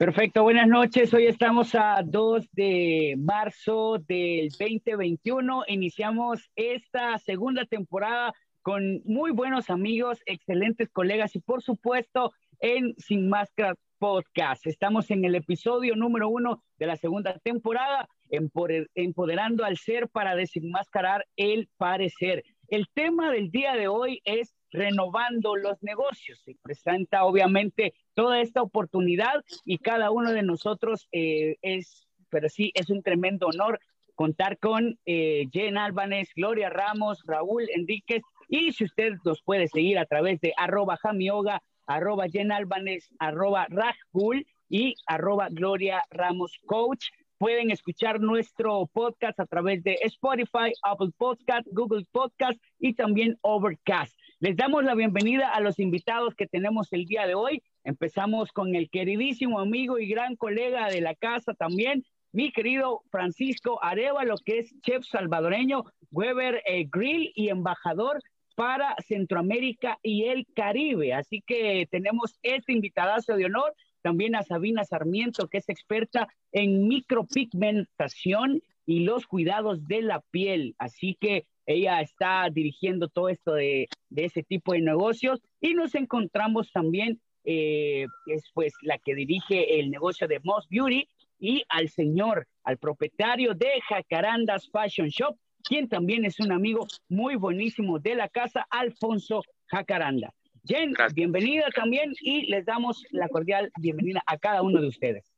Perfecto, 0.00 0.44
buenas 0.44 0.66
noches. 0.66 1.12
Hoy 1.12 1.26
estamos 1.26 1.74
a 1.74 2.00
2 2.02 2.48
de 2.52 3.16
marzo 3.18 3.98
del 4.08 4.48
2021. 4.48 5.64
Iniciamos 5.66 6.50
esta 6.56 7.18
segunda 7.18 7.66
temporada 7.66 8.32
con 8.62 9.02
muy 9.04 9.30
buenos 9.30 9.68
amigos, 9.68 10.22
excelentes 10.24 10.88
colegas 10.88 11.36
y 11.36 11.40
por 11.40 11.62
supuesto 11.62 12.32
en 12.60 12.94
Sin 12.96 13.28
Máscara 13.28 13.74
Podcast. 13.98 14.66
Estamos 14.66 15.10
en 15.10 15.26
el 15.26 15.34
episodio 15.34 15.94
número 15.96 16.30
uno 16.30 16.62
de 16.78 16.86
la 16.86 16.96
segunda 16.96 17.38
temporada, 17.40 18.08
empoderando 18.30 19.66
al 19.66 19.76
ser 19.76 20.08
para 20.08 20.34
desenmascarar 20.34 21.26
el 21.36 21.68
parecer. 21.76 22.42
El 22.68 22.86
tema 22.94 23.30
del 23.30 23.50
día 23.50 23.74
de 23.74 23.88
hoy 23.88 24.22
es 24.24 24.54
renovando 24.70 25.56
los 25.56 25.82
negocios. 25.82 26.40
Se 26.44 26.56
presenta 26.62 27.24
obviamente 27.24 27.94
toda 28.14 28.40
esta 28.40 28.62
oportunidad 28.62 29.44
y 29.64 29.78
cada 29.78 30.10
uno 30.10 30.32
de 30.32 30.42
nosotros 30.42 31.08
eh, 31.12 31.56
es, 31.62 32.06
pero 32.28 32.48
sí, 32.48 32.72
es 32.74 32.90
un 32.90 33.02
tremendo 33.02 33.46
honor 33.46 33.80
contar 34.14 34.58
con 34.58 34.98
eh, 35.06 35.46
Jen 35.50 35.78
Álvarez, 35.78 36.28
Gloria 36.36 36.68
Ramos, 36.68 37.22
Raúl 37.24 37.66
Enríquez 37.74 38.22
y 38.48 38.72
si 38.72 38.84
usted 38.84 39.14
nos 39.24 39.40
puede 39.42 39.68
seguir 39.68 39.98
a 39.98 40.04
través 40.04 40.40
de 40.40 40.52
arroba 40.56 40.96
jamioga, 40.96 41.62
arroba 41.86 42.28
Jen 42.28 42.52
Álvarez, 42.52 43.08
arroba 43.18 43.66
Rajul 43.70 44.46
y 44.68 44.94
arroba 45.06 45.48
Gloria 45.50 46.04
Ramos 46.10 46.58
Coach. 46.66 47.06
Pueden 47.38 47.70
escuchar 47.70 48.20
nuestro 48.20 48.86
podcast 48.92 49.40
a 49.40 49.46
través 49.46 49.82
de 49.82 49.98
Spotify, 50.02 50.72
Apple 50.82 51.12
Podcast, 51.16 51.66
Google 51.72 52.04
Podcast 52.12 52.60
y 52.78 52.92
también 52.92 53.38
Overcast. 53.40 54.14
Les 54.42 54.56
damos 54.56 54.82
la 54.84 54.94
bienvenida 54.94 55.50
a 55.50 55.60
los 55.60 55.78
invitados 55.78 56.34
que 56.34 56.46
tenemos 56.46 56.94
el 56.94 57.04
día 57.04 57.26
de 57.26 57.34
hoy. 57.34 57.62
Empezamos 57.84 58.52
con 58.52 58.74
el 58.74 58.88
queridísimo 58.88 59.60
amigo 59.60 59.98
y 59.98 60.08
gran 60.08 60.34
colega 60.34 60.88
de 60.88 61.02
la 61.02 61.14
casa 61.14 61.52
también, 61.52 62.06
mi 62.32 62.50
querido 62.50 63.02
Francisco 63.10 63.84
Arevalo, 63.84 64.36
que 64.42 64.60
es 64.60 64.74
chef 64.80 65.04
salvadoreño, 65.04 65.84
Weber 66.10 66.62
eh, 66.64 66.86
Grill 66.90 67.30
y 67.34 67.50
embajador 67.50 68.22
para 68.56 68.96
Centroamérica 69.06 69.98
y 70.02 70.24
el 70.24 70.46
Caribe. 70.54 71.12
Así 71.12 71.42
que 71.46 71.86
tenemos 71.90 72.38
este 72.42 72.72
invitadazo 72.72 73.36
de 73.36 73.44
honor, 73.44 73.74
también 74.00 74.36
a 74.36 74.42
Sabina 74.42 74.84
Sarmiento, 74.84 75.48
que 75.48 75.58
es 75.58 75.68
experta 75.68 76.28
en 76.52 76.88
micropigmentación 76.88 78.62
y 78.86 79.00
los 79.00 79.26
cuidados 79.26 79.86
de 79.86 80.00
la 80.00 80.22
piel. 80.30 80.76
Así 80.78 81.18
que 81.20 81.44
ella 81.70 82.00
está 82.00 82.48
dirigiendo 82.52 83.08
todo 83.08 83.28
esto 83.28 83.54
de, 83.54 83.88
ese 84.14 84.42
tipo 84.42 84.72
de 84.72 84.80
negocios. 84.80 85.40
Y 85.60 85.74
nos 85.74 85.94
encontramos 85.94 86.72
también, 86.72 87.20
eh, 87.44 88.06
es 88.26 88.42
pues 88.52 88.72
la 88.82 88.98
que 88.98 89.14
dirige 89.14 89.80
el 89.80 89.90
negocio 89.90 90.28
de 90.28 90.40
Moss 90.42 90.66
Beauty 90.68 91.08
y 91.38 91.62
al 91.68 91.88
señor, 91.88 92.46
al 92.64 92.78
propietario 92.78 93.54
de 93.54 93.80
Jacarandas 93.88 94.68
Fashion 94.70 95.08
Shop, 95.08 95.36
quien 95.62 95.88
también 95.88 96.24
es 96.24 96.40
un 96.40 96.52
amigo 96.52 96.86
muy 97.08 97.36
buenísimo 97.36 97.98
de 97.98 98.14
la 98.14 98.28
casa, 98.28 98.66
Alfonso 98.70 99.42
Jacaranda. 99.66 100.32
Jen, 100.64 100.92
bienvenida 101.14 101.68
también 101.74 102.12
y 102.20 102.46
les 102.50 102.66
damos 102.66 103.02
la 103.10 103.28
cordial 103.28 103.70
bienvenida 103.80 104.22
a 104.26 104.36
cada 104.36 104.60
uno 104.60 104.82
de 104.82 104.88
ustedes 104.88 105.29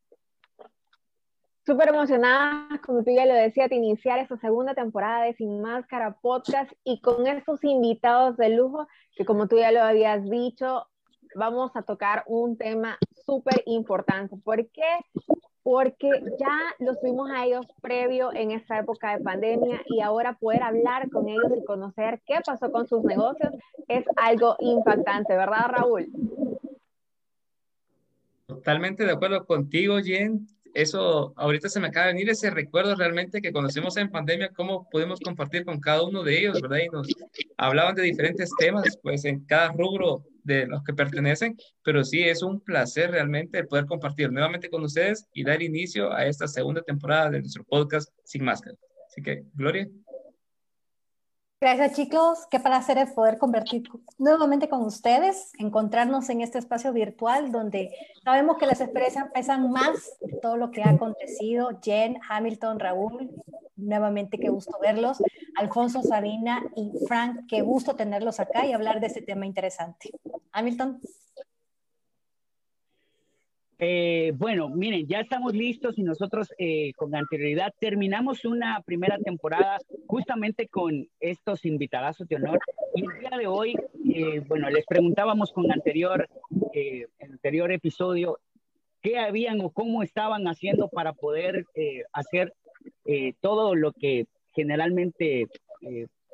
súper 1.65 1.91
emocionada, 1.91 2.81
como 2.85 3.05
tú 3.05 3.11
ya 3.13 3.27
lo 3.27 3.35
decías, 3.35 3.71
de 3.71 3.77
iniciar 3.77 4.19
esta 4.19 4.37
segunda 4.39 4.75
temporada 4.75 5.25
de 5.25 5.35
Sin 5.35 5.61
Máscara 5.61 6.17
Podcast 6.21 6.73
y 6.85 7.01
con 7.01 7.27
estos 7.27 7.63
invitados 7.63 8.37
de 8.37 8.51
lujo 8.51 8.89
que 9.15 9.25
como 9.25 9.47
tú 9.47 9.57
ya 9.57 9.71
lo 9.71 9.83
habías 9.83 10.29
dicho, 10.29 10.87
vamos 11.35 11.71
a 11.75 11.83
tocar 11.83 12.25
un 12.27 12.57
tema 12.57 12.99
súper 13.25 13.63
importante. 13.67 14.37
¿Por 14.43 14.69
qué? 14.71 14.83
Porque 15.63 16.11
ya 16.41 16.59
los 16.81 17.01
tuvimos 17.01 17.31
a 17.31 17.47
ellos 17.47 17.67
previo 17.81 18.33
en 18.33 18.51
esta 18.51 18.81
época 18.81 19.17
de 19.17 19.23
pandemia 19.23 19.83
y 19.87 20.01
ahora 20.01 20.35
poder 20.35 20.65
hablar 20.65 21.09
con 21.11 21.29
ellos 21.29 21.53
y 21.57 21.65
conocer 21.65 22.21
qué 22.27 22.41
pasó 22.45 22.73
con 22.73 22.89
sus 22.89 23.05
negocios 23.05 23.53
es 23.87 24.05
algo 24.17 24.57
impactante, 24.59 25.37
¿verdad, 25.37 25.69
Raúl? 25.69 26.09
Totalmente 28.47 29.05
de 29.05 29.13
acuerdo 29.13 29.47
contigo, 29.47 29.99
Jen 30.03 30.49
eso 30.75 31.33
ahorita 31.37 31.69
se 31.69 31.81
me 31.81 31.89
acaba 31.89 32.07
de 32.07 32.15
venir 32.15 32.31
ese 32.31 32.51
recuerdo 32.51 32.95
realmente 32.95 33.41
que 33.41 33.53
conocemos 33.53 33.97
en 33.97 34.11
pandemia, 34.11 34.51
cómo 34.55 34.89
pudimos 34.91 35.21
compartir 35.21 35.65
con 35.65 35.81
cada 35.81 36.03
uno 36.03 36.23
de 36.23 36.39
ellos, 36.39 36.61
¿verdad? 36.61 36.79
Y 36.85 36.89
nos 36.89 37.09
hablaban 37.57 37.95
de 37.95 38.03
diferentes 38.03 38.51
temas, 38.59 38.99
pues 39.03 39.25
en 39.25 39.45
cada 39.45 39.73
rubro 39.73 40.25
de 40.45 40.67
los 40.67 40.83
que 40.83 40.95
pertenecen, 40.95 41.57
pero 41.85 42.05
sí 42.05 42.23
es 42.23 42.43
un 42.43 42.61
placer 42.61 43.11
realmente 43.11 43.65
poder 43.65 43.87
compartir 43.87 44.33
nuevamente 44.33 44.69
con 44.69 44.83
ustedes 44.83 45.27
y 45.35 45.45
dar 45.45 45.63
inicio 45.63 46.13
a 46.13 46.27
esta 46.27 46.49
segunda 46.49 46.83
temporada 46.83 47.31
de 47.31 47.41
nuestro 47.41 47.65
podcast 47.65 48.11
Sin 48.25 48.45
Máscara. 48.45 48.77
Así 49.09 49.23
que, 49.23 49.45
Gloria. 49.55 49.89
Gracias 51.63 51.93
chicos, 51.93 52.49
qué 52.51 52.59
placer 52.59 52.99
es 52.99 53.13
poder 53.13 53.39
convertir 53.39 53.85
nuevamente 54.19 54.69
con 54.69 54.83
ustedes, 54.83 55.53
encontrarnos 55.61 56.29
en 56.29 56.41
este 56.41 56.59
espacio 56.59 56.93
virtual 56.93 57.53
donde 57.53 57.95
sabemos 58.25 58.59
que 58.59 58.67
las 58.67 58.81
experiencias 58.81 59.31
pesan 59.33 59.71
más 59.71 60.19
de 60.23 60.39
todo 60.39 60.57
lo 60.57 60.73
que 60.73 60.83
ha 60.83 60.91
acontecido. 60.91 61.79
Jen, 61.81 62.19
Hamilton, 62.29 62.81
Raúl, 62.81 63.31
nuevamente 63.77 64.41
qué 64.41 64.49
gusto 64.49 64.77
verlos. 64.83 65.23
Alfonso, 65.55 66.03
Sabina 66.03 66.65
y 66.75 66.91
Frank, 67.07 67.47
qué 67.47 67.63
gusto 67.63 67.95
tenerlos 67.95 68.41
acá 68.41 68.67
y 68.67 68.73
hablar 68.73 68.99
de 68.99 69.07
este 69.07 69.23
tema 69.23 69.47
interesante. 69.47 70.11
Hamilton. 70.51 71.01
Eh, 73.85 74.31
bueno, 74.37 74.69
miren, 74.69 75.09
ya 75.09 75.19
estamos 75.19 75.55
listos 75.55 75.99
y 75.99 76.05
nosotros 76.05 76.55
eh, 76.57 76.93
con 76.95 77.13
anterioridad 77.17 77.75
terminamos 77.81 78.45
una 78.45 78.81
primera 78.83 79.19
temporada 79.19 79.79
justamente 80.07 80.69
con 80.69 81.09
estos 81.19 81.65
invitadazos 81.65 82.29
de 82.29 82.37
honor. 82.37 82.61
Y 82.95 83.01
el 83.01 83.19
día 83.19 83.37
de 83.37 83.49
hoy, 83.49 83.75
eh, 84.15 84.39
bueno, 84.47 84.71
les 84.71 84.87
preguntábamos 84.87 85.51
con 85.53 85.73
anterior, 85.73 86.29
el 86.73 87.09
anterior 87.23 87.73
episodio 87.73 88.39
qué 89.01 89.19
habían 89.19 89.61
o 89.61 89.71
cómo 89.71 90.05
estaban 90.05 90.47
haciendo 90.47 90.89
para 90.89 91.13
poder 91.13 91.67
hacer 92.13 92.55
todo 93.41 93.75
lo 93.75 93.91
que 93.91 94.27
generalmente 94.55 95.49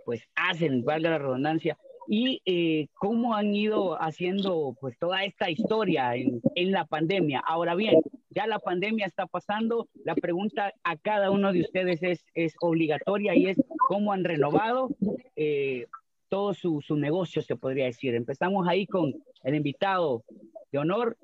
pues 0.05 0.23
hacen, 0.35 0.85
valga 0.85 1.09
la 1.09 1.19
redundancia, 1.19 1.79
y 2.11 2.41
eh, 2.47 2.89
cómo 2.95 3.35
han 3.35 3.55
ido 3.55 4.01
haciendo 4.01 4.75
pues 4.81 4.99
toda 4.99 5.25
esta 5.25 5.51
historia 5.51 6.17
en, 6.17 6.41
en, 6.55 6.73
la 6.73 6.87
pandemia. 6.87 7.41
Ahora 7.47 7.75
bien, 7.75 8.01
ya 8.31 8.47
la 8.47 8.59
pandemia 8.59 9.05
está 9.05 9.27
pasando, 9.27 9.89
la 10.05 10.15
pregunta 10.15 10.73
a 10.85 10.97
cada 10.97 11.31
uno 11.31 11.53
de 11.53 11.61
ustedes 11.61 12.03
es, 12.03 12.25
es 12.33 12.55
obligatoria 12.63 13.37
y 13.37 13.49
es 13.49 13.59
cómo 13.89 14.15
han 14.15 14.25
renovado 14.25 14.89
eh, 15.37 15.87
todo 16.31 16.55
su, 16.55 16.83
negocio, 16.97 17.43
se 17.43 17.57
podría 17.57 17.85
decir. 17.85 18.15
Empezamos 18.15 18.67
ahí 18.67 18.87
con 18.87 19.15
el 19.43 19.55
invitado 19.55 20.25
de 20.73 20.79
honor 20.79 21.19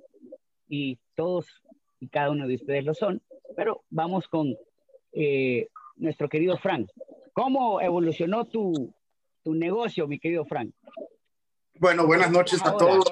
y 0.69 0.99
todos 1.15 1.47
y 1.99 2.09
cada 2.09 2.31
uno 2.31 2.47
de 2.47 2.57
ustedes 2.57 2.85
lo 2.85 2.93
son, 2.93 3.23
pero 3.57 3.85
vamos 3.89 4.29
con 4.29 4.55
eh, 5.13 5.69
nuestro 5.97 6.29
querido 6.29 6.59
Frank. 6.59 6.91
¿Cómo 7.33 7.81
evolucionó 7.81 8.45
tu, 8.45 8.93
tu 9.45 9.55
negocio, 9.55 10.09
mi 10.09 10.19
querido 10.19 10.45
Frank. 10.47 10.75
Bueno, 11.75 12.07
buenas 12.07 12.31
noches 12.31 12.61
a 12.65 12.77
todos. 12.77 13.05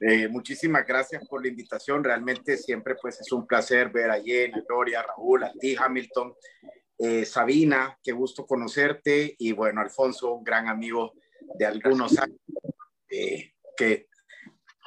Eh, 0.00 0.28
muchísimas 0.28 0.86
gracias 0.86 1.26
por 1.28 1.42
la 1.42 1.48
invitación. 1.48 2.02
Realmente 2.02 2.56
siempre 2.56 2.96
pues 3.00 3.20
es 3.20 3.30
un 3.32 3.46
placer 3.46 3.90
ver 3.90 4.10
a 4.10 4.20
Jen, 4.20 4.54
a 4.54 4.62
Gloria, 4.66 5.00
a 5.00 5.02
Raúl, 5.02 5.44
a 5.44 5.52
ti, 5.52 5.76
Hamilton, 5.78 6.34
eh, 6.98 7.24
Sabina, 7.26 7.98
qué 8.02 8.12
gusto 8.12 8.46
conocerte. 8.46 9.34
Y 9.38 9.52
bueno, 9.52 9.82
Alfonso, 9.82 10.32
un 10.32 10.44
gran 10.44 10.68
amigo 10.68 11.12
de 11.58 11.66
algunos 11.66 12.18
años 12.18 12.40
eh, 13.10 13.52
que 13.76 14.08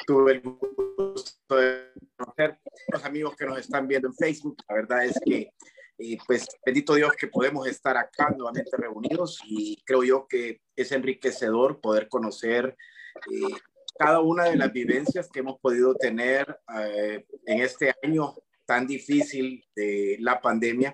tuve 0.08 0.34
el 0.34 0.42
gusto 0.42 1.56
de 1.56 1.92
conocer. 2.18 2.58
Los 2.92 3.06
amigos 3.06 3.36
que 3.36 3.46
nos 3.46 3.60
están 3.60 3.88
viendo 3.88 4.08
en 4.08 4.16
Facebook, 4.16 4.58
la 4.68 4.76
verdad 4.76 5.06
es 5.06 5.20
que 5.24 5.54
y 6.00 6.18
pues 6.18 6.48
bendito 6.66 6.96
Dios 6.96 7.12
que 7.20 7.28
podemos 7.28 7.68
estar 7.68 7.98
acá 7.98 8.30
nuevamente 8.30 8.76
reunidos 8.78 9.40
y 9.46 9.84
creo 9.86 10.04
yo 10.04 10.28
que 10.28 10.62
es 10.76 10.92
enriquecedor 10.94 11.82
poder 11.82 12.08
conocer 12.08 12.78
eh, 13.32 13.56
cada 13.98 14.22
una 14.22 14.46
de 14.46 14.56
las 14.56 14.72
vivencias 14.72 15.30
que 15.30 15.40
hemos 15.40 15.60
podido 15.60 15.94
tener 15.94 16.58
eh, 16.74 17.26
en 17.46 17.62
este 17.62 17.94
año 18.02 18.34
tan 18.66 18.88
difícil 18.88 19.66
de 19.76 20.16
la 20.22 20.40
pandemia. 20.40 20.94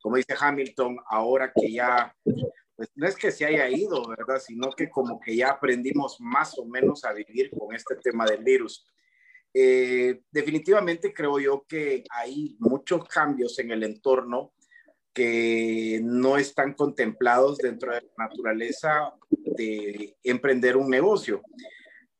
Como 0.00 0.16
dice 0.16 0.34
Hamilton, 0.38 0.98
ahora 1.06 1.52
que 1.54 1.70
ya, 1.70 2.16
pues 2.76 2.88
no 2.94 3.06
es 3.06 3.16
que 3.16 3.30
se 3.30 3.44
haya 3.44 3.68
ido, 3.68 4.08
¿verdad? 4.08 4.40
Sino 4.40 4.70
que 4.70 4.88
como 4.88 5.20
que 5.20 5.36
ya 5.36 5.50
aprendimos 5.50 6.16
más 6.18 6.58
o 6.58 6.64
menos 6.64 7.04
a 7.04 7.12
vivir 7.12 7.50
con 7.50 7.74
este 7.74 7.96
tema 7.96 8.24
del 8.24 8.42
virus. 8.42 8.86
Eh, 9.52 10.22
definitivamente 10.30 11.12
creo 11.12 11.40
yo 11.40 11.64
que 11.66 12.04
hay 12.10 12.56
muchos 12.60 13.06
cambios 13.08 13.58
en 13.58 13.72
el 13.72 13.82
entorno 13.82 14.52
que 15.12 16.00
no 16.04 16.36
están 16.36 16.74
contemplados 16.74 17.58
dentro 17.58 17.92
de 17.92 18.00
la 18.00 18.28
naturaleza 18.28 19.12
de 19.28 20.16
emprender 20.22 20.76
un 20.76 20.88
negocio. 20.88 21.42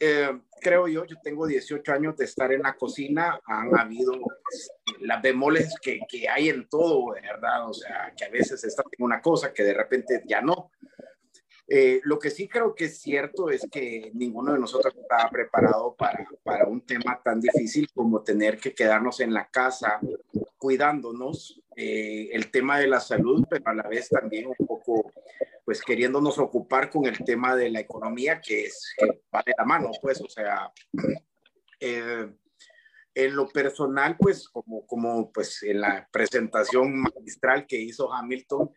eh, 0.00 0.40
creo 0.60 0.88
yo, 0.88 1.04
yo 1.04 1.16
tengo 1.22 1.46
18 1.46 1.92
años 1.92 2.16
de 2.16 2.24
estar 2.24 2.52
en 2.52 2.62
la 2.62 2.74
cocina, 2.74 3.40
han 3.44 3.78
habido 3.78 4.12
las 5.00 5.22
bemoles 5.22 5.74
que, 5.80 6.00
que, 6.08 6.28
hay 6.28 6.48
en 6.48 6.68
todo, 6.68 7.12
¿verdad? 7.12 7.68
O 7.68 7.74
sea, 7.74 8.12
que 8.16 8.24
a 8.24 8.30
veces 8.30 8.62
está 8.64 8.82
en 8.90 9.04
una 9.04 9.20
cosa 9.20 9.52
que 9.52 9.62
de 9.62 9.74
repente 9.74 10.22
ya 10.26 10.40
no. 10.40 10.70
Eh, 11.72 12.00
lo 12.02 12.18
que 12.18 12.30
sí 12.30 12.48
creo 12.48 12.74
que 12.74 12.86
es 12.86 12.98
cierto 12.98 13.48
es 13.48 13.64
que 13.70 14.10
ninguno 14.14 14.52
de 14.52 14.58
nosotros 14.58 14.92
estaba 14.92 15.30
preparado 15.30 15.94
para, 15.94 16.26
para 16.42 16.66
un 16.66 16.80
tema 16.80 17.20
tan 17.22 17.40
difícil 17.40 17.88
como 17.94 18.24
tener 18.24 18.58
que 18.58 18.74
quedarnos 18.74 19.20
en 19.20 19.32
la 19.32 19.48
casa 19.48 20.00
cuidándonos, 20.58 21.62
eh, 21.76 22.28
el 22.32 22.50
tema 22.50 22.80
de 22.80 22.88
la 22.88 22.98
salud, 22.98 23.46
pero 23.48 23.62
a 23.66 23.74
la 23.74 23.88
vez 23.88 24.08
también 24.08 24.48
un 24.48 24.66
poco 24.66 25.12
pues 25.64 25.80
queriéndonos 25.80 26.38
ocupar 26.38 26.90
con 26.90 27.06
el 27.06 27.18
tema 27.18 27.54
de 27.54 27.70
la 27.70 27.78
economía, 27.78 28.40
que 28.40 28.64
es 28.64 28.92
que 28.98 29.06
va 29.32 29.40
de 29.46 29.54
la 29.56 29.64
mano, 29.64 29.92
pues, 30.02 30.20
o 30.20 30.28
sea, 30.28 30.72
eh, 31.78 32.28
en 33.14 33.36
lo 33.36 33.48
personal, 33.48 34.16
pues, 34.18 34.48
como, 34.48 34.84
como 34.84 35.30
pues 35.30 35.62
en 35.62 35.80
la 35.80 36.08
presentación 36.10 37.00
magistral 37.00 37.66
que 37.68 37.80
hizo 37.80 38.12
Hamilton, 38.12 38.72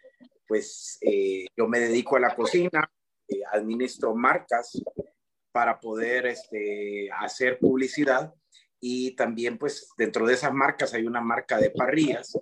pues 0.47 0.97
eh, 1.01 1.45
yo 1.55 1.67
me 1.67 1.79
dedico 1.79 2.15
a 2.15 2.19
la 2.19 2.35
cocina, 2.35 2.89
eh, 3.27 3.41
administro 3.51 4.15
marcas 4.15 4.81
para 5.51 5.79
poder 5.79 6.27
este, 6.27 7.09
hacer 7.11 7.59
publicidad 7.59 8.33
y 8.79 9.15
también 9.15 9.57
pues 9.57 9.89
dentro 9.97 10.25
de 10.25 10.33
esas 10.33 10.53
marcas 10.53 10.93
hay 10.93 11.05
una 11.05 11.21
marca 11.21 11.57
de 11.57 11.69
parrillas 11.69 12.37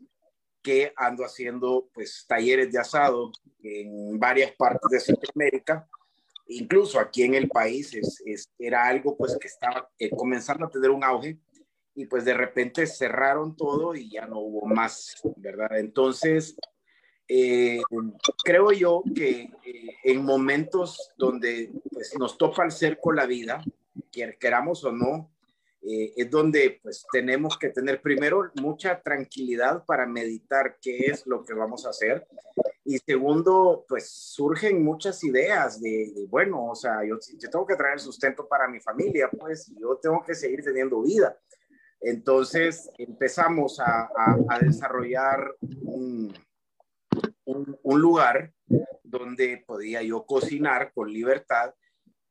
que 0.62 0.94
ando 0.96 1.26
haciendo 1.26 1.90
pues 1.94 2.26
talleres 2.28 2.72
de 2.72 2.80
asado 2.80 3.32
en 3.64 4.20
varias 4.20 4.52
partes 4.54 4.90
de 4.90 5.00
Centroamérica, 5.00 5.88
incluso 6.48 7.00
aquí 7.00 7.24
en 7.24 7.36
el 7.36 7.48
país 7.48 7.94
es, 8.26 8.50
era 8.58 8.88
algo 8.88 9.16
pues 9.18 9.38
que 9.40 9.48
estaba 9.48 9.90
eh, 9.98 10.10
comenzando 10.10 10.66
a 10.66 10.70
tener 10.70 10.90
un 10.90 11.04
auge 11.04 11.40
y 11.94 12.06
pues 12.06 12.26
de 12.26 12.34
repente 12.34 12.88
cerraron 12.88 13.56
todo 13.56 13.96
y 13.96 14.10
ya 14.10 14.26
no 14.26 14.40
hubo 14.40 14.66
más, 14.66 15.16
¿verdad? 15.36 15.78
Entonces, 15.78 16.56
eh, 17.34 17.82
creo 18.44 18.74
yo 18.74 19.04
que 19.16 19.50
eh, 19.64 19.96
en 20.04 20.26
momentos 20.26 21.14
donde 21.18 21.72
pues, 21.90 22.14
nos 22.20 22.38
topa 22.38 22.66
el 22.66 22.72
cerco 22.72 23.14
la 23.14 23.26
vida, 23.26 23.64
queramos 24.38 24.84
o 24.84 24.92
no, 24.92 25.32
eh, 25.82 26.12
es 26.18 26.30
donde 26.30 26.82
pues 26.84 27.06
tenemos 27.10 27.58
que 27.58 27.70
tener 27.70 28.02
primero 28.02 28.52
mucha 28.62 29.02
tranquilidad 29.02 29.86
para 29.86 30.06
meditar 30.06 30.78
qué 30.82 31.06
es 31.06 31.26
lo 31.26 31.46
que 31.46 31.54
vamos 31.54 31.86
a 31.86 31.92
hacer. 31.92 32.28
Y 32.84 32.98
segundo 32.98 33.86
pues 33.88 34.10
surgen 34.10 34.84
muchas 34.84 35.24
ideas 35.24 35.80
de, 35.80 36.12
bueno 36.28 36.66
o 36.66 36.76
sea 36.76 37.06
yo, 37.06 37.16
yo, 37.40 37.50
tengo 37.50 37.66
que 37.66 37.78
traer 37.78 38.02
sustento 38.02 38.46
para 38.46 38.68
mi 38.68 38.82
familia 38.82 39.30
pues 39.30 39.72
yo 39.80 39.98
tengo 40.02 40.22
que 40.22 40.36
seguir 40.36 40.64
teniendo 40.66 41.02
vida. 41.02 41.40
Entonces 42.02 42.90
empezamos 42.98 43.80
a, 43.80 44.10
a, 44.50 44.60
desarrollar 44.60 45.56
un, 45.84 46.34
un, 47.46 48.02
lugar 48.02 48.54
donde 49.04 49.64
podía 49.66 50.02
yo 50.02 50.26
cocinar 50.26 50.92
con 50.94 51.12
libertad 51.12 51.74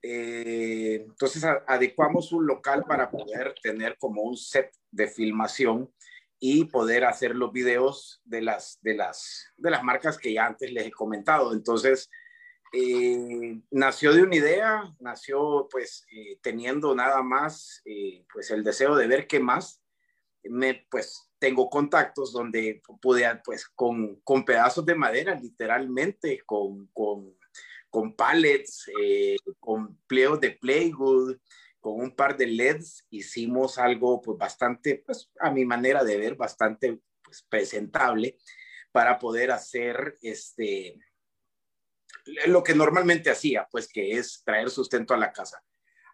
eh, 0.03 1.05
entonces 1.06 1.44
adecuamos 1.67 2.32
un 2.32 2.47
local 2.47 2.85
para 2.88 3.11
poder 3.11 3.55
tener 3.62 3.99
como 3.99 4.23
un 4.23 4.37
set 4.37 4.73
de 4.91 5.06
filmación 5.09 5.93
y 6.38 6.65
poder 6.65 7.05
hacer 7.05 7.37
los 7.37 7.53
videos 7.53 8.23
de 8.25 8.41
las, 8.41 8.79
de 8.81 8.94
las, 8.94 9.53
de 9.59 9.71
las 9.71 9.82
marcas 9.82 10.17
que 10.17 10.32
ya 10.32 10.47
antes 10.47 10.73
les 10.73 10.87
he 10.87 10.91
comentado. 10.91 11.53
Entonces, 11.53 12.09
eh, 12.73 13.61
nació 13.71 14.15
de 14.15 14.23
una 14.23 14.37
idea, 14.37 14.94
nació 15.00 15.69
pues 15.71 16.06
eh, 16.11 16.38
teniendo 16.41 16.94
nada 16.94 17.23
más 17.23 17.82
pues 18.32 18.50
el 18.50 18.65
deseo 18.65 18.97
de 18.97 19.06
ver 19.06 19.27
qué 19.27 19.38
más. 19.38 19.82
Me, 20.44 20.87
pues 20.91 21.30
tengo 21.40 21.69
contactos 21.69 22.32
donde 22.32 22.81
pude 23.00 23.26
pues 23.44 23.66
con, 23.66 24.20
con 24.20 24.44
pedazos 24.44 24.87
de 24.87 24.94
madera, 24.94 25.34
literalmente, 25.34 26.42
con, 26.46 26.87
con 26.92 27.34
con 27.90 28.14
pallets, 28.14 28.88
eh, 29.02 29.37
con 29.58 29.98
pliegos 30.06 30.40
de 30.40 30.52
playwood, 30.52 31.37
con 31.81 32.00
un 32.00 32.14
par 32.14 32.37
de 32.37 32.46
LEDs, 32.46 33.06
hicimos 33.10 33.78
algo 33.78 34.22
pues 34.22 34.38
bastante, 34.38 35.02
pues 35.04 35.31
a 35.40 35.50
mi 35.50 35.64
manera 35.64 36.04
de 36.04 36.16
ver, 36.16 36.37
bastante 36.37 37.00
pues, 37.22 37.43
presentable 37.43 38.38
para 38.93 39.19
poder 39.19 39.50
hacer 39.50 40.19
este, 40.22 40.98
lo 42.46 42.62
que 42.62 42.75
normalmente 42.75 43.31
hacía, 43.31 43.66
pues 43.70 43.88
que 43.88 44.12
es 44.12 44.43
traer 44.44 44.70
sustento 44.70 45.14
a 45.14 45.19
la 45.19 45.32
casa. 45.32 45.62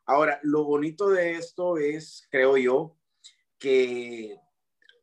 Ahora, 0.07 0.41
lo 0.43 0.65
bonito 0.65 1.11
de 1.11 1.33
esto 1.33 1.79
es, 1.79 2.27
creo 2.31 2.57
yo, 2.57 2.97
que 3.59 4.39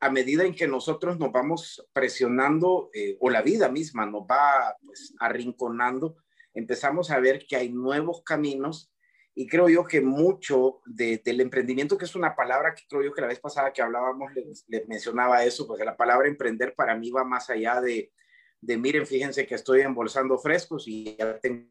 a 0.03 0.09
medida 0.09 0.43
en 0.43 0.53
que 0.53 0.67
nosotros 0.67 1.17
nos 1.17 1.31
vamos 1.31 1.87
presionando, 1.93 2.89
eh, 2.93 3.15
o 3.21 3.29
la 3.29 3.41
vida 3.41 3.69
misma 3.69 4.05
nos 4.05 4.23
va 4.23 4.75
pues, 4.85 5.13
arrinconando, 5.17 6.17
empezamos 6.53 7.09
a 7.09 7.19
ver 7.19 7.45
que 7.47 7.55
hay 7.55 7.71
nuevos 7.71 8.21
caminos 8.23 8.93
y 9.33 9.47
creo 9.47 9.69
yo 9.69 9.85
que 9.85 10.01
mucho 10.01 10.81
del 10.85 11.39
emprendimiento, 11.39 11.97
que 11.97 12.05
es 12.05 12.15
una 12.15 12.35
palabra 12.35 12.75
que 12.75 12.83
creo 12.87 13.01
yo 13.01 13.13
que 13.13 13.21
la 13.21 13.27
vez 13.27 13.39
pasada 13.39 13.71
que 13.71 13.81
hablábamos 13.81 14.31
les, 14.35 14.87
mencionaba 14.87 15.43
eso, 15.45 15.65
porque 15.65 15.85
la 15.85 15.95
palabra 15.95 16.27
emprender 16.27 16.75
para 16.75 16.95
mí 16.95 17.09
va 17.09 17.23
más 17.23 17.49
allá 17.49 17.79
de, 17.79 18.11
de 18.59 18.77
miren, 18.77 19.07
fíjense 19.07 19.47
que 19.47 19.55
estoy 19.55 19.81
embolsando 19.81 20.37
frescos 20.37 20.83
y 20.87 21.15
ya 21.15 21.39
tengo 21.39 21.69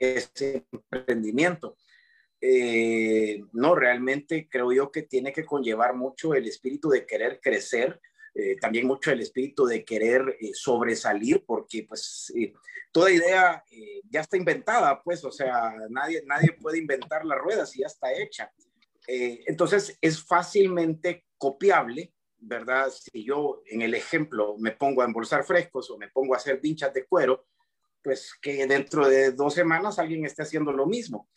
ese 0.00 0.66
emprendimiento. 0.72 1.76
Eh, 2.44 3.40
no, 3.52 3.76
realmente 3.76 4.48
creo 4.50 4.72
yo 4.72 4.90
que 4.90 5.02
tiene 5.02 5.32
que 5.32 5.44
conllevar 5.44 5.94
mucho 5.94 6.34
el 6.34 6.48
espíritu 6.48 6.88
de 6.88 7.06
querer 7.06 7.38
crecer, 7.40 8.00
eh, 8.34 8.56
también 8.60 8.84
mucho 8.84 9.12
el 9.12 9.20
espíritu 9.20 9.64
de 9.64 9.84
querer 9.84 10.36
eh, 10.40 10.50
sobresalir, 10.52 11.44
porque 11.46 11.84
pues 11.88 12.32
toda 12.90 13.12
idea 13.12 13.62
ya 14.10 14.22
está 14.22 14.36
inventada, 14.36 15.00
pues, 15.04 15.24
o 15.24 15.30
sea, 15.30 15.72
nadie, 15.88 16.24
nadie 16.26 16.52
puede 16.60 16.78
inventar 16.78 17.24
la 17.24 17.36
rueda 17.36 17.64
si 17.64 17.80
ya 17.80 17.86
está 17.86 18.12
hecha. 18.12 18.52
entonces 19.06 19.96
es 20.00 20.22
fácilmente 20.24 21.26
copiable, 21.38 22.12
¿verdad? 22.38 22.90
Si 22.90 23.24
yo 23.24 23.62
en 23.66 23.82
el 23.82 23.94
ejemplo 23.94 24.56
me 24.58 24.72
pongo 24.72 25.02
a 25.02 25.04
embolsar 25.04 25.44
frescos 25.44 25.90
o 25.90 25.98
me 25.98 26.08
pongo 26.08 26.34
a 26.34 26.38
hacer 26.38 26.60
vinchas 26.60 26.92
de 26.92 27.06
cuero, 27.06 27.46
pues 28.02 28.34
que 28.42 28.66
dentro 28.66 29.08
de 29.08 29.30
dos 29.30 29.54
semanas 29.54 30.00
alguien 30.00 30.24
esté 30.24 30.42
haciendo 30.42 30.72
lo 30.72 30.86
mismo. 30.86 31.28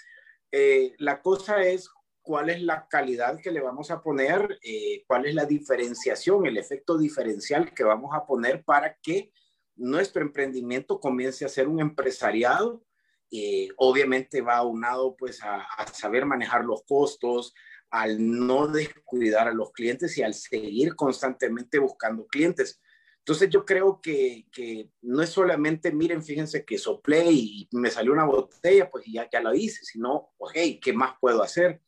La 0.99 1.21
cosa 1.21 1.63
es 1.63 1.89
cuál 2.25 2.49
es 2.49 2.61
la 2.61 2.87
calidad 2.87 3.39
que 3.39 3.51
le 3.51 3.61
vamos 3.61 3.91
a 3.91 4.01
poner, 4.01 4.57
eh, 4.63 5.03
cuál 5.07 5.27
es 5.27 5.35
la 5.35 5.45
diferenciación, 5.45 6.45
el 6.47 6.57
efecto 6.57 6.97
diferencial 6.97 7.71
que 7.73 7.83
vamos 7.83 8.11
a 8.13 8.25
poner 8.25 8.63
para 8.63 8.97
que 8.97 9.31
nuestro 9.75 10.23
emprendimiento 10.23 10.99
comience 10.99 11.45
a 11.45 11.49
ser 11.49 11.67
un 11.67 11.79
empresariado. 11.79 12.83
Eh, 13.31 13.69
obviamente 13.77 14.41
va 14.41 14.57
aunado 14.57 15.15
pues 15.15 15.41
a, 15.43 15.67
saber 15.93 16.25
manejar 16.25 16.65
los 16.65 16.83
costos, 16.83 17.53
al 17.91 18.17
no 18.19 18.67
descuidar 18.67 19.47
a 19.47 19.53
los 19.53 19.71
clientes 19.71 20.17
y 20.17 20.23
al 20.23 20.33
seguir 20.33 20.95
constantemente 20.95 21.77
buscando 21.77 22.25
clientes. 22.25 22.81
Entonces 23.25 23.49
yo 23.49 23.65
creo 23.65 23.99
que, 24.03 24.45
que 24.51 24.91
no 25.01 25.23
es 25.23 25.31
solamente, 25.31 25.91
miren, 25.91 26.21
fíjense 26.21 26.63
que 26.63 26.77
soplé 26.77 27.25
y 27.31 27.67
me 27.71 27.89
salió 27.89 28.13
una 28.13 28.25
botella, 28.25 28.87
pues 28.87 29.03
ya, 29.07 29.27
ya 29.27 29.41
la 29.41 29.55
hice, 29.55 29.83
sino, 29.83 30.29
ok, 30.37 30.53
¿qué 30.79 30.93
más 30.93 31.15
puedo 31.19 31.41
hacer? 31.41 31.81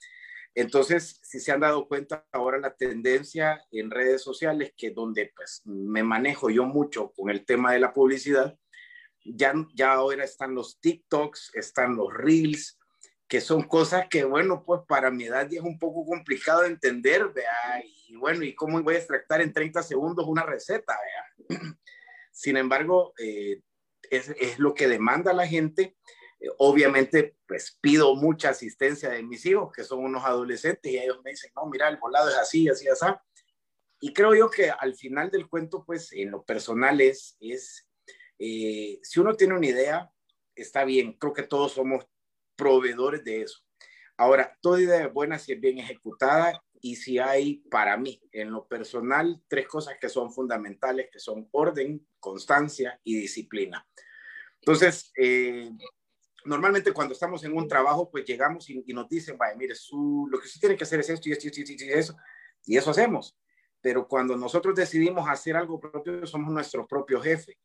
Entonces, 0.55 1.19
si 1.21 1.39
se 1.39 1.51
han 1.51 1.59
dado 1.59 1.87
cuenta 1.87 2.25
ahora 2.31 2.57
la 2.57 2.75
tendencia 2.75 3.63
en 3.69 3.91
redes 3.91 4.23
sociales, 4.23 4.73
que 4.75 4.89
donde 4.89 5.31
pues 5.35 5.61
me 5.65 6.01
manejo 6.01 6.49
yo 6.49 6.65
mucho 6.65 7.13
con 7.15 7.29
el 7.29 7.45
tema 7.45 7.71
de 7.71 7.81
la 7.81 7.93
publicidad, 7.93 8.57
ya, 9.23 9.53
ya 9.75 9.93
ahora 9.93 10.23
están 10.23 10.55
los 10.55 10.79
TikToks, 10.79 11.51
están 11.53 11.97
los 11.97 12.11
Reels, 12.11 12.76
que 13.27 13.41
son 13.41 13.63
cosas 13.63 14.07
que, 14.09 14.23
bueno, 14.23 14.63
pues 14.65 14.81
para 14.87 15.11
mi 15.11 15.25
edad 15.25 15.47
ya 15.49 15.59
es 15.59 15.65
un 15.65 15.77
poco 15.79 16.05
complicado 16.05 16.61
de 16.61 16.69
entender, 16.69 17.27
vea, 17.29 17.83
y 18.07 18.15
bueno, 18.15 18.43
¿y 18.43 18.55
cómo 18.55 18.81
voy 18.81 18.95
a 18.95 18.99
extractar 18.99 19.41
en 19.41 19.53
30 19.53 19.83
segundos 19.83 20.25
una 20.27 20.43
receta, 20.43 20.97
vea? 21.49 21.59
Sin 22.31 22.55
embargo, 22.55 23.13
eh, 23.17 23.61
es, 24.09 24.29
es 24.39 24.59
lo 24.59 24.73
que 24.73 24.87
demanda 24.87 25.33
la 25.33 25.47
gente 25.47 25.97
eh, 26.39 26.49
obviamente, 26.59 27.35
pues 27.47 27.77
pido 27.81 28.15
mucha 28.15 28.49
asistencia 28.49 29.09
de 29.09 29.23
mis 29.23 29.45
hijos, 29.45 29.71
que 29.73 29.83
son 29.83 29.99
unos 29.99 30.23
adolescentes, 30.23 30.91
y 30.91 30.97
ellos 30.97 31.19
me 31.23 31.31
dicen, 31.31 31.51
no, 31.55 31.65
mira, 31.65 31.87
el 31.89 31.97
volado 31.97 32.29
es 32.29 32.35
así, 32.35 32.69
así, 32.69 32.87
así. 32.87 33.05
Y 33.99 34.13
creo 34.13 34.35
yo 34.35 34.49
que 34.49 34.69
al 34.69 34.95
final 34.95 35.31
del 35.31 35.49
cuento, 35.49 35.83
pues 35.85 36.11
en 36.13 36.31
lo 36.31 36.43
personal 36.43 37.01
es, 37.01 37.35
es 37.39 37.87
eh, 38.37 38.99
si 39.01 39.19
uno 39.19 39.35
tiene 39.35 39.55
una 39.55 39.65
idea, 39.65 40.11
está 40.55 40.83
bien, 40.85 41.13
creo 41.13 41.33
que 41.33 41.43
todos 41.43 41.73
somos 41.73 42.05
proveedores 42.57 43.23
de 43.23 43.43
eso. 43.43 43.59
Ahora, 44.17 44.57
toda 44.61 44.81
idea 44.81 45.05
es 45.05 45.13
buena 45.13 45.37
si 45.37 45.53
es 45.53 45.61
bien 45.61 45.77
ejecutada 45.77 46.61
y 46.81 46.95
si 46.95 47.19
hay, 47.19 47.57
para 47.69 47.97
mí, 47.97 48.21
en 48.31 48.51
lo 48.51 48.67
personal, 48.67 49.41
tres 49.47 49.67
cosas 49.67 49.95
que 49.99 50.09
son 50.09 50.31
fundamentales, 50.31 51.09
que 51.11 51.19
son 51.19 51.47
orden, 51.51 52.05
constancia 52.19 52.99
y 53.03 53.15
disciplina. 53.15 53.87
Entonces, 54.59 55.11
eh, 55.17 55.69
normalmente 56.45 56.93
cuando 56.93 57.13
estamos 57.13 57.43
en 57.43 57.55
un 57.55 57.67
trabajo, 57.67 58.09
pues 58.09 58.25
llegamos 58.25 58.69
y, 58.69 58.83
nos 58.87 59.07
dicen, 59.07 59.37
vaya, 59.37 59.55
mire, 59.55 59.75
su, 59.75 60.27
lo 60.31 60.39
que 60.39 60.47
usted 60.47 60.59
tiene 60.59 60.77
que 60.77 60.83
hacer 60.83 60.99
es 60.99 61.09
esto 61.09 61.29
y 61.29 61.33
esto 61.33 61.47
y 61.47 61.85
y 61.85 61.91
eso, 61.91 62.17
y 62.65 62.77
eso 62.77 62.91
hacemos. 62.91 63.37
Pero 63.81 64.07
cuando 64.07 64.35
nosotros 64.35 64.75
decidimos 64.75 65.29
hacer 65.29 65.55
algo 65.55 65.79
propio, 65.79 66.25
somos 66.25 66.51
nuestro 66.51 66.87
propio 66.87 67.21
jefe. 67.21 67.57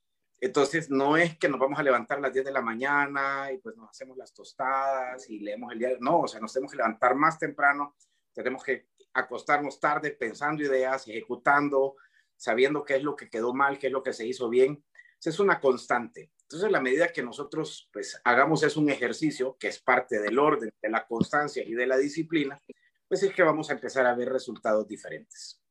Entonces, 0.44 0.90
no 0.90 1.16
es 1.16 1.38
que 1.38 1.48
nos 1.48 1.60
vamos 1.60 1.78
a 1.78 1.84
levantar 1.84 2.18
a 2.18 2.22
las 2.22 2.32
10 2.32 2.46
de 2.46 2.50
la 2.50 2.60
mañana 2.60 3.52
y 3.52 3.58
pues 3.58 3.76
nos 3.76 3.88
hacemos 3.90 4.16
las 4.16 4.34
tostadas 4.34 5.30
y 5.30 5.38
leemos 5.38 5.72
el 5.72 5.78
diario. 5.78 5.98
No, 6.00 6.22
o 6.22 6.26
sea, 6.26 6.40
nos 6.40 6.52
tenemos 6.52 6.72
que 6.72 6.78
levantar 6.78 7.14
más 7.14 7.38
temprano, 7.38 7.94
tenemos 8.34 8.64
que 8.64 8.88
acostarnos 9.14 9.78
tarde 9.78 10.10
pensando 10.10 10.64
ideas, 10.64 11.06
ejecutando, 11.06 11.94
sabiendo 12.36 12.84
qué 12.84 12.96
es 12.96 13.04
lo 13.04 13.14
que 13.14 13.30
quedó 13.30 13.54
mal, 13.54 13.78
qué 13.78 13.86
es 13.86 13.92
lo 13.92 14.02
que 14.02 14.12
se 14.12 14.26
hizo 14.26 14.48
bien. 14.48 14.84
es 15.24 15.38
una 15.38 15.60
constante. 15.60 16.32
Entonces, 16.42 16.72
la 16.72 16.80
medida 16.80 17.12
que 17.12 17.22
nosotros 17.22 17.88
pues 17.92 18.20
hagamos 18.24 18.64
es 18.64 18.76
un 18.76 18.90
ejercicio 18.90 19.56
que 19.60 19.68
es 19.68 19.78
parte 19.78 20.20
del 20.20 20.40
orden, 20.40 20.74
de 20.82 20.90
la 20.90 21.06
constancia 21.06 21.62
y 21.64 21.74
de 21.74 21.86
la 21.86 21.96
disciplina, 21.96 22.60
pues 23.06 23.22
es 23.22 23.32
que 23.32 23.44
vamos 23.44 23.70
a 23.70 23.74
empezar 23.74 24.06
a 24.06 24.16
ver 24.16 24.28
resultados 24.28 24.88
diferentes. 24.88 25.61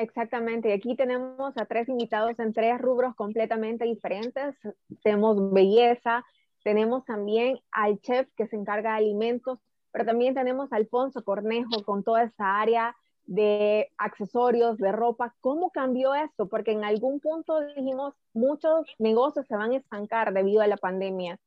Exactamente, 0.00 0.70
y 0.70 0.72
aquí 0.72 0.96
tenemos 0.96 1.54
a 1.58 1.66
tres 1.66 1.86
invitados 1.90 2.38
en 2.38 2.54
tres 2.54 2.80
rubros 2.80 3.14
completamente 3.14 3.84
diferentes. 3.84 4.56
Tenemos 5.02 5.52
belleza, 5.52 6.24
tenemos 6.64 7.04
también 7.04 7.58
al 7.70 8.00
chef 8.00 8.26
que 8.34 8.46
se 8.46 8.56
encarga 8.56 8.92
de 8.92 8.96
alimentos, 8.96 9.58
pero 9.92 10.06
también 10.06 10.32
tenemos 10.32 10.72
a 10.72 10.76
Alfonso 10.76 11.22
Cornejo 11.22 11.84
con 11.84 12.02
toda 12.02 12.22
esa 12.22 12.60
área 12.60 12.96
de 13.26 13.90
accesorios, 13.98 14.78
de 14.78 14.90
ropa. 14.90 15.34
¿Cómo 15.42 15.70
cambió 15.70 16.14
esto? 16.14 16.48
Porque 16.48 16.72
en 16.72 16.82
algún 16.82 17.20
punto 17.20 17.60
dijimos, 17.76 18.14
muchos 18.32 18.86
negocios 18.98 19.46
se 19.46 19.56
van 19.56 19.72
a 19.72 19.76
estancar 19.76 20.32
debido 20.32 20.62
a 20.62 20.66
la 20.66 20.78
pandemia. 20.78 21.38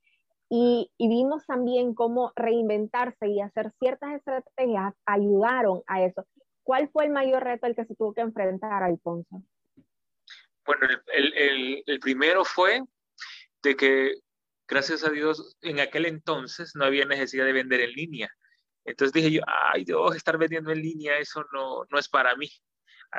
Y, 0.48 0.92
vimos 1.00 1.48
también 1.48 1.96
cómo 1.96 2.32
reinventarse 2.36 3.30
y 3.30 3.42
hacer 3.42 3.72
ciertas 3.80 4.14
estrategias 4.14 4.94
ayudaron 5.08 5.82
a 5.88 6.04
eso. 6.04 6.28
¿Cuál 6.64 6.90
fue 6.90 7.06
el 7.06 7.12
mayor 7.12 7.44
reto 7.44 7.66
al 7.66 7.76
que 7.76 7.86
se 7.86 7.96
tuvo 7.96 8.14
que 8.14 8.22
enfrentar, 8.22 8.84
Alfonso? 8.84 9.44
Bueno, 10.66 10.88
el, 11.14 12.00
primero 12.00 12.46
fue 12.46 12.82
de 13.62 13.76
que, 13.76 14.16
gracias 14.68 15.04
a 15.04 15.10
Dios, 15.10 15.58
en 15.62 15.80
aquel 15.80 16.06
entonces 16.06 16.72
no 16.76 16.86
había 16.86 17.06
necesidad 17.06 17.46
de 17.46 17.54
vender 17.54 17.82
en 17.82 17.92
línea 17.92 18.30
entonces 18.86 19.14
dije 19.14 19.32
yo, 19.32 19.42
ay 19.48 19.86
Dios, 19.86 20.16
estar 20.16 20.38
vendiendo 20.38 20.72
en 20.72 20.82
línea, 20.82 21.18
eso 21.18 21.46
no, 21.54 21.86
no 21.90 22.00
es 22.00 22.10
para 22.10 22.36
mí. 22.36 22.50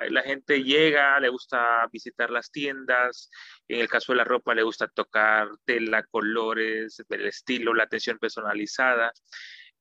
La 0.08 0.22
gente 0.22 0.62
llega, 0.64 1.20
le 1.20 1.28
gusta 1.28 1.86
visitar 1.92 2.28
las 2.28 2.50
tiendas, 2.50 3.30
en 3.68 3.80
el 3.80 3.88
caso 3.88 4.12
de 4.12 4.16
la 4.16 4.24
ropa 4.24 4.54
le 4.54 4.64
gusta 4.64 4.88
tocar 4.88 5.48
tela, 5.64 6.02
colores, 6.02 7.00
el 7.08 7.26
estilo, 7.26 7.74
la 7.74 7.84
atención 7.84 8.18
personalizada, 8.18 9.12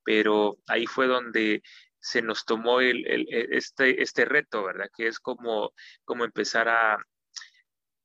pero 0.04 0.58
ahí 0.68 0.86
fue 0.86 1.08
donde 1.08 1.64
se 2.04 2.22
nos 2.22 2.44
tomó 2.44 2.82
el, 2.82 3.08
el, 3.08 3.28
este, 3.32 4.04
este 4.04 4.26
reto, 4.26 4.66
¿verdad? 4.66 4.90
Que 4.96 5.08
es 5.08 5.20
como, 5.20 5.72
como 6.04 6.26
empezar 6.26 6.68
a 6.68 6.98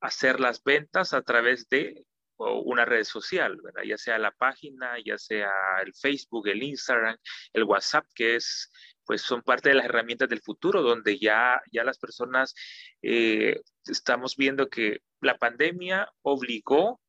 hacer 0.01 0.39
las 0.39 0.63
ventas 0.63 1.13
a 1.13 1.23
través 1.23 1.69
de 1.69 2.07
una 2.37 2.85
red 2.85 3.03
social, 3.03 3.61
¿verdad? 3.61 3.83
Ya 3.83 3.99
sea 3.99 4.17
la 4.21 4.31
página, 4.31 4.95
ya 5.05 5.19
sea 5.19 5.51
el 5.85 5.93
Facebook, 5.93 6.47
el 6.47 6.63
Instagram, 6.63 7.17
el 7.53 7.65
WhatsApp, 7.65 8.07
que 8.15 8.37
es, 8.37 8.71
pues 9.05 9.21
son 9.21 9.43
parte 9.43 9.71
de 9.71 9.75
las 9.75 9.87
herramientas 9.87 10.29
del 10.29 10.43
futuro, 10.43 10.81
donde 10.81 11.19
ya, 11.19 11.61
ya 11.73 11.83
las 11.83 11.99
personas 11.99 12.55
eh, 13.03 13.61
estamos 13.85 14.37
viendo 14.37 14.69
que 14.69 15.01
la 15.21 15.37
pandemia 15.39 16.09
obligó 16.23 17.01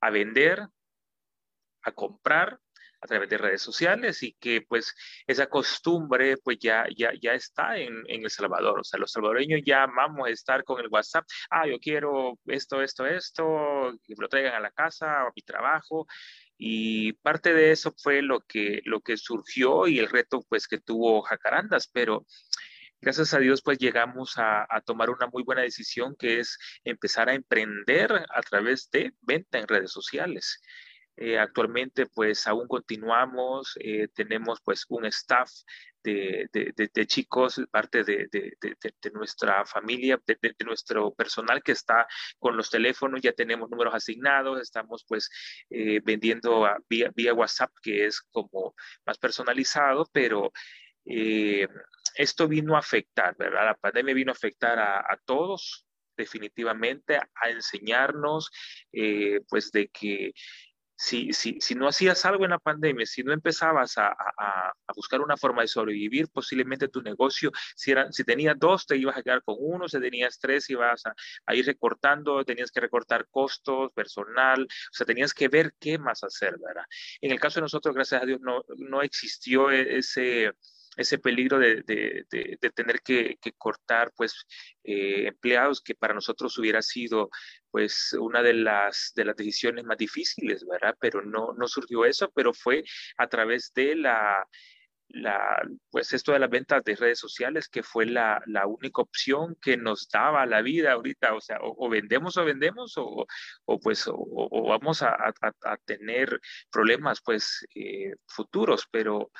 a 0.00 0.08
vender, 0.08 0.68
a 1.82 1.92
comprar 1.92 2.58
a 3.04 3.06
través 3.06 3.28
de 3.28 3.36
redes 3.38 3.60
sociales 3.60 4.22
y 4.22 4.32
que 4.32 4.62
pues 4.62 4.94
esa 5.26 5.46
costumbre 5.46 6.38
pues 6.38 6.58
ya, 6.58 6.86
ya, 6.96 7.10
ya 7.20 7.34
está 7.34 7.76
en, 7.76 8.02
en 8.08 8.24
El 8.24 8.30
Salvador. 8.30 8.80
O 8.80 8.84
sea, 8.84 8.98
los 8.98 9.12
salvadoreños 9.12 9.60
ya 9.64 9.82
amamos 9.82 10.30
estar 10.30 10.64
con 10.64 10.80
el 10.80 10.88
WhatsApp. 10.88 11.26
Ah, 11.50 11.66
yo 11.68 11.78
quiero 11.78 12.38
esto, 12.46 12.80
esto, 12.80 13.06
esto, 13.06 13.92
que 14.02 14.14
me 14.16 14.22
lo 14.22 14.28
traigan 14.28 14.54
a 14.54 14.60
la 14.60 14.70
casa 14.70 15.24
o 15.24 15.28
a 15.28 15.32
mi 15.36 15.42
trabajo. 15.42 16.06
Y 16.56 17.12
parte 17.14 17.52
de 17.52 17.72
eso 17.72 17.92
fue 18.02 18.22
lo 18.22 18.40
que, 18.40 18.80
lo 18.84 19.00
que 19.00 19.18
surgió 19.18 19.86
y 19.86 19.98
el 19.98 20.08
reto 20.08 20.42
pues 20.48 20.66
que 20.66 20.80
tuvo 20.80 21.20
Jacarandas, 21.22 21.88
pero 21.92 22.24
gracias 23.02 23.34
a 23.34 23.38
Dios 23.38 23.60
pues 23.62 23.76
llegamos 23.76 24.38
a, 24.38 24.66
a, 24.68 24.80
tomar 24.80 25.10
una 25.10 25.26
muy 25.26 25.42
buena 25.42 25.60
decisión 25.60 26.16
que 26.18 26.40
es 26.40 26.56
empezar 26.84 27.28
a 27.28 27.34
emprender 27.34 28.12
a 28.12 28.40
través 28.40 28.88
de 28.90 29.12
venta 29.20 29.58
en 29.58 29.68
redes 29.68 29.92
sociales. 29.92 30.62
Eh, 31.16 31.38
actualmente 31.38 32.06
pues 32.06 32.46
aún 32.48 32.66
continuamos, 32.66 33.78
eh, 33.80 34.08
tenemos 34.14 34.60
pues 34.64 34.84
un 34.88 35.04
staff 35.06 35.50
de, 36.02 36.48
de, 36.52 37.06
chicos, 37.06 37.62
parte 37.70 38.04
de, 38.04 38.28
nuestra 39.14 39.64
familia, 39.64 40.20
de, 40.26 40.54
nuestro 40.64 41.14
personal 41.14 41.62
que 41.62 41.72
está 41.72 42.06
con 42.38 42.56
los 42.56 42.68
teléfonos, 42.68 43.22
ya 43.22 43.32
tenemos 43.32 43.70
números 43.70 43.94
asignados, 43.94 44.60
estamos 44.60 45.04
pues 45.08 45.30
eh, 45.70 46.00
vendiendo 46.04 46.68
vía, 46.90 47.10
vía, 47.14 47.32
WhatsApp 47.32 47.70
que 47.80 48.04
es 48.06 48.20
como 48.20 48.74
más 49.06 49.16
personalizado, 49.16 50.06
pero 50.12 50.52
esto 51.06 52.48
vino 52.48 52.76
a 52.76 52.80
afectar, 52.80 53.34
¿verdad? 53.38 53.64
La 53.66 53.74
pandemia 53.74 54.14
vino 54.14 54.30
a 54.30 54.34
afectar 54.34 54.78
a, 54.78 54.98
a 54.98 55.18
todos, 55.24 55.86
definitivamente 56.16 57.16
a 57.16 57.50
enseñarnos 57.50 58.50
pues 59.48 59.70
de 59.72 59.88
que 59.88 60.32
si, 61.04 61.34
si, 61.34 61.58
si, 61.60 61.74
no 61.74 61.86
hacías 61.86 62.24
algo 62.24 62.44
en 62.44 62.52
la 62.52 62.58
pandemia, 62.58 63.04
si 63.04 63.22
no 63.22 63.34
empezabas 63.34 63.98
a, 63.98 64.08
a, 64.08 64.72
buscar 64.96 65.20
una 65.20 65.36
forma 65.36 65.60
de 65.60 65.68
sobrevivir, 65.68 66.28
posiblemente 66.28 66.88
tu 66.88 67.02
negocio, 67.02 67.52
si, 67.76 67.90
era, 67.90 68.10
si 68.10 68.24
tenías 68.24 68.58
dos, 68.58 68.86
te 68.86 68.96
ibas 68.96 69.18
a 69.18 69.22
quedar 69.22 69.42
con 69.42 69.56
uno, 69.58 69.86
si 69.86 70.00
tenías 70.00 70.38
tres, 70.38 70.70
ibas 70.70 71.04
a, 71.04 71.14
a, 71.44 71.54
ir 71.54 71.66
recortando, 71.66 72.42
tenías 72.42 72.70
que 72.70 72.80
recortar 72.80 73.26
costos, 73.30 73.92
personal, 73.92 74.62
o 74.62 74.94
sea, 74.94 75.04
tenías 75.04 75.34
que 75.34 75.48
ver 75.48 75.74
qué 75.78 75.98
más 75.98 76.24
hacer, 76.24 76.56
¿verdad? 76.58 76.84
En 77.20 77.32
el 77.32 77.38
caso 77.38 77.56
de 77.56 77.62
nosotros, 77.64 77.94
gracias 77.94 78.22
a 78.22 78.24
Dios, 78.24 78.40
no, 78.40 78.64
no 78.78 79.02
existió 79.02 79.70
e, 79.70 79.98
ese 79.98 80.52
ese 80.96 81.18
peligro 81.18 81.58
de, 81.58 81.82
de, 81.82 82.26
de, 82.30 82.70
tener 82.70 83.00
que, 83.00 83.36
cortar 83.58 84.12
pues 84.16 84.46
eh, 84.82 85.26
empleados 85.28 85.80
que 85.80 85.94
para 85.94 86.14
nosotros 86.14 86.56
hubiera 86.58 86.82
sido 86.82 87.30
pues 87.70 88.14
una 88.18 88.42
de 88.42 88.54
las, 88.54 89.12
de 89.14 89.24
las 89.24 89.36
decisiones 89.36 89.84
más 89.84 89.98
difíciles, 89.98 90.64
¿verdad? 90.66 90.96
Pero 91.00 91.22
no, 91.22 91.52
no 91.54 91.66
surgió 91.66 92.04
eso, 92.04 92.30
pero 92.34 92.52
fue 92.52 92.84
a 93.16 93.26
través 93.28 93.72
de 93.74 93.96
la, 93.96 94.46
la, 95.08 95.62
pues 95.90 96.12
esto 96.12 96.32
de 96.32 96.38
las 96.38 96.50
ventas 96.50 96.82
de 96.84 96.96
redes 96.96 97.18
sociales, 97.18 97.68
que 97.68 97.82
fue 97.82 98.06
la, 98.06 98.42
la 98.46 98.66
única 98.66 99.02
opción 99.02 99.56
que 99.60 99.76
nos 99.76 100.08
daba 100.08 100.46
la 100.46 100.62
vida 100.62 100.92
ahorita, 100.92 101.34
o 101.34 101.40
sea, 101.40 101.58
o, 101.60 101.88
vendemos 101.88 102.36
o 102.36 102.44
vendemos, 102.44 102.94
o, 102.96 103.26
o 103.64 103.80
pues, 103.80 104.04
o, 104.08 104.68
vamos 104.68 105.02
a, 105.02 105.10
a, 105.14 105.32
a, 105.64 105.76
tener 105.84 106.40
problemas, 106.70 107.20
pues, 107.24 107.66
eh, 107.74 108.14
futuros, 108.26 108.86
pero 108.90 109.30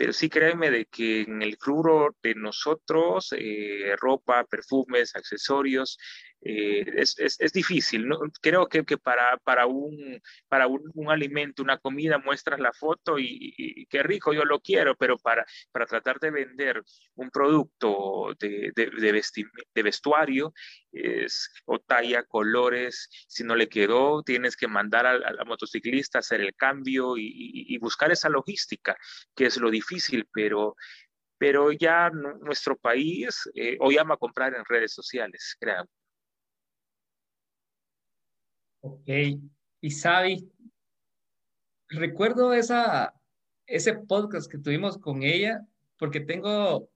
pero 0.00 0.14
sí 0.14 0.30
créeme 0.30 0.70
de 0.70 0.86
que 0.86 1.20
en 1.20 1.42
el 1.42 1.58
rubro 1.60 2.16
de 2.22 2.34
nosotros, 2.34 3.34
eh, 3.36 3.94
ropa, 3.98 4.44
perfumes, 4.44 5.14
accesorios, 5.14 5.98
eh, 6.42 6.84
es, 6.96 7.18
es, 7.18 7.40
es, 7.40 7.52
difícil. 7.52 8.08
¿no? 8.08 8.18
Creo 8.40 8.68
que, 8.68 8.84
que 8.84 8.96
para, 8.96 9.36
para, 9.38 9.66
un, 9.66 10.20
para 10.48 10.66
un, 10.66 10.90
un, 10.94 11.10
alimento, 11.10 11.62
una 11.62 11.78
comida, 11.78 12.18
muestras 12.18 12.60
la 12.60 12.72
foto 12.72 13.18
y, 13.18 13.54
y, 13.56 13.86
qué 13.86 14.02
rico, 14.02 14.32
yo 14.32 14.44
lo 14.44 14.60
quiero, 14.60 14.96
pero 14.96 15.18
para, 15.18 15.44
para 15.72 15.86
tratar 15.86 16.18
de 16.18 16.30
vender 16.30 16.82
un 17.14 17.30
producto 17.30 18.34
de, 18.38 18.72
de, 18.74 18.90
de, 18.90 19.22
de 19.74 19.82
vestuario, 19.82 20.52
es, 20.92 21.50
o 21.66 21.78
talla, 21.78 22.24
colores, 22.24 23.08
si 23.28 23.44
no 23.44 23.54
le 23.54 23.68
quedó, 23.68 24.22
tienes 24.22 24.56
que 24.56 24.68
mandar 24.68 25.06
al, 25.06 25.22
al 25.24 25.46
motociclista 25.46 26.18
a 26.18 26.20
hacer 26.20 26.40
el 26.40 26.54
cambio 26.54 27.16
y, 27.16 27.30
y, 27.68 27.78
buscar 27.78 28.10
esa 28.12 28.28
logística, 28.28 28.96
que 29.34 29.46
es 29.46 29.56
lo 29.58 29.70
difícil, 29.70 30.26
pero 30.32 30.76
pero 31.38 31.72
ya 31.72 32.10
nuestro 32.10 32.76
país 32.76 33.48
eh, 33.54 33.78
hoy 33.80 33.96
ama 33.96 34.18
comprar 34.18 34.54
en 34.54 34.62
redes 34.66 34.92
sociales, 34.92 35.56
créanme. 35.58 35.88
Ok, 38.82 39.08
y 39.82 39.90
Sabi, 39.90 40.50
recuerdo 41.88 42.54
esa, 42.54 43.14
ese 43.66 43.94
podcast 43.94 44.50
que 44.50 44.58
tuvimos 44.58 44.96
con 44.96 45.22
ella 45.22 45.66
porque 45.98 46.20
tengo 46.20 46.88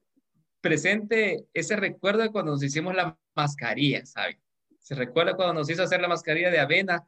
presente 0.61 1.47
ese 1.53 1.75
recuerdo 1.75 2.23
de 2.23 2.31
cuando 2.31 2.53
nos 2.53 2.63
hicimos 2.63 2.95
la 2.95 3.15
mascarilla, 3.35 4.03
¿sabe? 4.05 4.39
Se 4.79 4.95
recuerda 4.95 5.35
cuando 5.35 5.53
nos 5.53 5.69
hizo 5.69 5.83
hacer 5.83 6.01
la 6.01 6.07
mascarilla 6.07 6.49
de 6.49 6.59
avena 6.59 7.07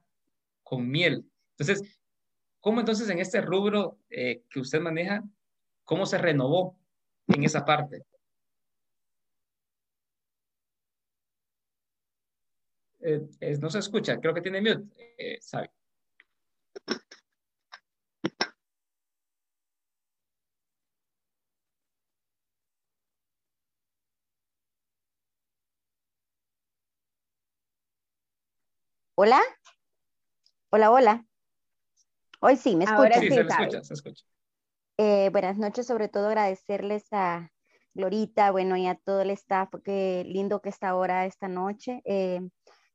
con 0.61 0.87
miel. 0.87 1.25
Entonces, 1.57 1.99
¿cómo 2.59 2.79
entonces 2.79 3.09
en 3.09 3.17
este 3.17 3.41
rubro 3.41 3.97
eh, 4.11 4.43
que 4.49 4.59
usted 4.59 4.79
maneja, 4.79 5.23
cómo 5.85 6.05
se 6.05 6.19
renovó 6.19 6.77
en 7.27 7.43
esa 7.43 7.65
parte? 7.65 8.03
Eh, 13.07 13.57
no 13.59 13.69
se 13.69 13.79
escucha, 13.79 14.19
creo 14.19 14.33
que 14.33 14.41
tiene 14.41 14.61
mute, 14.61 15.15
eh, 15.17 15.37
Sabi. 15.39 15.67
Hola. 29.15 29.41
Hola, 30.69 30.91
hola. 30.91 31.25
Hoy 32.41 32.57
sí, 32.57 32.75
¿me 32.75 32.83
escuchan? 32.83 33.21
Sí, 33.21 33.29
se 33.29 33.41
escucha, 33.41 33.83
se 33.83 33.93
escucha. 33.93 34.25
Eh, 34.97 35.29
buenas 35.31 35.57
noches, 35.57 35.87
sobre 35.87 36.09
todo 36.09 36.27
agradecerles 36.27 37.07
a 37.11 37.51
Glorita, 37.93 38.51
bueno, 38.51 38.75
y 38.75 38.85
a 38.85 38.95
todo 38.95 39.21
el 39.21 39.31
staff, 39.31 39.69
qué 39.83 40.23
lindo 40.27 40.61
que 40.61 40.69
está 40.69 40.89
ahora 40.89 41.25
esta 41.25 41.47
noche. 41.47 42.01
Eh, 42.03 42.41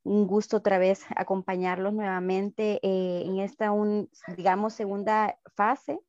un 0.05 0.27
gusto 0.27 0.59
otra 0.59 0.79
vez 0.79 1.05
acompañarlos 1.17 1.93
nuevamente 1.93 2.81
eh, 2.83 3.23
en 3.25 3.39
esta, 3.39 3.73
un, 3.73 4.11
digamos, 4.37 4.75
segunda 4.75 5.39
fase. 5.55 6.01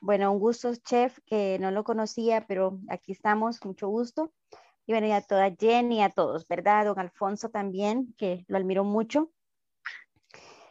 bueno, 0.00 0.32
un 0.32 0.38
gusto, 0.38 0.74
chef, 0.76 1.18
que 1.26 1.58
no 1.60 1.70
lo 1.70 1.84
conocía, 1.84 2.46
pero 2.46 2.78
aquí 2.88 3.12
estamos, 3.12 3.64
mucho 3.64 3.88
gusto. 3.88 4.32
Y 4.86 4.92
bueno, 4.92 5.06
y 5.06 5.12
a 5.12 5.22
toda 5.22 5.54
Jenny, 5.58 6.02
a 6.02 6.10
todos, 6.10 6.46
¿verdad? 6.46 6.84
Don 6.84 6.98
Alfonso 6.98 7.48
también, 7.48 8.14
que 8.18 8.44
lo 8.48 8.58
admiro 8.58 8.84
mucho. 8.84 9.30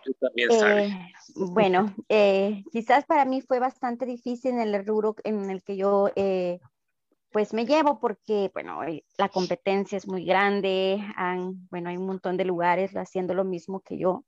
Yo 0.05 0.13
también, 0.19 0.49
eh, 0.51 1.13
Bueno, 1.35 1.93
eh, 2.09 2.63
quizás 2.71 3.05
para 3.05 3.25
mí 3.25 3.41
fue 3.41 3.59
bastante 3.59 4.05
difícil 4.05 4.51
en 4.51 4.75
el 4.75 4.85
rubro 4.85 5.15
en 5.23 5.49
el 5.49 5.63
que 5.63 5.77
yo 5.77 6.09
eh, 6.15 6.59
pues 7.33 7.51
me 7.53 7.65
llevo 7.65 7.99
porque, 7.99 8.51
bueno, 8.53 8.79
la 9.17 9.29
competencia 9.29 9.97
es 9.97 10.07
muy 10.07 10.23
grande, 10.23 11.03
bueno, 11.71 11.89
hay 11.89 11.97
un 11.97 12.05
montón 12.05 12.37
de 12.37 12.45
lugares 12.45 12.95
haciendo 12.95 13.33
lo 13.33 13.43
mismo 13.43 13.81
que 13.81 13.97
yo. 13.97 14.23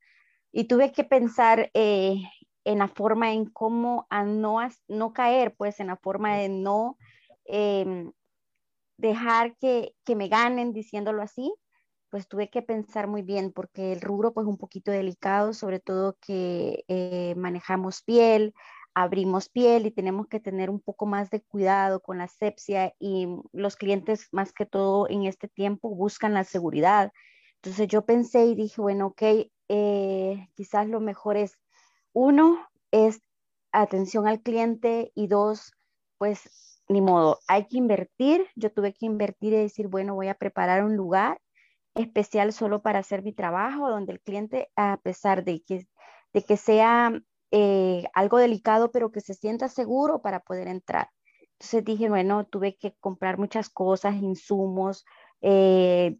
Y 0.52 0.66
tuve 0.66 0.92
que 0.92 1.04
pensar 1.04 1.70
en 1.74 2.80
la 2.80 2.88
forma 2.88 3.32
en 3.32 3.46
cómo 3.46 4.08
a 4.10 4.24
no, 4.24 4.58
no 4.88 5.14
caer, 5.14 5.56
pues 5.56 5.80
en 5.80 5.88
la 5.88 5.98
forma 5.98 6.36
de 6.36 6.50
no 6.50 6.98
em, 7.46 8.12
dejar 8.98 9.56
que, 9.58 9.94
que 10.04 10.16
me 10.16 10.28
ganen, 10.28 10.74
diciéndolo 10.74 11.22
así, 11.22 11.54
pues 12.10 12.28
tuve 12.28 12.50
que 12.50 12.64
pensar 12.64 13.08
muy 13.08 13.22
bien 13.22 13.52
porque 13.52 13.94
el 13.94 14.02
rubro 14.02 14.34
pues 14.34 14.48
un 14.48 14.58
poquito 14.58 14.90
delicado, 14.90 15.54
sobre 15.54 15.80
todo 15.80 16.18
que 16.22 16.86
eh, 16.88 17.36
manejamos 17.38 18.02
piel, 18.02 18.56
abrimos 18.96 19.50
piel 19.50 19.86
y 19.86 19.92
tenemos 19.92 20.28
que 20.28 20.40
tener 20.40 20.70
un 20.70 20.80
poco 20.80 21.06
más 21.06 21.30
de 21.30 21.42
cuidado 21.42 22.00
con 22.00 22.18
la 22.18 22.28
sepsia 22.28 22.94
y 22.98 23.28
los 23.52 23.76
clientes 23.76 24.30
más 24.32 24.54
que 24.54 24.66
todo 24.66 25.10
en 25.10 25.26
este 25.26 25.50
tiempo 25.50 25.94
buscan 25.94 26.34
la 26.34 26.46
seguridad. 26.46 27.12
Entonces 27.56 27.90
yo 27.90 28.06
pensé 28.06 28.46
y 28.46 28.56
dije, 28.56 28.82
bueno, 28.82 29.08
ok, 29.08 29.22
eh, 29.68 30.48
quizás 30.54 30.88
lo 30.88 31.02
mejor 31.02 31.36
es, 31.36 31.60
uno, 32.14 32.58
es 32.92 33.20
atención 33.74 34.28
al 34.28 34.42
cliente 34.42 35.12
y 35.14 35.28
dos, 35.28 35.74
pues 36.18 36.82
ni 36.88 37.02
modo, 37.02 37.40
hay 37.48 37.68
que 37.68 37.78
invertir. 37.78 38.48
Yo 38.56 38.72
tuve 38.72 38.94
que 38.94 39.06
invertir 39.06 39.52
y 39.54 39.58
decir, 39.58 39.88
bueno, 39.90 40.16
voy 40.16 40.30
a 40.30 40.36
preparar 40.36 40.86
un 40.86 40.96
lugar 40.96 41.42
especial 41.96 42.54
solo 42.54 42.82
para 42.82 43.00
hacer 43.00 43.24
mi 43.24 43.34
trabajo, 43.34 43.90
donde 43.90 44.14
el 44.14 44.22
cliente, 44.22 44.70
a 44.78 45.02
pesar 45.04 45.44
de 45.44 45.62
que, 45.64 45.86
de 46.34 46.44
que 46.44 46.56
sea 46.56 47.12
eh, 47.52 48.06
algo 48.14 48.38
delicado, 48.38 48.92
pero 48.92 49.12
que 49.12 49.22
se 49.22 49.34
sienta 49.34 49.70
seguro 49.70 50.22
para 50.22 50.40
poder 50.42 50.68
entrar. 50.68 51.10
Entonces 51.54 51.86
dije, 51.86 52.10
bueno, 52.10 52.46
tuve 52.46 52.78
que 52.78 52.96
comprar 53.00 53.38
muchas 53.38 53.70
cosas, 53.70 54.16
insumos, 54.16 55.06
eh, 55.42 56.18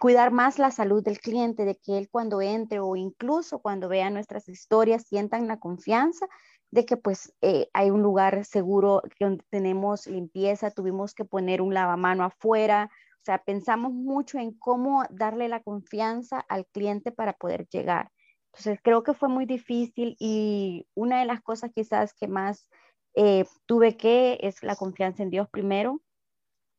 cuidar 0.00 0.30
más 0.32 0.58
la 0.58 0.70
salud 0.70 1.02
del 1.02 1.18
cliente, 1.20 1.64
de 1.64 1.76
que 1.76 1.98
él 1.98 2.08
cuando 2.10 2.40
entre 2.40 2.80
o 2.80 2.96
incluso 2.96 3.60
cuando 3.60 3.88
vea 3.88 4.10
nuestras 4.10 4.48
historias 4.48 5.06
sientan 5.06 5.48
la 5.48 5.58
confianza 5.58 6.26
de 6.70 6.86
que 6.86 6.96
pues 6.96 7.34
eh, 7.40 7.68
hay 7.72 7.90
un 7.90 8.02
lugar 8.02 8.44
seguro 8.44 9.02
donde 9.18 9.44
tenemos 9.50 10.06
limpieza, 10.06 10.70
tuvimos 10.70 11.14
que 11.14 11.24
poner 11.24 11.62
un 11.62 11.74
lavamano 11.74 12.24
afuera, 12.24 12.90
o 13.16 13.24
sea, 13.24 13.42
pensamos 13.42 13.92
mucho 13.92 14.38
en 14.38 14.52
cómo 14.52 15.04
darle 15.10 15.48
la 15.48 15.62
confianza 15.62 16.40
al 16.48 16.66
cliente 16.66 17.12
para 17.12 17.32
poder 17.34 17.66
llegar. 17.68 18.10
Entonces, 18.52 18.80
creo 18.82 19.02
que 19.02 19.14
fue 19.14 19.28
muy 19.28 19.46
difícil 19.46 20.16
y 20.18 20.86
una 20.94 21.20
de 21.20 21.26
las 21.26 21.40
cosas 21.40 21.70
quizás 21.72 22.14
que 22.14 22.26
más 22.26 22.68
eh, 23.14 23.44
tuve 23.66 23.96
que 23.96 24.38
es 24.42 24.62
la 24.62 24.76
confianza 24.76 25.22
en 25.22 25.30
Dios 25.30 25.48
primero 25.48 26.00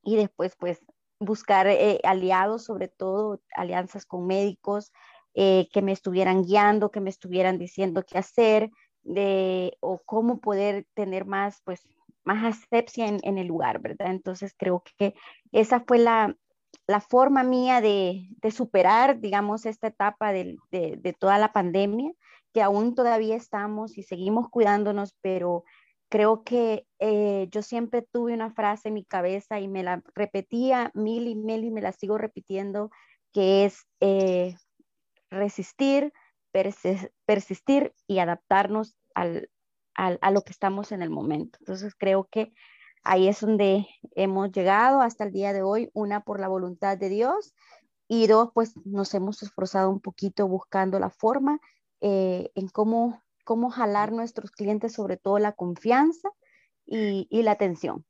y 0.03 0.15
después 0.15 0.55
pues 0.57 0.83
buscar 1.19 1.67
eh, 1.67 1.99
aliados, 2.03 2.65
sobre 2.65 2.87
todo 2.87 3.41
alianzas 3.55 4.05
con 4.05 4.27
médicos 4.27 4.91
eh, 5.33 5.69
que 5.71 5.81
me 5.81 5.91
estuvieran 5.91 6.43
guiando, 6.43 6.91
que 6.91 6.99
me 6.99 7.09
estuvieran 7.09 7.57
diciendo 7.57 8.03
qué 8.05 8.17
hacer 8.17 8.71
de, 9.03 9.77
o 9.79 10.01
cómo 10.05 10.39
poder 10.41 10.87
tener 10.93 11.25
más 11.25 11.61
pues 11.63 11.87
más 12.23 12.55
asepsia 12.55 13.07
en, 13.07 13.37
el 13.37 13.47
lugar, 13.47 13.79
¿verdad? 13.79 14.11
Entonces 14.11 14.53
creo 14.57 14.83
que 14.97 15.15
esa 15.51 15.79
fue 15.81 15.97
la, 15.97 16.35
forma 16.99 17.43
mía 17.43 17.81
de, 17.81 18.27
superar, 18.51 19.19
digamos, 19.19 19.65
esta 19.65 19.87
etapa 19.87 20.33
de, 20.33 20.57
toda 21.19 21.37
la 21.37 21.53
pandemia, 21.53 22.11
que 22.53 22.61
aún 22.61 22.95
todavía 22.95 23.35
estamos 23.35 23.97
y 23.97 24.03
seguimos 24.03 24.49
cuidándonos, 24.49 25.15
pero 25.21 25.63
creo 26.09 26.43
que 26.43 26.85
eh, 26.99 27.47
yo 27.51 27.61
siempre 27.61 28.01
tuve 28.01 28.33
una 28.33 28.51
frase 28.51 28.89
en 28.89 28.95
mi 28.95 29.05
cabeza 29.05 29.59
y 29.59 29.69
me 29.69 29.83
la 29.83 30.03
repetía 30.13 30.91
mil 30.93 31.27
y 31.27 31.35
mil 31.35 31.63
y 31.63 31.71
me 31.71 31.81
la 31.81 31.93
sigo 31.93 32.17
repitiendo, 32.17 32.91
que 33.31 33.63
es 33.63 33.87
eh, 34.01 34.55
resistir, 35.29 36.11
persistir 37.25 37.93
y 38.07 38.19
adaptarnos 38.19 38.97
al, 39.15 39.49
a, 39.95 40.31
lo 40.31 40.41
que 40.41 40.51
estamos 40.51 40.91
en 40.91 41.01
el 41.01 41.09
momento. 41.09 41.57
Entonces 41.61 41.95
creo 41.95 42.27
que 42.29 42.53
ahí 43.03 43.27
es 43.27 43.41
donde 43.41 43.87
hemos 44.15 44.51
llegado 44.51 45.01
hasta 45.01 45.23
el 45.23 45.31
día 45.31 45.53
de 45.53 45.61
hoy, 45.61 45.89
una 45.93 46.23
por 46.23 46.39
la 46.39 46.47
voluntad 46.47 46.97
de 46.97 47.09
Dios 47.09 47.53
y 48.07 48.27
dos, 48.27 48.49
pues 48.53 48.73
nos 48.85 49.13
hemos 49.13 49.41
esforzado 49.41 49.89
un 49.89 50.01
poquito 50.01 50.47
buscando 50.47 50.99
la 50.99 51.09
forma 51.09 51.59
eh, 52.01 52.51
en 52.55 52.67
cómo, 52.67 53.21
cómo 53.45 53.69
jalar 53.69 54.11
nuestros 54.11 54.51
clientes, 54.51 54.93
sobre 54.93 55.17
todo 55.17 55.39
la 55.39 55.53
confianza 55.53 56.29
y, 56.85 57.27
y 57.29 57.43
la 57.43 57.51
atención. 57.51 58.05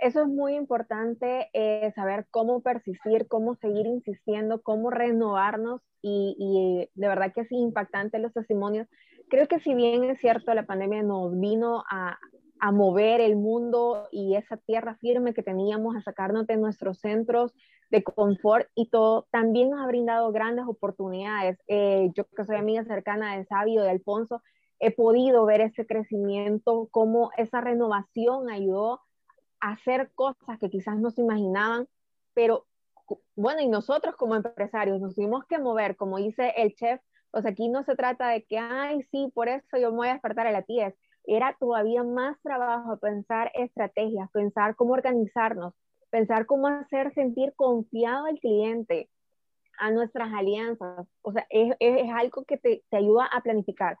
Eso 0.00 0.22
es 0.22 0.28
muy 0.28 0.54
importante, 0.54 1.50
eh, 1.52 1.92
saber 1.94 2.26
cómo 2.30 2.62
persistir, 2.62 3.28
cómo 3.28 3.54
seguir 3.56 3.86
insistiendo, 3.86 4.62
cómo 4.62 4.90
renovarnos 4.90 5.82
y, 6.02 6.88
de 6.94 7.08
verdad 7.08 7.32
que 7.34 7.42
es 7.42 7.52
impactante 7.52 8.18
los 8.18 8.32
testimonios. 8.32 8.88
Creo 9.28 9.46
que 9.46 9.60
si 9.60 9.74
bien 9.74 10.04
es 10.04 10.18
cierto, 10.18 10.54
la 10.54 10.66
pandemia 10.66 11.02
nos 11.02 11.38
vino 11.38 11.84
a, 11.90 12.18
mover 12.72 13.22
el 13.22 13.36
mundo 13.36 14.06
y 14.12 14.36
esa 14.36 14.58
tierra 14.58 14.94
firme 14.96 15.32
que 15.32 15.42
teníamos, 15.42 15.96
a 15.96 16.02
sacarnos 16.02 16.46
de 16.46 16.58
nuestros 16.58 16.98
centros 16.98 17.54
de 17.88 18.04
confort 18.04 18.68
y 18.74 18.90
todo, 18.90 19.26
también 19.30 19.70
nos 19.70 19.80
ha 19.80 19.86
brindado 19.86 20.30
grandes 20.30 20.66
oportunidades. 20.68 21.58
Eh, 21.68 22.10
yo 22.14 22.24
que 22.36 22.44
soy 22.44 22.56
amiga 22.56 22.84
cercana 22.84 23.38
de 23.38 23.46
Sabio, 23.46 23.82
de 23.82 23.88
Alfonso, 23.88 24.42
he 24.78 24.90
podido 24.90 25.46
ver 25.46 25.62
ese 25.62 25.86
crecimiento, 25.86 26.88
cómo 26.90 27.30
esa 27.38 27.62
renovación 27.62 28.50
ayudó 28.50 29.00
hacer 29.60 30.10
cosas 30.14 30.58
que 30.58 30.70
quizás 30.70 30.98
no 30.98 31.10
se 31.10 31.22
imaginaban, 31.22 31.88
pero 32.34 32.66
bueno, 33.34 33.60
y 33.60 33.68
nosotros 33.68 34.16
como 34.16 34.36
empresarios 34.36 35.00
nos 35.00 35.14
tuvimos 35.14 35.44
que 35.46 35.58
mover, 35.58 35.96
como 35.96 36.18
dice 36.18 36.52
el 36.56 36.74
chef, 36.74 37.00
o 37.32 37.40
sea, 37.40 37.52
aquí 37.52 37.68
no 37.68 37.82
se 37.84 37.96
trata 37.96 38.28
de 38.28 38.44
que, 38.44 38.58
ay, 38.58 39.02
sí, 39.10 39.30
por 39.34 39.48
eso 39.48 39.78
yo 39.78 39.90
me 39.90 39.98
voy 39.98 40.08
a 40.08 40.12
despertar 40.14 40.46
a 40.46 40.52
la 40.52 40.62
10. 40.62 40.94
Era 41.24 41.56
todavía 41.58 42.02
más 42.02 42.40
trabajo 42.42 42.98
pensar 42.98 43.52
estrategias, 43.54 44.30
pensar 44.32 44.74
cómo 44.74 44.94
organizarnos, 44.94 45.74
pensar 46.10 46.46
cómo 46.46 46.66
hacer 46.66 47.12
sentir 47.14 47.52
confiado 47.54 48.26
al 48.26 48.40
cliente, 48.40 49.08
a 49.78 49.90
nuestras 49.90 50.32
alianzas. 50.32 51.06
O 51.22 51.32
sea, 51.32 51.46
es, 51.50 51.74
es 51.78 52.10
algo 52.12 52.44
que 52.44 52.56
te, 52.56 52.82
te 52.90 52.96
ayuda 52.96 53.26
a 53.26 53.42
planificar. 53.42 53.96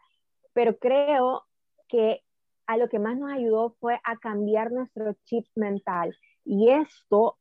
Pero 0.52 0.76
creo 0.78 1.44
que 1.88 2.22
a 2.70 2.76
lo 2.76 2.88
que 2.88 3.00
más 3.00 3.18
nos 3.18 3.32
ayudó 3.32 3.74
fue 3.80 4.00
a 4.04 4.16
cambiar 4.16 4.70
nuestro 4.70 5.14
chip 5.24 5.44
mental. 5.56 6.16
Y 6.44 6.70
esto 6.70 7.36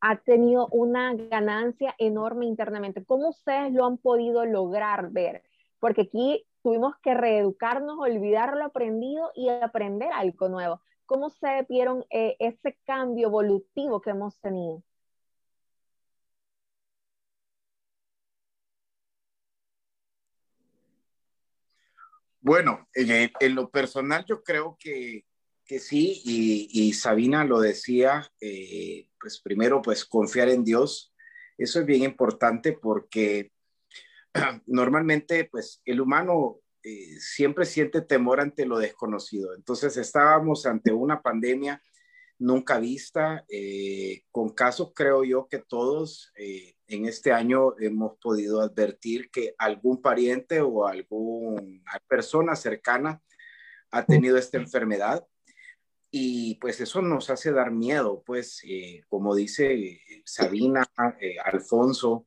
ha 0.00 0.16
tenido 0.16 0.66
una 0.72 1.14
ganancia 1.14 1.94
enorme 1.98 2.46
internamente. 2.46 3.04
¿Cómo 3.04 3.28
ustedes 3.28 3.72
lo 3.72 3.86
han 3.86 3.98
podido 3.98 4.44
lograr 4.44 5.12
ver? 5.12 5.44
Porque 5.78 6.02
aquí 6.02 6.44
tuvimos 6.64 6.96
que 7.00 7.14
reeducarnos, 7.14 7.96
olvidar 7.96 8.56
lo 8.56 8.64
aprendido 8.64 9.30
y 9.36 9.50
aprender 9.50 10.10
algo 10.12 10.48
nuevo. 10.48 10.80
¿Cómo 11.06 11.30
se 11.30 11.64
vieron 11.68 12.04
eh, 12.10 12.34
ese 12.40 12.76
cambio 12.84 13.28
evolutivo 13.28 14.00
que 14.00 14.10
hemos 14.10 14.40
tenido? 14.40 14.82
Bueno, 22.42 22.88
en 22.92 23.54
lo 23.54 23.70
personal 23.70 24.24
yo 24.28 24.42
creo 24.42 24.76
que, 24.78 25.24
que 25.64 25.78
sí, 25.78 26.20
y, 26.24 26.92
Sabina 26.92 27.44
lo 27.44 27.60
decía, 27.60 28.30
eh, 28.40 29.08
pues 29.18 29.40
primero, 29.40 29.80
pues 29.80 30.04
confiar 30.04 30.48
en 30.48 30.64
Dios. 30.64 31.14
Eso 31.56 31.80
es 31.80 31.86
bien 31.86 32.02
importante 32.02 32.72
porque 32.72 33.52
normalmente, 34.66 35.48
pues 35.50 35.80
el 35.84 36.00
humano 36.00 36.58
eh, 36.82 37.18
siempre 37.20 37.64
siente 37.64 38.02
temor 38.02 38.40
ante 38.40 38.66
lo 38.66 38.78
desconocido. 38.78 39.54
Entonces 39.54 39.96
estábamos 39.96 40.66
ante 40.66 40.92
una 40.92 41.22
pandemia 41.22 41.80
nunca 42.42 42.78
vista, 42.78 43.44
eh, 43.48 44.24
con 44.30 44.50
casos 44.50 44.92
creo 44.94 45.24
yo 45.24 45.48
que 45.48 45.58
todos 45.58 46.32
en 46.36 47.06
este 47.06 47.32
año 47.32 47.74
hemos 47.78 48.18
podido 48.18 48.60
advertir 48.60 49.30
que 49.30 49.54
algún 49.58 50.02
pariente 50.02 50.60
o 50.60 50.86
alguna 50.86 51.98
persona 52.08 52.54
cercana 52.56 53.22
ha 53.90 54.04
tenido 54.04 54.36
esta 54.36 54.58
enfermedad 54.58 55.26
y 56.14 56.56
pues 56.56 56.78
eso 56.82 57.00
nos 57.00 57.30
hace 57.30 57.52
dar 57.52 57.70
miedo, 57.70 58.22
pues 58.26 58.60
eh, 58.64 59.02
como 59.08 59.34
dice 59.34 59.72
eh, 59.72 60.22
Sabina, 60.26 60.86
eh, 61.18 61.36
Alfonso, 61.42 62.26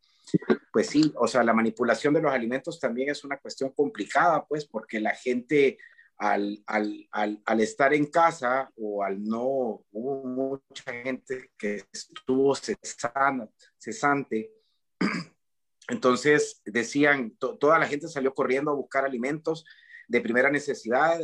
pues 0.73 0.87
sí, 0.87 1.13
o 1.17 1.27
sea, 1.27 1.43
la 1.43 1.53
manipulación 1.53 2.15
de 2.15 2.21
los 2.21 2.33
alimentos 2.33 2.79
también 2.79 3.09
es 3.11 3.23
una 3.23 3.37
cuestión 3.37 3.69
complicada, 3.73 4.43
pues 4.47 4.65
porque 4.65 4.99
la 4.99 5.13
gente 5.13 5.77
al, 6.17 6.63
al, 6.65 7.07
al, 7.11 7.41
al 7.45 7.59
estar 7.61 7.93
en 7.93 8.05
casa 8.05 8.71
o 8.77 9.03
al 9.03 9.23
no, 9.23 9.83
hubo 9.91 10.23
mucha 10.23 10.91
gente 10.91 11.51
que 11.57 11.83
estuvo 11.91 12.55
cesana, 12.55 13.49
cesante, 13.77 14.51
entonces 15.89 16.61
decían, 16.65 17.35
toda 17.37 17.79
la 17.79 17.87
gente 17.87 18.07
salió 18.07 18.33
corriendo 18.33 18.71
a 18.71 18.75
buscar 18.75 19.05
alimentos 19.05 19.65
de 20.07 20.21
primera 20.21 20.49
necesidad, 20.49 21.19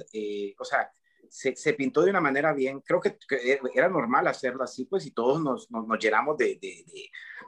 o 0.58 0.66
sea, 0.66 0.92
se, 1.32 1.74
pintó 1.74 2.02
de 2.02 2.10
una 2.10 2.20
manera 2.20 2.54
bien, 2.54 2.82
creo 2.82 3.00
que, 3.00 3.18
era 3.74 3.88
normal 3.88 4.28
hacerlo 4.28 4.64
así, 4.64 4.86
pues, 4.86 5.06
y 5.06 5.12
todos 5.12 5.42
nos, 5.42 5.72
nos, 5.72 5.98
llenamos 5.98 6.38
de, 6.38 6.60
de, 6.62 6.84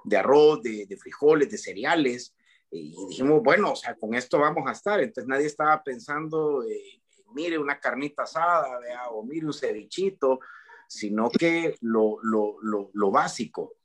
de, 0.05 0.17
arroz, 0.17 0.63
de, 0.63 0.97
frijoles, 0.97 1.49
de 1.51 1.57
cereales, 1.57 2.35
y 2.71 2.95
dijimos, 3.09 3.43
bueno, 3.43 3.73
o 3.73 3.75
sea, 3.75 3.95
con 3.95 4.15
esto 4.15 4.39
vamos 4.39 4.67
a 4.67 4.71
estar. 4.71 4.99
Entonces 4.99 5.27
nadie 5.27 5.45
estaba 5.45 5.83
pensando, 5.83 6.63
eh, 6.63 7.02
mire 7.33 7.57
una 7.57 7.79
carnita 7.79 8.23
asada, 8.23 8.79
¿vea? 8.79 9.09
o 9.09 9.23
mire 9.23 9.45
un 9.45 9.53
cevichito, 9.53 10.39
sino 10.87 11.29
que 11.29 11.75
lo, 11.81 12.17
lo, 12.23 12.57
lo, 12.61 12.89
lo 12.93 13.11
básico. 13.11 13.75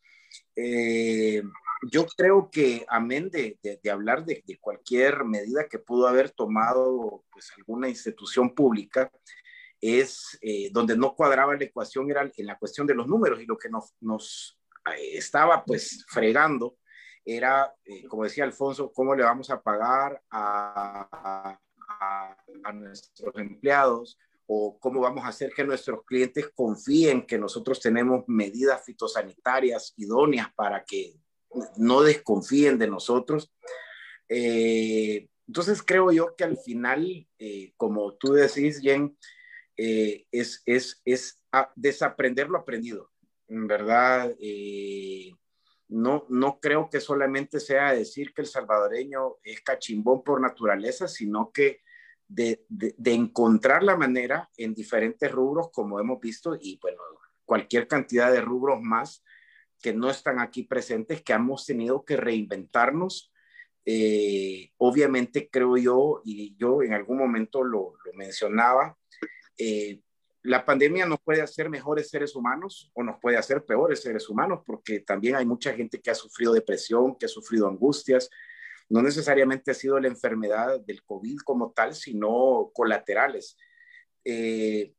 Eh, 0.55 1.43
yo 1.91 2.07
creo 2.07 2.51
que, 2.51 2.85
amén 2.89 3.31
de, 3.31 3.59
de, 3.63 3.91
hablar 3.91 4.25
de, 4.25 4.43
de, 4.47 4.59
cualquier 4.59 5.25
medida 5.25 5.69
que 5.69 5.79
pudo 5.79 6.09
haber 6.09 6.31
tomado 6.31 7.25
pues, 7.31 7.53
alguna 7.57 7.89
institución 7.89 8.55
pública, 8.55 9.11
es 9.81 10.39
eh, 10.43 10.71
donde 10.73 10.97
no 10.97 11.15
cuadraba 11.15 11.57
la 11.57 11.65
ecuación 11.65 12.11
era 12.11 12.31
en 12.37 12.47
la 12.47 12.59
cuestión 12.59 12.87
de 12.87 12.95
los 12.95 13.07
números 13.07 13.41
y 13.41 13.47
lo 13.47 13.57
que 13.57 13.69
nos, 13.69 13.95
nos 14.01 14.59
eh, 14.87 15.17
estaba 15.17 15.65
pues 15.65 16.05
fregando 16.09 16.79
era, 17.25 17.75
eh, 17.85 18.07
como 18.09 18.25
decía 18.25 18.45
Alfonso, 18.45 18.93
cómo 18.93 19.15
le 19.15 19.23
vamos 19.23 19.51
a 19.51 19.61
pagar 19.63 20.21
a, 20.31 21.61
a, 22.01 22.37
nuestros 22.73 23.35
empleados 23.37 24.19
o 24.47 24.79
cómo 24.79 25.01
vamos 25.01 25.25
a 25.25 25.29
hacer 25.29 25.53
que 25.55 25.65
nuestros 25.65 26.05
clientes 26.05 26.49
confíen 26.55 27.27
que 27.27 27.39
nosotros 27.39 27.81
tenemos 27.81 28.25
medidas 28.27 28.85
fitosanitarias 28.85 29.93
idóneas 29.97 30.49
para 30.55 30.85
que 30.85 31.15
no 31.77 32.03
desconfíen 32.03 32.79
de 32.79 32.89
nosotros. 32.89 33.53
entonces 34.29 35.83
creo 35.83 36.11
yo 36.13 36.35
que 36.37 36.45
al 36.45 36.57
final, 36.57 37.27
como 37.77 38.15
tú 38.15 38.33
decís, 38.33 38.81
Jen, 38.81 39.17
eh, 39.81 40.27
es, 40.33 40.61
es, 40.67 41.01
es 41.05 41.41
desaprender 41.77 42.49
lo 42.49 42.59
aprendido, 42.59 43.13
en 43.47 43.69
verdad. 43.69 44.35
Eh, 44.41 45.31
no, 45.87 46.27
no 46.29 46.59
creo 46.61 46.91
que 46.91 47.01
solamente 47.01 47.61
sea 47.61 47.93
decir 47.93 48.35
que 48.35 48.43
el 48.43 48.49
salvadoreño 48.49 49.37
es 49.45 49.61
cachimbón 49.63 50.25
por 50.25 50.41
naturaleza, 50.41 51.07
sino 51.07 51.53
que 51.53 51.81
de, 52.29 52.65
de, 52.69 53.13
encontrar 53.13 53.83
la 53.83 53.97
manera 53.97 54.51
en 54.57 54.75
diferentes 54.75 55.33
rubros, 55.33 55.71
como 55.73 55.99
hemos 55.99 56.21
visto, 56.21 56.57
y 56.61 56.79
bueno, 56.81 57.01
cualquier 57.45 57.89
cantidad 57.89 58.31
de 58.31 58.43
rubros 58.43 58.81
más 58.81 59.25
que 59.81 59.95
no 59.95 60.11
están 60.11 60.39
aquí 60.39 60.65
presentes, 60.65 61.23
que 61.23 61.33
hemos 61.33 61.65
tenido 61.65 62.05
que 62.05 62.17
reinventarnos. 62.17 63.33
Eh, 63.85 64.73
obviamente 64.77 65.49
creo 65.51 65.79
yo, 65.79 66.21
y 66.25 66.55
yo 66.57 66.83
en 66.83 66.93
algún 66.93 67.17
momento 67.17 67.65
lo, 67.65 67.95
lo 68.05 68.13
mencionaba, 68.13 68.99
eh, 69.57 70.03
la 70.43 70.65
pandemia 70.65 71.07
nos 71.07 71.21
puede 71.21 71.43
hacer 71.43 71.69
mejores 71.69 72.09
seres 72.11 72.37
humanos 72.37 72.91
o 72.95 73.03
nos 73.03 73.19
puede 73.21 73.37
hacer 73.37 73.65
peores 73.65 74.03
seres 74.03 74.29
humanos, 74.29 74.61
porque 74.65 75.01
también 75.01 75.37
hay 75.37 75.45
mucha 75.45 75.75
gente 75.75 76.01
que 76.01 76.11
ha 76.11 76.15
sufrido 76.15 76.53
depresión, 76.53 77.17
que 77.17 77.27
ha 77.27 77.29
sufrido 77.29 77.69
angustias. 77.69 78.31
No 78.89 79.03
necesariamente 79.03 79.71
ha 79.71 79.75
sido 79.75 79.99
la 80.01 80.09
enfermedad 80.09 80.81
del 80.81 81.03
COVID 81.03 81.39
como 81.45 81.73
tal, 81.73 81.95
sino 81.95 82.71
colaterales. 82.73 83.57
Eh, 84.25 84.95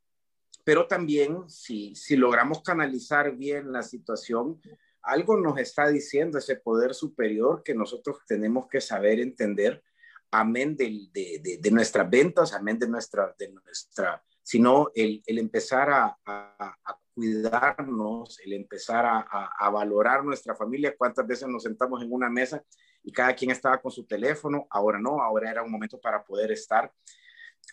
pero 0.63 0.87
también, 0.87 1.49
si, 1.49 1.95
si 1.95 2.15
logramos 2.15 2.61
canalizar 2.61 3.35
bien 3.35 3.71
la 3.71 3.81
situación, 3.81 4.61
algo 5.01 5.37
nos 5.37 5.57
está 5.57 5.87
diciendo 5.87 6.37
ese 6.37 6.57
poder 6.57 6.93
superior 6.93 7.63
que 7.63 7.73
nosotros 7.73 8.17
tenemos 8.27 8.67
que 8.67 8.81
saber 8.81 9.19
entender, 9.19 9.83
amén 10.31 10.75
de, 10.75 11.09
de, 11.13 11.71
nuestras 11.71 12.07
ventas, 12.09 12.53
amén 12.53 12.77
de 12.77 12.87
nuestra, 12.87 13.33
de 13.39 13.49
nuestra 13.49 14.23
sino 14.49 14.89
el, 14.95 15.21
el 15.27 15.37
empezar 15.37 15.91
a, 15.91 16.17
a, 16.25 16.99
cuidarnos, 17.13 18.39
el 18.39 18.53
empezar 18.53 19.05
a, 19.05 19.19
a, 19.59 19.69
valorar 19.69 20.25
nuestra 20.25 20.55
familia. 20.55 20.95
¿Cuántas 20.97 21.27
veces 21.27 21.47
nos 21.47 21.61
sentamos 21.61 22.01
en 22.01 22.11
una 22.11 22.31
mesa 22.31 22.63
y 23.03 23.11
cada 23.11 23.35
quien 23.35 23.51
estaba 23.51 23.81
con 23.81 23.91
su 23.91 24.05
teléfono? 24.05 24.67
Ahora 24.69 24.99
no, 24.99 25.21
ahora 25.21 25.51
era 25.51 25.63
un 25.63 25.71
momento 25.71 25.99
para 25.99 26.23
poder 26.23 26.51
estar. 26.51 26.91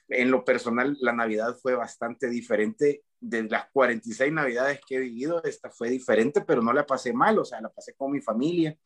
En 0.09 0.31
lo 0.31 0.45
personal, 0.45 0.97
la 1.01 1.13
Navidad 1.13 1.57
fue 1.61 1.75
bastante 1.75 2.29
diferente. 2.29 3.03
De 3.19 3.45
las 3.45 3.71
46 3.71 4.33
Navidades 4.33 4.81
que 4.87 4.97
he 4.97 5.01
vivido, 5.01 5.43
esta 5.43 5.71
fue 5.71 5.89
diferente, 5.89 6.43
pero 6.43 6.63
no 6.63 6.73
la 6.73 6.87
pasé 6.87 7.13
mal, 7.13 7.39
o 7.39 7.45
sea, 7.45 7.61
la 7.61 7.71
pasé 7.71 7.95
con 7.95 8.13
mi 8.13 8.21
familia. 8.21 8.77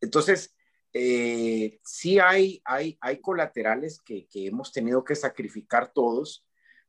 Entonces, 0.00 0.54
eh, 0.92 1.80
sí 1.82 2.18
hay, 2.18 2.60
hay, 2.64 2.98
hay 3.00 3.20
colaterales 3.20 4.00
que, 4.04 4.26
que 4.28 4.46
hemos 4.46 4.72
tenido 4.72 5.02
que 5.04 5.14
sacrificar 5.14 5.92
todos, 5.92 6.44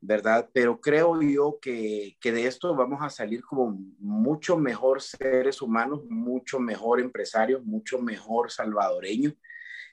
¿verdad? 0.05 0.49
Pero 0.53 0.81
creo 0.81 1.21
yo 1.21 1.59
que, 1.61 2.17
que, 2.19 2.33
de 2.33 2.45
esto 2.45 2.75
vamos 2.75 3.01
a 3.01 3.09
salir 3.09 3.41
como 3.41 3.79
mucho 3.99 4.57
mejor 4.57 5.01
seres 5.01 5.61
humanos, 5.61 6.01
mucho 6.09 6.59
mejor 6.59 6.99
empresarios, 6.99 7.63
mucho 7.63 7.99
mejor 7.99 8.51
salvadoreños. 8.51 9.33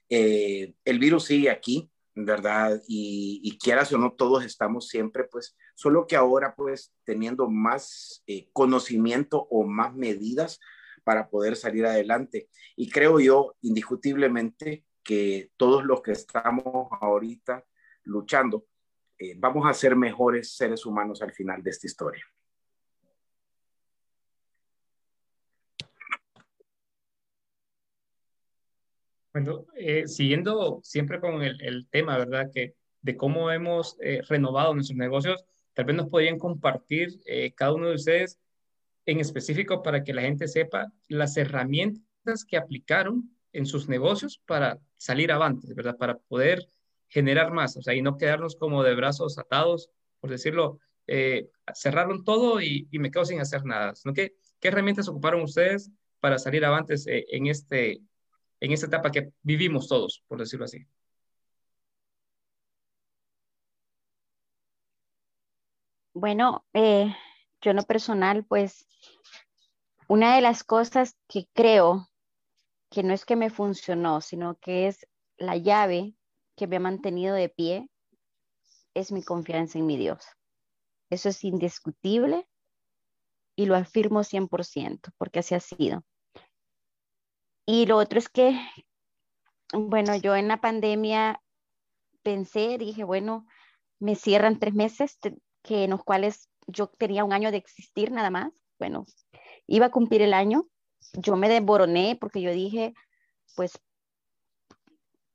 Eh, 0.08 0.74
el 0.84 0.98
virus 0.98 1.26
sigue 1.26 1.48
aquí, 1.48 1.92
¿verdad? 2.16 2.82
Y, 2.88 3.40
y, 3.44 3.56
quieras 3.56 3.92
o 3.92 3.98
no, 3.98 4.12
todos 4.12 4.44
estamos 4.44 4.88
siempre, 4.88 5.24
pues, 5.30 5.56
solo 5.76 6.08
que 6.08 6.16
ahora, 6.16 6.56
pues, 6.56 6.92
teniendo 7.04 7.48
más 7.48 8.24
eh, 8.26 8.48
conocimiento 8.52 9.46
o 9.48 9.64
más 9.64 9.94
medidas 9.94 10.58
para 11.04 11.30
poder 11.30 11.54
salir 11.54 11.86
adelante. 11.86 12.48
Y 12.74 12.90
creo 12.90 13.20
yo, 13.20 13.54
indiscutiblemente, 13.60 14.84
que 15.04 15.52
todos 15.56 15.84
los 15.84 16.02
que 16.02 16.12
estamos 16.12 16.88
ahorita 17.00 17.64
luchando, 18.02 18.66
eh, 19.20 19.34
vamos 19.36 19.66
a 19.68 19.74
ser 19.74 19.94
mejores 19.96 20.56
seres 20.56 20.86
humanos 20.86 21.20
al 21.20 21.32
final 21.32 21.62
de 21.62 21.70
esta 21.70 21.86
historia. 21.86 22.24
Bueno, 29.34 29.66
eh, 29.76 30.08
siguiendo 30.08 30.80
siempre 30.82 31.20
con 31.20 31.42
el, 31.42 31.86
tema, 31.90 32.16
¿verdad? 32.16 32.50
Que 32.52 32.74
de 33.02 33.16
cómo 33.16 33.50
hemos 33.52 33.96
eh, 34.00 34.22
renovado 34.26 34.74
nuestros 34.74 34.96
negocios, 34.96 35.44
tal 35.74 35.84
vez 35.84 35.96
nos 35.96 36.08
podrían 36.08 36.38
compartir 36.38 37.20
cada 37.54 37.74
uno 37.74 37.88
de 37.88 37.96
ustedes 37.96 38.40
en 39.06 39.20
específico 39.20 39.82
para 39.82 40.02
que 40.02 40.14
la 40.14 40.22
gente 40.22 40.48
sepa 40.48 40.92
las 41.08 41.36
herramientas 41.36 42.44
que 42.44 42.56
aplicaron 42.56 43.30
en 43.52 43.66
sus 43.66 43.88
negocios 43.88 44.40
para 44.46 44.78
salir 44.96 45.30
avantes, 45.30 45.74
¿verdad? 45.74 45.96
Para 45.96 46.18
poder 46.18 46.66
generar 47.10 47.52
más, 47.52 47.76
o 47.76 47.82
sea, 47.82 47.94
y 47.94 48.02
no 48.02 48.16
quedarnos 48.16 48.56
como 48.56 48.82
de 48.82 48.94
brazos 48.94 49.38
atados, 49.38 49.90
por 50.20 50.30
decirlo, 50.30 50.78
eh, 51.06 51.50
cerraron 51.74 52.24
todo 52.24 52.60
y, 52.60 52.88
me 52.92 53.10
quedo 53.10 53.24
sin 53.24 53.40
hacer 53.40 53.64
nada. 53.64 53.92
¿Qué, 54.14 54.34
¿Qué 54.60 54.68
herramientas 54.68 55.08
ocuparon 55.08 55.42
ustedes 55.42 55.90
para 56.20 56.38
salir 56.38 56.64
avantes 56.64 57.06
eh, 57.06 57.26
en, 57.30 57.48
este, 57.48 58.00
en 58.60 58.72
esta 58.72 58.86
etapa 58.86 59.10
que 59.10 59.32
vivimos 59.42 59.88
todos, 59.88 60.22
por 60.28 60.38
decirlo 60.38 60.66
así? 60.66 60.86
Bueno, 66.12 66.64
eh, 66.74 67.14
yo 67.60 67.70
en 67.70 67.76
lo 67.76 67.82
personal, 67.82 68.44
pues, 68.44 68.86
una 70.06 70.36
de 70.36 70.42
las 70.42 70.62
cosas 70.64 71.16
que 71.28 71.48
creo 71.54 72.08
que 72.90 73.02
no 73.02 73.14
es 73.14 73.24
que 73.24 73.36
me 73.36 73.50
funcionó, 73.50 74.20
sino 74.20 74.56
que 74.56 74.88
es 74.88 75.06
la 75.38 75.56
llave 75.56 76.14
que 76.60 76.66
me 76.66 76.76
ha 76.76 76.80
mantenido 76.80 77.34
de 77.34 77.48
pie 77.48 77.88
es 78.92 79.12
mi 79.12 79.22
confianza 79.22 79.78
en 79.78 79.86
mi 79.86 79.96
Dios. 79.96 80.22
Eso 81.08 81.30
es 81.30 81.42
indiscutible 81.42 82.46
y 83.56 83.64
lo 83.64 83.76
afirmo 83.76 84.20
100%, 84.20 85.10
porque 85.16 85.38
así 85.38 85.54
ha 85.54 85.60
sido. 85.60 86.04
Y 87.64 87.86
lo 87.86 87.96
otro 87.96 88.18
es 88.18 88.28
que, 88.28 88.60
bueno, 89.72 90.14
yo 90.16 90.36
en 90.36 90.48
la 90.48 90.60
pandemia 90.60 91.42
pensé, 92.22 92.76
dije, 92.76 93.04
bueno, 93.04 93.46
me 93.98 94.14
cierran 94.14 94.58
tres 94.58 94.74
meses, 94.74 95.18
que 95.62 95.84
en 95.84 95.90
los 95.90 96.04
cuales 96.04 96.50
yo 96.66 96.88
tenía 96.88 97.24
un 97.24 97.32
año 97.32 97.50
de 97.50 97.56
existir 97.56 98.12
nada 98.12 98.28
más. 98.28 98.52
Bueno, 98.78 99.06
iba 99.66 99.86
a 99.86 99.90
cumplir 99.90 100.20
el 100.20 100.34
año. 100.34 100.68
Yo 101.14 101.36
me 101.36 101.48
desboroné 101.48 102.18
porque 102.20 102.42
yo 102.42 102.52
dije, 102.52 102.92
pues 103.56 103.80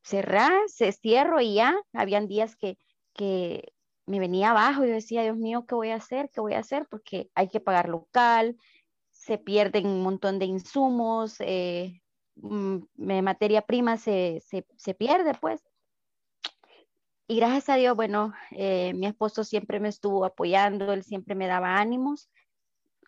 cerrar, 0.06 0.54
se 0.68 0.92
cierro 0.92 1.42
y 1.42 1.56
ya. 1.56 1.76
Habían 1.92 2.28
días 2.28 2.56
que, 2.56 2.78
que 3.14 3.74
me 4.06 4.20
venía 4.20 4.52
abajo 4.52 4.86
y 4.86 4.90
yo 4.90 4.94
decía, 4.94 5.24
Dios 5.24 5.38
mío, 5.38 5.66
¿qué 5.68 5.76
voy 5.76 5.90
a 5.90 5.96
hacer? 5.96 6.30
¿Qué 6.32 6.42
voy 6.42 6.54
a 6.54 6.60
hacer? 6.60 6.88
Porque 6.90 7.30
hay 7.34 7.50
que 7.50 7.60
pagar 7.60 7.90
local, 7.90 8.56
se 9.12 9.40
pierden 9.40 9.88
un 9.88 10.04
montón 10.04 10.38
de 10.38 10.46
insumos, 10.46 11.38
eh, 11.40 12.02
mm, 12.36 12.78
materia 12.98 13.64
prima 13.64 13.98
se, 13.98 14.42
se, 14.46 14.66
se, 14.78 14.94
pierde, 14.94 15.34
pues. 15.42 15.62
Y 17.28 17.38
gracias 17.38 17.70
a 17.70 17.76
Dios, 17.76 17.96
bueno, 17.96 18.34
eh, 18.52 18.94
mi 18.94 19.08
esposo 19.08 19.44
siempre 19.44 19.80
me 19.80 19.90
estuvo 19.90 20.24
apoyando, 20.24 20.94
él 20.94 21.04
siempre 21.04 21.34
me 21.34 21.48
daba 21.48 21.80
ánimos. 21.80 22.30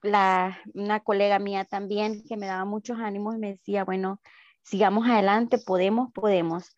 La, 0.01 0.59
una 0.73 1.01
colega 1.01 1.37
mía 1.37 1.65
también 1.65 2.23
que 2.23 2.37
me 2.37 2.47
daba 2.47 2.65
muchos 2.65 2.97
ánimos 2.99 3.37
me 3.37 3.51
decía, 3.51 3.83
bueno, 3.83 4.19
sigamos 4.63 5.07
adelante, 5.07 5.59
podemos, 5.59 6.11
podemos. 6.11 6.75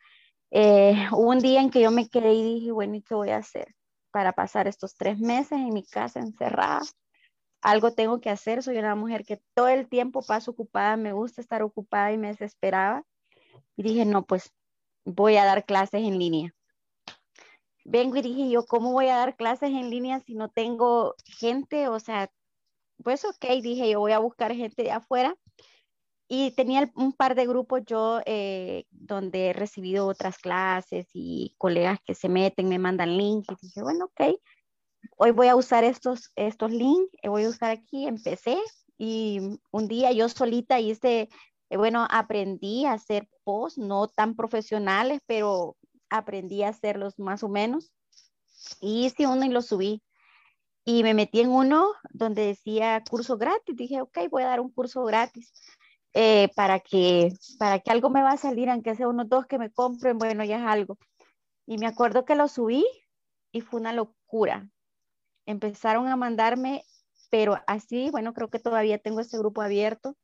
Eh, 0.52 1.08
hubo 1.12 1.30
un 1.30 1.40
día 1.40 1.62
en 1.62 1.70
que 1.70 1.82
yo 1.82 1.92
me 1.92 2.10
quedé 2.10 2.34
y 2.34 2.56
dije, 2.56 2.72
bueno, 2.72 2.96
¿y 2.96 3.02
qué 3.02 3.16
voy 3.16 3.30
a 3.30 3.38
hacer 3.38 3.76
para 4.12 4.34
pasar 4.34 4.68
estos 4.68 4.96
tres 4.96 5.20
meses 5.20 5.54
en 5.54 5.74
mi 5.74 5.84
casa 5.84 6.20
encerrada? 6.20 6.82
Algo 7.62 7.92
tengo 7.94 8.22
que 8.22 8.30
hacer, 8.30 8.64
soy 8.64 8.78
una 8.78 8.96
mujer 8.96 9.26
que 9.26 9.42
todo 9.54 9.68
el 9.68 9.88
tiempo 9.88 10.22
paso 10.22 10.52
ocupada, 10.52 10.98
me 10.98 11.14
gusta 11.14 11.42
estar 11.42 11.62
ocupada 11.62 12.12
y 12.12 12.18
me 12.18 12.30
desesperaba. 12.30 13.04
Y 13.76 13.84
dije, 13.84 14.06
no, 14.06 14.26
pues 14.26 14.54
voy 15.06 15.38
a 15.38 15.46
dar 15.46 15.66
clases 15.66 16.02
en 16.02 16.20
línea 16.20 16.54
vengo 17.90 18.18
y 18.18 18.22
dije 18.22 18.50
yo, 18.50 18.66
¿cómo 18.66 18.92
voy 18.92 19.08
a 19.08 19.18
dar 19.18 19.36
clases 19.36 19.70
en 19.70 19.90
línea 19.90 20.20
si 20.20 20.36
no 20.36 20.50
tengo 20.50 21.16
gente? 21.26 21.88
O 21.88 22.00
sea, 22.00 22.32
pues 23.04 23.26
ok, 23.26 23.46
dije 23.62 23.90
yo 23.90 24.00
voy 24.00 24.12
a 24.12 24.20
buscar 24.20 24.54
gente 24.54 24.84
de 24.84 24.92
afuera. 24.92 25.36
Y 26.32 26.52
tenía 26.52 26.90
un 26.96 27.12
par 27.12 27.34
de 27.34 27.48
grupos 27.48 27.82
yo 27.88 28.22
eh, 28.26 28.86
donde 28.92 29.48
he 29.48 29.54
recibido 29.54 30.06
otras 30.06 30.38
clases 30.38 31.08
y 31.12 31.56
colegas 31.58 32.00
que 32.06 32.14
se 32.14 32.30
meten, 32.30 32.70
me 32.70 32.78
mandan 32.78 33.18
links 33.18 33.48
y 33.50 33.56
dije, 33.66 33.82
bueno, 33.82 34.06
ok, 34.06 34.38
hoy 35.18 35.32
voy 35.32 35.48
a 35.48 35.56
usar 35.56 35.84
estos, 35.84 36.32
estos 36.36 36.72
links, 36.72 37.12
eh, 37.24 37.30
voy 37.30 37.46
a 37.46 37.50
usar 37.50 37.72
aquí, 37.72 38.08
empecé 38.08 38.60
y 39.00 39.40
un 39.72 39.88
día 39.88 40.12
yo 40.12 40.30
solita 40.30 40.80
hice, 40.80 41.30
eh, 41.70 41.78
bueno, 41.78 42.06
aprendí 42.12 42.86
a 42.86 42.94
hacer 42.94 43.28
posts, 43.44 43.80
no 43.80 44.10
tan 44.10 44.36
profesionales, 44.36 45.22
pero 45.26 45.78
aprendí 46.10 46.62
a 46.64 46.70
hacerlos 46.70 47.18
más 47.18 47.42
o 47.42 47.50
menos. 47.50 47.92
Y 48.82 49.06
hice 49.06 49.26
uno 49.26 49.46
y 49.46 49.50
lo 49.50 49.62
subí. 49.62 50.04
Y 50.84 51.04
me 51.04 51.14
metí 51.14 51.40
en 51.40 51.50
uno 51.50 51.94
donde 52.12 52.46
decía 52.46 53.02
curso 53.10 53.38
gratis. 53.38 53.76
Dije, 53.76 54.02
ok, 54.02 54.18
voy 54.30 54.44
a 54.44 54.48
dar 54.48 54.60
un 54.60 54.72
curso 54.72 55.04
gratis. 55.06 55.54
Eh, 56.14 56.50
para, 56.56 56.80
que, 56.80 57.32
para 57.60 57.80
que 57.80 57.92
algo 57.92 58.10
me 58.10 58.24
va 58.24 58.32
a 58.32 58.38
salir, 58.38 58.70
aunque 58.70 58.96
sea 58.96 59.08
unos 59.08 59.30
dos 59.30 59.46
que 59.46 59.60
me 59.60 59.72
compren, 59.72 60.18
bueno, 60.18 60.44
ya 60.44 60.58
es 60.58 60.66
algo. 60.66 60.98
Y 61.68 61.78
me 61.78 61.86
acuerdo 61.86 62.26
que 62.26 62.36
lo 62.36 62.48
subí 62.48 62.86
y 63.52 63.62
fue 63.62 63.80
una 63.80 63.94
locura. 63.94 64.68
Empezaron 65.46 66.08
a 66.08 66.16
mandarme, 66.16 66.84
pero 67.30 67.60
así, 67.68 68.10
bueno, 68.10 68.34
creo 68.34 68.50
que 68.50 68.60
todavía 68.60 68.98
tengo 68.98 69.20
ese 69.20 69.38
grupo 69.38 69.62
abierto. 69.62 70.16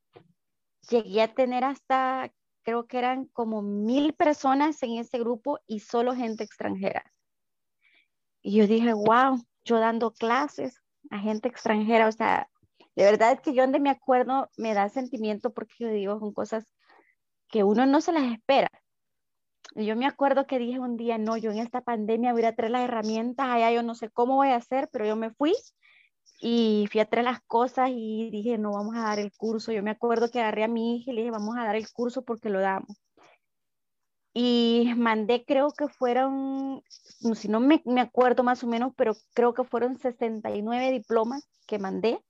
Llegué 0.89 1.21
a 1.21 1.33
tener 1.33 1.63
hasta 1.63 2.31
creo 2.65 2.87
que 2.87 2.97
eran 2.97 3.25
como 3.27 3.61
mil 3.61 4.13
personas 4.13 4.81
en 4.81 4.97
ese 4.97 5.19
grupo 5.19 5.59
y 5.67 5.79
solo 5.79 6.15
gente 6.15 6.43
extranjera. 6.43 7.05
Y 8.41 8.57
yo 8.57 8.67
dije, 8.67 8.91
wow, 8.93 9.39
yo 9.63 9.79
dando 9.79 10.11
clases 10.11 10.81
a 11.11 11.19
gente 11.19 11.47
extranjera, 11.47 12.07
o 12.07 12.11
sea, 12.11 12.49
de 12.95 13.03
verdad 13.03 13.33
es 13.33 13.41
que 13.41 13.53
yo 13.53 13.63
donde 13.63 13.79
me 13.79 13.89
acuerdo 13.89 14.49
me 14.57 14.73
da 14.73 14.89
sentimiento 14.89 15.53
porque 15.53 15.73
yo 15.79 15.89
digo, 15.89 16.19
son 16.19 16.33
cosas 16.33 16.65
que 17.49 17.63
uno 17.63 17.85
no 17.85 18.01
se 18.01 18.13
las 18.13 18.31
espera. 18.31 18.69
Y 19.75 19.85
yo 19.85 19.95
me 19.95 20.05
acuerdo 20.05 20.47
que 20.47 20.59
dije 20.59 20.79
un 20.79 20.95
día, 20.97 21.17
no, 21.17 21.37
yo 21.37 21.51
en 21.51 21.59
esta 21.59 21.81
pandemia 21.81 22.33
voy 22.33 22.45
a 22.45 22.55
traer 22.55 22.71
las 22.71 22.83
herramientas, 22.83 23.47
allá 23.47 23.71
yo 23.71 23.83
no 23.83 23.95
sé 23.95 24.09
cómo 24.09 24.35
voy 24.35 24.49
a 24.49 24.55
hacer, 24.57 24.89
pero 24.91 25.05
yo 25.05 25.15
me 25.15 25.31
fui 25.31 25.53
y 26.39 26.87
fui 26.91 27.01
a 27.01 27.05
traer 27.05 27.25
las 27.25 27.41
cosas 27.41 27.89
y 27.93 28.29
dije, 28.31 28.57
no, 28.57 28.71
vamos 28.71 28.95
a 28.95 29.01
dar 29.01 29.19
el 29.19 29.31
curso. 29.33 29.71
Yo 29.71 29.83
me 29.83 29.91
acuerdo 29.91 30.29
que 30.29 30.39
agarré 30.39 30.63
a 30.63 30.67
mi 30.67 30.97
hija 30.97 31.11
y 31.11 31.15
le 31.15 31.21
dije, 31.21 31.31
vamos 31.31 31.57
a 31.57 31.63
dar 31.65 31.75
el 31.75 31.91
curso 31.91 32.23
porque 32.23 32.49
lo 32.49 32.59
damos. 32.59 32.97
Y 34.33 34.91
mandé, 34.97 35.45
creo 35.45 35.71
que 35.71 35.87
fueron, 35.87 36.83
si 37.35 37.47
no 37.47 37.61
me, 37.61 37.81
me 37.85 38.01
acuerdo 38.01 38.43
más 38.43 38.63
o 38.63 38.67
menos, 38.67 38.91
pero 38.97 39.15
creo 39.33 39.53
que 39.53 39.63
fueron 39.63 39.97
69 39.97 40.91
diplomas 40.91 41.47
que 41.67 41.79
mandé. 41.79 42.21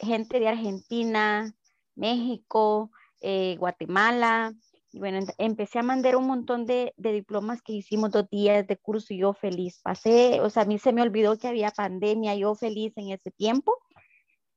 Gente 0.00 0.40
de 0.40 0.48
Argentina, 0.48 1.54
México, 1.94 2.90
eh, 3.20 3.56
Guatemala, 3.58 4.54
y 4.92 4.98
bueno, 4.98 5.20
empecé 5.38 5.78
a 5.78 5.84
mandar 5.84 6.16
un 6.16 6.26
montón 6.26 6.66
de, 6.66 6.92
de, 6.96 7.12
diplomas 7.12 7.62
que 7.62 7.72
hicimos 7.72 8.10
dos 8.10 8.28
días 8.28 8.66
de 8.66 8.76
curso 8.76 9.14
y 9.14 9.18
yo 9.18 9.32
feliz. 9.34 9.80
Pasé, 9.82 10.40
o 10.40 10.50
sea, 10.50 10.64
a 10.64 10.66
mí 10.66 10.78
se 10.78 10.92
me 10.92 11.02
olvidó 11.02 11.38
que 11.38 11.46
había 11.46 11.70
pandemia, 11.70 12.34
yo 12.34 12.56
feliz 12.56 12.92
en 12.96 13.10
ese 13.10 13.30
tiempo. 13.30 13.78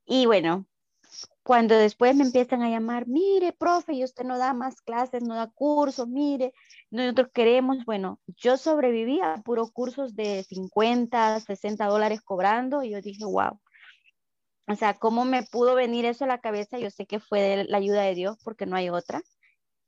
Y 0.06 0.25
bueno, 0.25 0.65
cuando 1.43 1.75
después 1.75 2.15
me 2.15 2.23
empiezan 2.23 2.62
a 2.63 2.69
llamar, 2.69 3.08
mire, 3.08 3.53
profe, 3.53 3.93
y 3.93 4.03
usted 4.03 4.23
no 4.23 4.38
da 4.38 4.53
más 4.53 4.82
clases, 4.82 5.23
no 5.23 5.36
da 5.36 5.51
cursos, 5.51 6.08
mire, 6.08 6.53
nosotros 6.89 7.29
queremos, 7.34 7.86
bueno, 7.86 8.19
yo 8.27 8.58
sobreviví 8.58 9.19
a 9.21 9.41
puros 9.43 9.71
cursos 9.71 10.15
de 10.15 10.43
50, 10.43 11.41
60 11.41 11.86
dólares 11.86 12.21
cobrando 12.21 12.84
y 12.84 12.91
yo 12.91 13.01
dije, 13.01 13.25
wow. 13.25 13.60
O 14.67 14.76
sea, 14.76 14.93
¿cómo 14.93 15.26
me 15.26 15.43
pudo 15.43 15.76
venir 15.76 16.06
eso 16.06 16.23
a 16.26 16.28
la 16.28 16.39
cabeza? 16.39 16.80
Yo 16.80 16.89
sé 16.89 17.06
que 17.06 17.19
fue 17.19 17.65
la 17.67 17.78
ayuda 17.78 18.04
de 18.04 18.15
Dios 18.15 18.38
porque 18.43 18.65
no 18.65 18.76
hay 18.76 18.89
otra. 18.89 19.21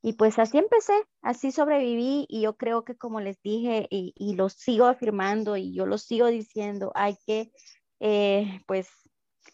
Y 0.02 0.14
pues 0.14 0.38
así 0.38 0.60
empecé, 0.60 0.94
así 1.22 1.52
sobreviví 1.52 2.28
y 2.30 2.42
yo 2.42 2.58
creo 2.58 2.84
que 2.84 2.96
como 2.96 3.22
les 3.22 3.42
dije 3.42 3.88
y, 3.90 4.14
y 4.16 4.36
lo 4.36 4.50
sigo 4.50 4.86
afirmando 4.86 5.58
y 5.58 5.74
yo 5.74 5.88
lo 5.88 5.98
sigo 5.98 6.28
diciendo, 6.28 6.92
hay 6.94 7.18
que 7.26 7.52
eh, 8.00 8.62
pues 8.68 8.88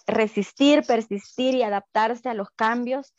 resistir, 0.08 0.84
persistir 0.86 1.56
y 1.56 1.64
adaptarse 1.64 2.28
a 2.30 2.34
los 2.34 2.50
cambios 2.52 3.14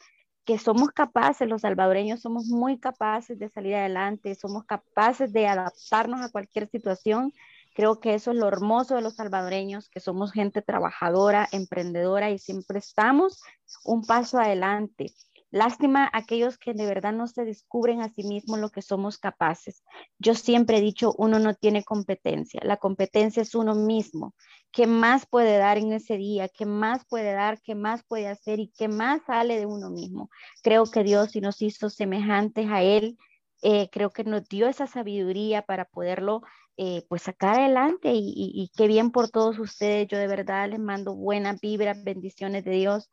que 0.45 0.59
somos 0.59 0.91
capaces, 0.91 1.49
los 1.49 1.63
salvadoreños 1.63 2.21
somos 2.21 2.47
muy 2.47 2.79
capaces 2.79 3.39
de 3.39 3.49
salir 3.49 3.77
adelante, 3.77 4.35
somos 4.35 4.65
capaces 4.65 5.33
de 5.33 5.47
adaptarnos 5.47 6.21
a 6.21 6.31
cualquier 6.31 6.69
situación. 6.69 7.33
Creo 7.75 8.01
que 8.01 8.15
eso 8.15 8.33
es 8.33 8.37
lo 8.37 8.49
hermoso 8.49 8.95
de 8.95 9.03
los 9.03 9.17
salvadoreños, 9.17 9.89
que 9.89 10.01
somos 10.01 10.33
gente 10.33 10.63
trabajadora, 10.63 11.49
emprendedora 11.53 12.31
y 12.31 12.39
siempre 12.39 12.79
estamos 12.79 13.43
un 13.85 14.05
paso 14.05 14.39
adelante. 14.39 15.13
Lástima 15.53 16.09
aquellos 16.15 16.57
que 16.57 16.73
de 16.73 16.87
verdad 16.87 17.13
no 17.13 17.27
se 17.27 17.45
descubren 17.45 18.01
a 18.01 18.09
sí 18.09 18.25
mismos 18.25 18.59
lo 18.59 18.71
que 18.71 18.81
somos 18.81 19.19
capaces. 19.19 19.85
Yo 20.19 20.35
siempre 20.35 20.79
he 20.79 20.81
dicho, 20.81 21.15
uno 21.19 21.39
no 21.39 21.53
tiene 21.53 21.85
competencia, 21.85 22.59
la 22.65 22.79
competencia 22.79 23.43
es 23.43 23.55
uno 23.55 23.75
mismo. 23.75 24.35
¿Qué 24.71 24.87
más 24.87 25.27
puede 25.27 25.59
dar 25.59 25.77
en 25.77 25.93
ese 25.93 26.17
día? 26.17 26.49
¿Qué 26.49 26.65
más 26.65 27.05
puede 27.05 27.35
dar? 27.35 27.61
¿Qué 27.61 27.75
más 27.75 28.03
puede 28.03 28.29
hacer? 28.29 28.61
¿Y 28.61 28.73
qué 28.79 28.89
más 28.89 29.21
sale 29.27 29.59
de 29.59 29.67
uno 29.67 29.91
mismo? 29.91 30.31
Creo 30.63 30.87
que 30.87 31.05
Dios, 31.05 31.33
si 31.33 31.43
nos 31.43 31.61
hizo 31.61 31.91
semejantes 31.91 32.71
a 32.71 32.81
Él, 32.81 33.19
eh, 33.61 33.91
creo 33.93 34.09
que 34.09 34.25
nos 34.25 34.49
dio 34.49 34.67
esa 34.69 34.87
sabiduría 34.87 35.61
para 35.61 35.85
poderlo 35.85 36.41
eh, 36.77 37.05
pues 37.09 37.23
sacar 37.23 37.59
adelante 37.59 38.13
y, 38.13 38.33
y 38.37 38.71
qué 38.77 38.87
bien 38.87 39.11
por 39.11 39.29
todos 39.31 39.59
ustedes. 39.59 40.09
Yo 40.09 40.19
de 40.19 40.27
verdad 40.27 40.69
les 40.71 40.81
mando 40.81 41.15
buenas 41.15 41.61
vibras, 41.61 42.03
bendiciones 42.05 42.65
de 42.65 42.73
Dios 42.73 43.11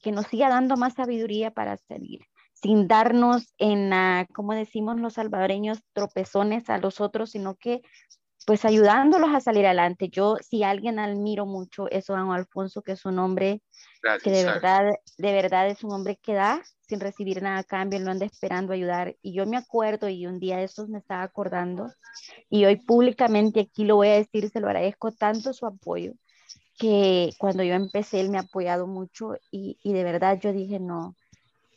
que 0.00 0.12
nos 0.12 0.26
siga 0.26 0.48
dando 0.48 0.76
más 0.76 0.94
sabiduría 0.94 1.50
para 1.50 1.76
seguir, 1.76 2.20
sin 2.54 2.86
darnos 2.86 3.54
en, 3.58 3.90
como 4.34 4.54
decimos 4.54 5.00
los 5.00 5.14
salvadoreños, 5.14 5.80
tropezones 5.92 6.70
a 6.70 6.78
los 6.78 7.00
otros, 7.00 7.30
sino 7.30 7.56
que 7.56 7.82
pues 8.46 8.64
ayudándolos 8.64 9.34
a 9.34 9.40
salir 9.40 9.66
adelante. 9.66 10.08
Yo, 10.08 10.36
si 10.40 10.62
alguien 10.62 11.00
admiro 11.00 11.46
mucho, 11.46 11.90
es 11.90 12.06
don 12.06 12.30
Alfonso, 12.30 12.82
que 12.82 12.92
es 12.92 13.04
un 13.04 13.18
hombre 13.18 13.62
que 14.22 14.30
de 14.30 14.44
verdad, 14.44 14.92
de 15.18 15.32
verdad 15.32 15.68
es 15.68 15.82
un 15.84 15.92
hombre 15.92 16.16
que 16.16 16.34
da 16.34 16.62
sin 16.88 17.00
recibir 17.00 17.42
nada 17.42 17.58
a 17.58 17.64
cambio, 17.64 17.98
lo 17.98 18.10
anda 18.10 18.26
esperando 18.26 18.72
ayudar. 18.72 19.16
Y 19.22 19.32
yo 19.32 19.46
me 19.46 19.56
acuerdo, 19.56 20.08
y 20.08 20.26
un 20.26 20.38
día 20.38 20.58
de 20.58 20.64
esos 20.64 20.88
me 20.88 20.98
estaba 20.98 21.22
acordando, 21.22 21.92
y 22.48 22.64
hoy 22.64 22.76
públicamente 22.76 23.60
aquí 23.60 23.84
lo 23.84 23.96
voy 23.96 24.08
a 24.08 24.14
decir, 24.14 24.48
se 24.50 24.60
lo 24.60 24.68
agradezco 24.68 25.12
tanto 25.12 25.52
su 25.52 25.66
apoyo, 25.66 26.12
que 26.78 27.30
cuando 27.38 27.62
yo 27.62 27.74
empecé 27.74 28.20
él 28.20 28.30
me 28.30 28.38
ha 28.38 28.42
apoyado 28.42 28.86
mucho 28.86 29.34
y, 29.50 29.78
y 29.82 29.92
de 29.92 30.04
verdad 30.04 30.38
yo 30.40 30.52
dije 30.52 30.78
no. 30.78 31.16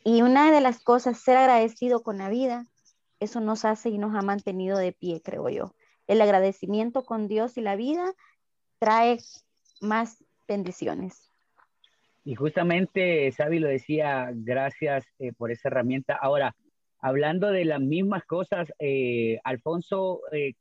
Y 0.04 0.22
una 0.22 0.52
de 0.52 0.60
las 0.60 0.80
cosas, 0.80 1.18
ser 1.18 1.36
agradecido 1.36 2.02
con 2.02 2.18
la 2.18 2.28
vida, 2.28 2.66
eso 3.18 3.40
nos 3.40 3.64
hace 3.64 3.90
y 3.90 3.98
nos 3.98 4.14
ha 4.14 4.22
mantenido 4.22 4.78
de 4.78 4.92
pie, 4.92 5.20
creo 5.22 5.48
yo. 5.48 5.74
El 6.06 6.20
agradecimiento 6.22 7.04
con 7.04 7.28
Dios 7.28 7.56
y 7.56 7.60
la 7.60 7.76
vida 7.76 8.14
trae 8.78 9.18
más 9.80 10.24
bendiciones. 10.48 11.29
Y 12.24 12.34
justamente 12.34 13.32
Sabi 13.32 13.58
lo 13.58 13.68
decía, 13.68 14.30
gracias 14.34 15.06
eh, 15.18 15.32
por 15.32 15.50
esa 15.50 15.68
herramienta. 15.68 16.14
Ahora, 16.14 16.54
hablando 16.98 17.50
de 17.50 17.64
las 17.64 17.80
mismas 17.80 18.24
cosas, 18.24 18.72
eh, 18.78 19.38
Alfonso, 19.42 20.20
eh, 20.32 20.54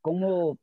¿cómo, 0.00 0.58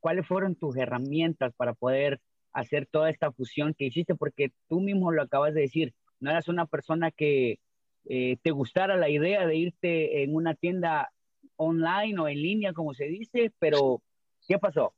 ¿cuáles 0.00 0.26
fueron 0.26 0.54
tus 0.56 0.76
herramientas 0.76 1.52
para 1.56 1.74
poder 1.74 2.20
hacer 2.52 2.86
toda 2.90 3.10
esta 3.10 3.30
fusión 3.32 3.74
que 3.74 3.86
hiciste? 3.86 4.14
Porque 4.14 4.52
tú 4.68 4.80
mismo 4.80 5.12
lo 5.12 5.22
acabas 5.22 5.52
de 5.54 5.62
decir, 5.62 5.94
no 6.20 6.30
eras 6.30 6.48
una 6.48 6.66
persona 6.66 7.10
que 7.10 7.58
te 8.04 8.50
gustara 8.52 8.96
la 8.96 9.10
idea 9.10 9.46
de 9.46 9.54
irte 9.54 10.22
en 10.22 10.34
una 10.34 10.54
tienda 10.54 11.10
online 11.56 12.18
o 12.18 12.26
en 12.26 12.40
línea, 12.40 12.72
como 12.72 12.94
se 12.94 13.04
dice, 13.04 13.52
pero 13.58 14.00
¿qué 14.48 14.58
pasó? 14.58 14.94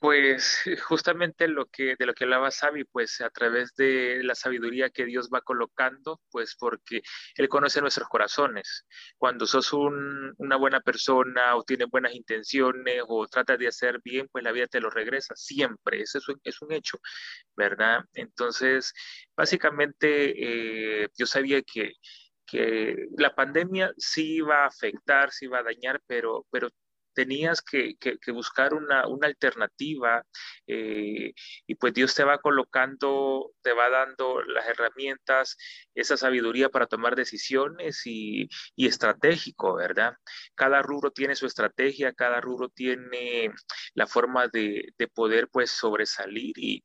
Pues 0.00 0.62
justamente 0.88 1.48
lo 1.48 1.66
que, 1.66 1.96
de 1.98 2.06
lo 2.06 2.14
que 2.14 2.24
hablaba 2.24 2.50
Sabi, 2.50 2.84
pues 2.84 3.20
a 3.20 3.30
través 3.30 3.74
de 3.76 4.22
la 4.22 4.34
sabiduría 4.34 4.90
que 4.90 5.06
Dios 5.06 5.30
va 5.32 5.40
colocando, 5.40 6.20
pues 6.30 6.54
porque 6.58 7.02
Él 7.36 7.48
conoce 7.48 7.80
nuestros 7.80 8.08
corazones. 8.08 8.84
Cuando 9.16 9.46
sos 9.46 9.72
una 9.72 10.56
buena 10.56 10.80
persona 10.80 11.56
o 11.56 11.64
tienes 11.64 11.88
buenas 11.90 12.14
intenciones 12.14 13.02
o 13.08 13.26
tratas 13.26 13.58
de 13.58 13.68
hacer 13.68 14.00
bien, 14.04 14.28
pues 14.30 14.44
la 14.44 14.52
vida 14.52 14.66
te 14.66 14.80
lo 14.80 14.90
regresa 14.90 15.34
siempre. 15.36 16.02
Eso 16.02 16.18
es 16.18 16.28
un, 16.28 16.40
es 16.44 16.60
un 16.62 16.72
hecho, 16.72 16.98
¿verdad? 17.56 18.00
Entonces, 18.14 18.92
básicamente 19.36 21.04
eh, 21.04 21.08
yo 21.16 21.26
sabía 21.26 21.62
que 21.62 21.92
que 22.46 23.08
la 23.18 23.34
pandemia 23.34 23.92
sí 23.98 24.36
iba 24.36 24.64
a 24.64 24.66
afectar, 24.68 25.32
sí 25.32 25.46
iba 25.46 25.58
a 25.58 25.62
dañar, 25.64 26.00
pero, 26.06 26.46
pero 26.50 26.68
tenías 27.16 27.62
que, 27.62 27.96
buscar 28.32 28.74
una, 28.74 29.04
alternativa 29.22 30.22
eh, 30.66 31.32
y 31.66 31.74
pues 31.76 31.94
Dios 31.94 32.14
te 32.14 32.24
va 32.24 32.38
colocando, 32.38 33.52
te 33.62 33.72
va 33.72 33.88
dando 33.88 34.42
las 34.42 34.68
herramientas, 34.68 35.56
esa 35.94 36.18
sabiduría 36.18 36.68
para 36.68 36.86
tomar 36.86 37.16
decisiones 37.16 38.02
y, 38.04 38.48
estratégico, 38.76 39.76
¿verdad? 39.76 40.14
Cada 40.54 40.82
rubro 40.82 41.10
tiene 41.10 41.34
su 41.34 41.46
estrategia, 41.46 42.12
cada 42.12 42.40
rubro 42.42 42.68
tiene 42.68 43.50
la 43.94 44.06
forma 44.06 44.48
de, 44.48 44.92
poder 45.14 45.48
pues 45.50 45.70
sobresalir 45.70 46.52
y, 46.58 46.82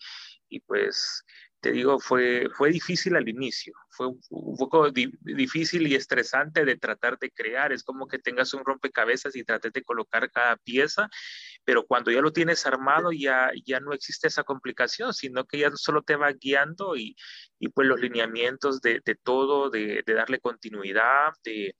y 0.47 0.61
pues 0.61 1.25
te 1.61 1.71
digo, 1.71 1.99
fue, 1.99 2.47
fue 2.57 2.71
difícil 2.71 3.15
al 3.15 3.29
inicio, 3.29 3.73
fue 3.89 4.07
un 4.07 4.57
poco 4.57 4.89
difícil 4.89 5.87
y 5.87 5.93
estresante 5.93 6.65
de 6.65 6.75
tratar 6.75 7.19
de 7.19 7.29
crear, 7.29 7.71
es 7.71 7.83
como 7.83 8.07
que 8.07 8.17
tengas 8.17 8.53
un 8.55 8.65
rompecabezas 8.65 9.35
y 9.35 9.43
trates 9.43 9.71
de 9.71 9.83
colocar 9.83 10.31
cada 10.31 10.57
pieza, 10.57 11.07
pero 11.63 11.85
cuando 11.85 12.09
ya 12.09 12.21
lo 12.21 12.33
tienes 12.33 12.65
armado 12.65 13.11
ya, 13.11 13.51
ya 13.63 13.79
no 13.79 13.93
existe 13.93 14.27
esa 14.27 14.43
complicación, 14.43 15.13
sino 15.13 15.45
que 15.45 15.59
ya 15.59 15.71
solo 15.75 16.01
te 16.01 16.15
va 16.15 16.31
guiando 16.33 16.95
y, 16.95 17.15
y 17.59 17.69
pues 17.69 17.87
los 17.87 18.01
lineamientos 18.01 18.81
de, 18.81 18.99
de 19.05 19.15
todo, 19.15 19.69
de, 19.69 20.01
de 20.03 20.13
darle 20.13 20.39
continuidad, 20.39 21.33
de 21.43 21.75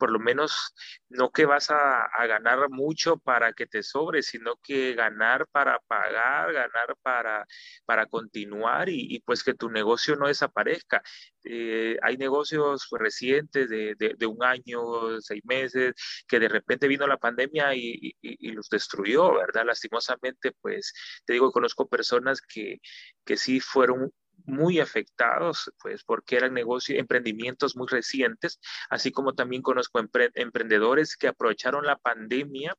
por 0.00 0.10
lo 0.10 0.18
menos 0.18 0.74
no 1.10 1.30
que 1.30 1.44
vas 1.44 1.70
a, 1.70 2.08
ganar 2.26 2.70
mucho 2.70 3.18
para 3.18 3.52
que 3.52 3.66
te 3.66 3.82
sobre, 3.82 4.22
sino 4.22 4.56
que 4.62 4.94
ganar 4.94 5.46
para 5.52 5.78
pagar, 5.86 6.52
ganar 6.54 6.96
para, 7.02 7.46
para 7.84 8.06
continuar 8.06 8.88
y, 8.88 9.20
pues 9.26 9.44
que 9.44 9.54
tu 9.54 9.68
negocio 9.70 10.16
no 10.16 10.28
desaparezca. 10.28 11.02
Eh, 11.44 11.98
hay 12.02 12.16
negocios 12.16 12.88
recientes 12.92 13.68
de, 13.68 13.94
de, 13.94 14.26
un 14.26 14.42
año, 14.42 15.20
seis 15.20 15.42
meses, 15.44 15.94
que 16.26 16.40
de 16.40 16.48
repente 16.48 16.88
vino 16.88 17.06
la 17.06 17.18
pandemia 17.18 17.74
y, 17.74 18.16
y, 18.22 18.52
los 18.52 18.68
destruyó, 18.70 19.34
¿verdad? 19.34 19.64
Lastimosamente, 19.66 20.52
pues 20.62 20.94
te 21.26 21.34
digo, 21.34 21.52
conozco 21.52 21.88
personas 21.88 22.40
que, 22.40 22.80
que 23.24 23.36
sí 23.36 23.60
fueron 23.60 24.10
muy 24.50 24.80
afectados, 24.80 25.72
pues 25.80 26.04
porque 26.04 26.36
eran 26.36 26.54
negocios, 26.54 26.98
emprendimientos 26.98 27.76
muy 27.76 27.86
recientes, 27.88 28.60
así 28.88 29.10
como 29.10 29.34
también 29.34 29.62
conozco 29.62 30.00
emprendedores 30.34 31.16
que 31.16 31.28
aprovecharon 31.28 31.86
la 31.86 31.96
pandemia 31.96 32.74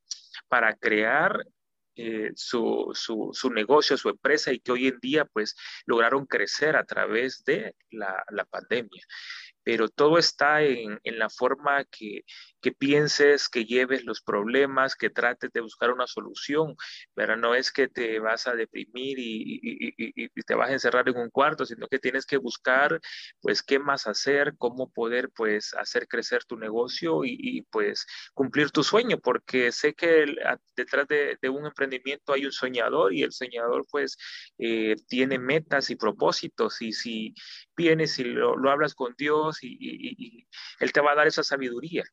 para 0.48 0.76
crear 0.76 1.46
eh, 1.96 2.32
su, 2.36 2.92
su, 2.94 3.32
su, 3.34 3.50
negocio, 3.50 3.98
su 3.98 4.10
empresa 4.10 4.54
y 4.54 4.60
que 4.60 4.72
hoy 4.72 4.88
en 4.88 5.00
día 5.02 5.26
pues 5.26 5.56
lograron 5.86 6.26
crecer 6.26 6.78
a 6.78 6.86
través 6.86 7.44
de 7.44 7.76
la, 7.90 8.24
la 8.30 8.46
pandemia 8.46 9.04
pero 9.64 9.90
todo 9.90 10.18
está 10.18 10.62
en, 10.64 11.00
en 11.04 11.20
la 11.20 11.30
forma 11.30 11.84
que, 11.86 12.24
que, 12.62 12.72
pienses, 12.72 13.50
que 13.50 13.66
lleves 13.66 14.04
los 14.06 14.22
problemas, 14.22 14.96
que 14.96 15.10
trates 15.10 15.52
de 15.52 15.62
buscar 15.62 15.92
una 15.92 16.08
solución, 16.08 16.76
pero 17.14 17.38
no 17.38 17.56
es 17.56 17.72
que 17.72 17.88
te 17.88 18.20
vas 18.20 18.48
a 18.48 18.56
deprimir 18.56 19.20
y, 19.20 19.60
y, 19.62 19.94
y, 19.98 20.30
te 20.44 20.56
vas 20.56 20.70
a 20.70 20.74
encerrar 20.74 21.08
en 21.10 21.18
un 21.18 21.30
cuarto, 21.30 21.66
sino 21.66 21.88
que 21.88 22.00
tienes 22.00 22.26
que 22.26 22.38
buscar, 22.38 23.00
pues, 23.42 23.62
qué 23.62 23.80
más 23.80 24.08
hacer, 24.08 24.56
cómo 24.58 24.90
poder, 24.92 25.30
pues, 25.36 25.74
hacer 25.76 26.08
crecer 26.08 26.44
tu 26.46 26.58
negocio 26.58 27.22
y, 27.24 27.62
pues, 27.72 28.06
cumplir 28.34 28.72
tu 28.72 28.84
sueño, 28.84 29.20
porque 29.20 29.72
sé 29.72 29.94
que 29.94 30.26
detrás 30.76 31.08
de, 31.08 31.38
de, 31.42 31.50
un 31.50 31.66
emprendimiento 31.66 32.34
hay 32.34 32.46
un 32.46 32.52
soñador 32.52 33.14
y 33.14 33.24
el 33.24 33.32
soñador, 33.32 33.86
pues, 33.90 34.18
eh, 34.58 34.96
tiene 35.08 35.38
metas 35.40 35.90
y 35.90 35.96
propósitos 35.96 36.82
y 36.82 36.94
si 36.94 37.34
vienes 37.76 38.20
y 38.20 38.24
lo, 38.24 38.56
lo 38.56 38.72
hablas 38.72 38.94
con 38.96 39.14
Dios, 39.18 39.51
y, 39.62 40.48
Él 40.80 40.92
te 40.92 41.02
va 41.02 41.12
a 41.12 41.16
dar 41.16 41.28
esa 41.28 41.44
sabiduría. 41.44 42.04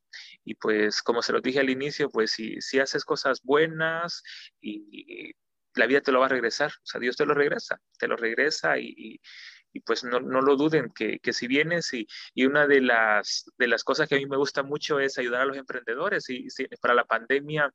Y 0.44 0.54
pues, 0.54 1.02
como 1.02 1.22
se 1.22 1.32
lo 1.32 1.40
dije 1.40 1.60
al 1.60 1.70
inicio, 1.70 2.10
pues 2.10 2.32
si, 2.32 2.60
si 2.60 2.78
haces 2.80 3.04
cosas 3.04 3.42
buenas 3.42 4.22
y, 4.60 5.34
la 5.74 5.86
vida 5.86 6.00
te 6.00 6.10
lo 6.12 6.20
va 6.20 6.26
a 6.26 6.30
regresar, 6.30 6.70
o 6.70 6.86
sea, 6.86 7.00
Dios 7.00 7.16
te 7.16 7.24
lo 7.24 7.34
regresa, 7.34 7.80
te 7.98 8.08
lo 8.08 8.16
regresa 8.16 8.78
y, 8.78 9.20
pues 9.86 10.02
no, 10.02 10.18
no, 10.18 10.40
lo 10.40 10.56
duden, 10.56 10.90
que, 10.92 11.20
que 11.20 11.32
si 11.32 11.46
vienes 11.46 11.94
y, 11.94 12.04
y, 12.34 12.46
una 12.46 12.66
de 12.66 12.80
las, 12.80 13.44
de 13.58 13.68
las 13.68 13.84
cosas 13.84 14.08
que 14.08 14.16
a 14.16 14.18
mí 14.18 14.26
me 14.26 14.36
gusta 14.36 14.64
mucho 14.64 14.98
es 14.98 15.18
ayudar 15.18 15.42
a 15.42 15.44
los 15.44 15.56
emprendedores 15.56 16.28
y, 16.30 16.48
para 16.80 16.94
la 16.94 17.04
pandemia 17.04 17.72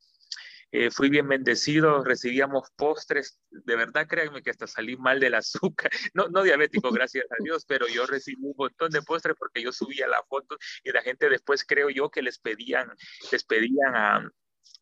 eh, 0.75 0.89
fui 0.89 1.09
bien 1.09 1.27
bendecido, 1.27 2.03
recibíamos 2.03 2.67
postres, 2.75 3.39
de 3.51 3.75
verdad 3.75 4.07
créanme 4.07 4.41
que 4.41 4.49
hasta 4.49 4.65
salí 4.65 4.97
mal 4.97 5.19
del 5.19 5.35
azúcar, 5.35 5.91
no, 6.15 6.29
no 6.29 6.41
diabético, 6.41 6.91
gracias 6.91 7.25
a 7.31 7.35
Dios, 7.43 7.63
pero 7.67 7.87
yo 7.87 8.07
recibí 8.07 8.43
un 8.43 8.55
montón 8.57 8.89
de 8.89 9.03
postres 9.03 9.35
porque 9.37 9.61
yo 9.61 9.71
subía 9.71 10.07
la 10.07 10.23
foto 10.27 10.57
y 10.83 10.91
la 10.91 11.03
gente 11.03 11.29
después 11.29 11.63
creo 11.63 11.91
yo 11.91 12.09
que 12.09 12.23
les 12.23 12.39
pedían, 12.39 12.89
les 13.31 13.43
pedían 13.43 13.95
a, 13.95 14.31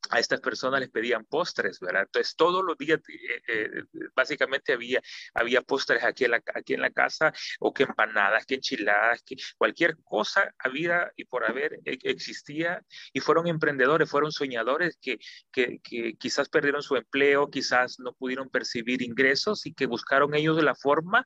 a 0.10 0.20
estas 0.20 0.42
personas 0.42 0.80
les 0.80 0.90
pedían 0.90 1.26
postres, 1.26 1.80
¿verdad? 1.80 2.04
Entonces 2.04 2.36
todos 2.36 2.64
los 2.64 2.78
días 2.78 3.00
eh, 3.08 3.42
eh, 3.48 3.84
básicamente 4.16 4.74
había, 4.74 5.02
había 5.34 5.62
postres 5.62 6.04
aquí 6.04 6.26
en, 6.26 6.32
la, 6.32 6.44
aquí 6.54 6.74
en 6.74 6.82
la 6.82 6.92
casa, 6.92 7.32
o 7.60 7.74
que 7.74 7.84
empanadas, 7.84 8.46
que 8.46 8.56
enchiladas, 8.56 9.22
que 9.24 9.36
cualquier 9.58 9.98
cosa 10.04 10.54
había 10.60 11.12
y 11.16 11.26
por 11.26 11.46
haber 11.46 11.80
e, 11.86 11.98
existía, 12.04 12.84
y 13.14 13.20
fueron 13.20 13.48
emprendedores, 13.48 14.10
fueron 14.10 14.32
soñadores 14.32 14.98
que, 15.02 15.20
que, 15.52 15.80
quizás 16.18 16.50
perdieron 16.50 16.82
su 16.82 16.96
empleo, 16.96 17.50
quizás 17.50 18.00
no 18.00 18.14
pudieron 18.14 18.50
percibir 18.50 19.02
ingresos 19.02 19.66
y 19.66 19.74
que 19.74 19.86
buscaron 19.86 20.34
ellos 20.34 20.62
la 20.62 20.76
forma 20.76 21.26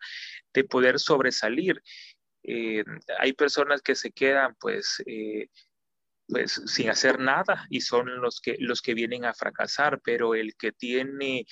de 0.53 0.63
poder 0.63 0.99
sobresalir. 0.99 1.81
Eh, 2.43 2.83
hay 3.17 3.33
personas 3.33 3.81
que 3.81 3.95
se 3.95 4.11
quedan 4.11 4.55
pues 4.59 5.01
pues 6.27 6.61
sin 6.65 6.89
hacer 6.89 7.19
nada 7.19 7.67
y 7.69 7.81
son 7.81 8.21
los 8.21 8.41
que 8.41 8.55
los 8.59 8.81
que 8.81 8.93
vienen 8.93 9.25
a 9.25 9.33
fracasar, 9.33 10.01
pero 10.03 10.35
el 10.35 10.55
que 10.55 10.71
tiene 10.71 11.45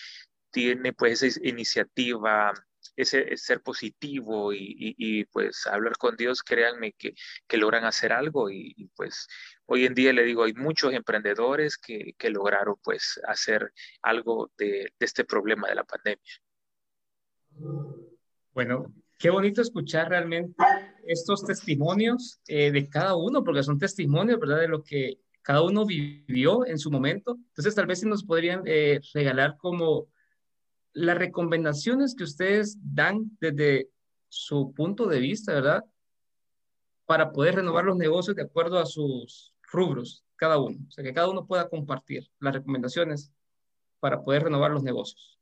tiene 0.51 0.93
pues 0.93 1.23
esa 1.23 1.39
iniciativa, 1.43 2.53
ese, 2.95 3.35
ser 3.37 3.61
positivo 3.61 4.53
y, 4.53 5.25
pues 5.31 5.65
hablar 5.65 5.97
con 5.97 6.15
Dios, 6.15 6.43
créanme 6.43 6.93
que, 6.93 7.15
que 7.47 7.57
logran 7.57 7.85
hacer 7.85 8.13
algo 8.13 8.51
y, 8.51 8.89
pues 8.95 9.27
hoy 9.65 9.85
en 9.85 9.95
día 9.95 10.13
le 10.13 10.23
digo, 10.23 10.43
hay 10.43 10.53
muchos 10.53 10.93
emprendedores 10.93 11.77
que, 11.77 12.13
que 12.17 12.29
lograron 12.29 12.75
pues 12.83 13.19
hacer 13.27 13.73
algo 14.03 14.51
de, 14.57 14.93
de 14.99 15.05
este 15.05 15.25
problema 15.25 15.67
de 15.67 15.75
la 15.75 15.83
pandemia. 15.83 16.33
Bueno, 18.53 18.93
qué 19.17 19.31
bonito 19.31 19.61
escuchar 19.61 20.09
realmente 20.09 20.55
estos 21.05 21.45
testimonios 21.45 22.39
eh, 22.47 22.71
de 22.71 22.89
cada 22.89 23.15
uno, 23.15 23.43
porque 23.43 23.63
son 23.63 23.79
testimonios, 23.79 24.39
¿verdad? 24.39 24.59
De 24.59 24.67
lo 24.67 24.83
que 24.83 25.19
cada 25.41 25.61
uno 25.61 25.85
vivió 25.85 26.65
en 26.65 26.79
su 26.79 26.89
momento. 26.89 27.37
Entonces, 27.49 27.75
tal 27.75 27.85
vez 27.85 27.99
si 27.99 28.07
nos 28.07 28.23
podrían 28.23 28.63
eh, 28.65 28.99
regalar 29.13 29.57
como 29.57 30.07
las 30.93 31.17
recomendaciones 31.17 32.15
que 32.15 32.23
ustedes 32.23 32.77
dan 32.81 33.37
desde 33.39 33.89
su 34.29 34.73
punto 34.73 35.07
de 35.07 35.19
vista, 35.19 35.53
¿verdad? 35.53 35.83
Para 37.05 37.31
poder 37.31 37.55
renovar 37.55 37.83
los 37.83 37.97
negocios 37.97 38.35
de 38.35 38.43
acuerdo 38.43 38.79
a 38.79 38.85
sus 38.85 39.53
rubros, 39.71 40.23
cada 40.35 40.57
uno. 40.57 40.77
O 40.87 40.91
sea, 40.91 41.03
que 41.03 41.13
cada 41.13 41.29
uno 41.29 41.45
pueda 41.45 41.69
compartir 41.69 42.29
las 42.39 42.53
recomendaciones 42.53 43.31
para 43.99 44.23
poder 44.23 44.43
renovar 44.43 44.71
los 44.71 44.83
negocios. 44.83 45.39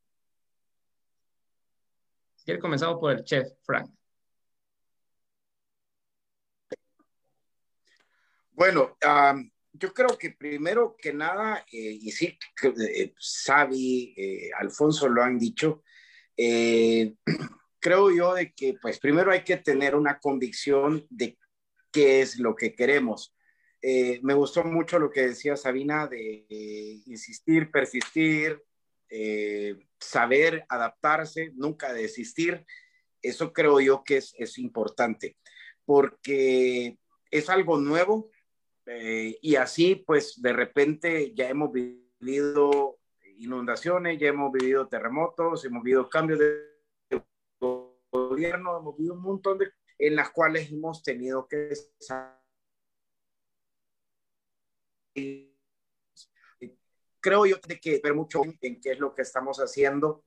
Si 2.35 2.45
quiere, 2.45 2.59
por 2.59 3.11
el 3.11 3.23
chef, 3.23 3.47
Frank. 3.61 3.91
Bueno, 8.61 8.95
yo 9.73 9.91
creo 9.91 10.15
que 10.19 10.29
primero 10.29 10.95
que 10.95 11.11
nada, 11.11 11.65
eh, 11.71 11.97
y 11.99 12.11
sí, 12.11 12.37
eh, 12.61 13.11
Xavi, 13.17 14.13
eh, 14.15 14.51
Alfonso 14.55 15.09
lo 15.09 15.23
han 15.23 15.39
dicho, 15.39 15.81
creo 17.79 18.11
yo 18.11 18.35
de 18.35 18.53
que 18.53 18.75
pues 18.79 18.99
primero 18.99 19.31
hay 19.31 19.43
que 19.43 19.57
tener 19.57 19.95
una 19.95 20.19
convicción 20.19 21.07
de 21.09 21.39
qué 21.91 22.21
es 22.21 22.37
lo 22.37 22.55
que 22.55 22.75
queremos. 22.75 23.35
me 23.81 24.35
gustó 24.35 24.63
mucho 24.63 24.99
lo 24.99 25.09
que 25.09 25.29
decía 25.29 25.57
Sabina 25.57 26.05
de 26.05 26.45
insistir, 27.07 27.71
persistir, 27.71 28.61
saber 29.99 30.65
adaptarse, 30.69 31.49
nunca 31.55 31.93
desistir. 31.93 32.63
Eso 33.23 33.53
creo 33.53 33.79
yo 33.79 34.03
que 34.03 34.17
es, 34.17 34.35
es 34.37 34.59
importante 34.59 35.35
porque 35.83 36.99
es 37.31 37.49
algo 37.49 37.79
nuevo, 37.79 38.29
eh, 38.93 39.37
y 39.41 39.55
así, 39.55 39.95
pues, 39.95 40.41
de 40.41 40.53
repente 40.53 41.33
ya 41.33 41.47
hemos 41.49 41.71
vivido 41.71 42.97
inundaciones, 43.37 44.19
ya 44.19 44.27
hemos 44.27 44.51
vivido 44.51 44.87
terremotos, 44.87 45.63
hemos 45.65 45.83
vivido 45.83 46.09
cambios 46.09 46.39
de 46.39 47.23
gobierno, 48.11 48.77
hemos 48.77 48.97
vivido 48.97 49.15
un 49.15 49.21
montón 49.21 49.57
de 49.57 49.71
en 49.97 50.15
las 50.15 50.31
cuales 50.31 50.71
hemos 50.71 51.03
tenido 51.03 51.47
que 51.47 51.73
creo 57.19 57.45
yo 57.45 57.57
hay 57.69 57.79
que 57.79 58.01
ver 58.03 58.15
mucho 58.15 58.41
en 58.61 58.81
qué 58.81 58.91
es 58.91 58.99
lo 58.99 59.13
que 59.13 59.21
estamos 59.21 59.59
haciendo 59.59 60.25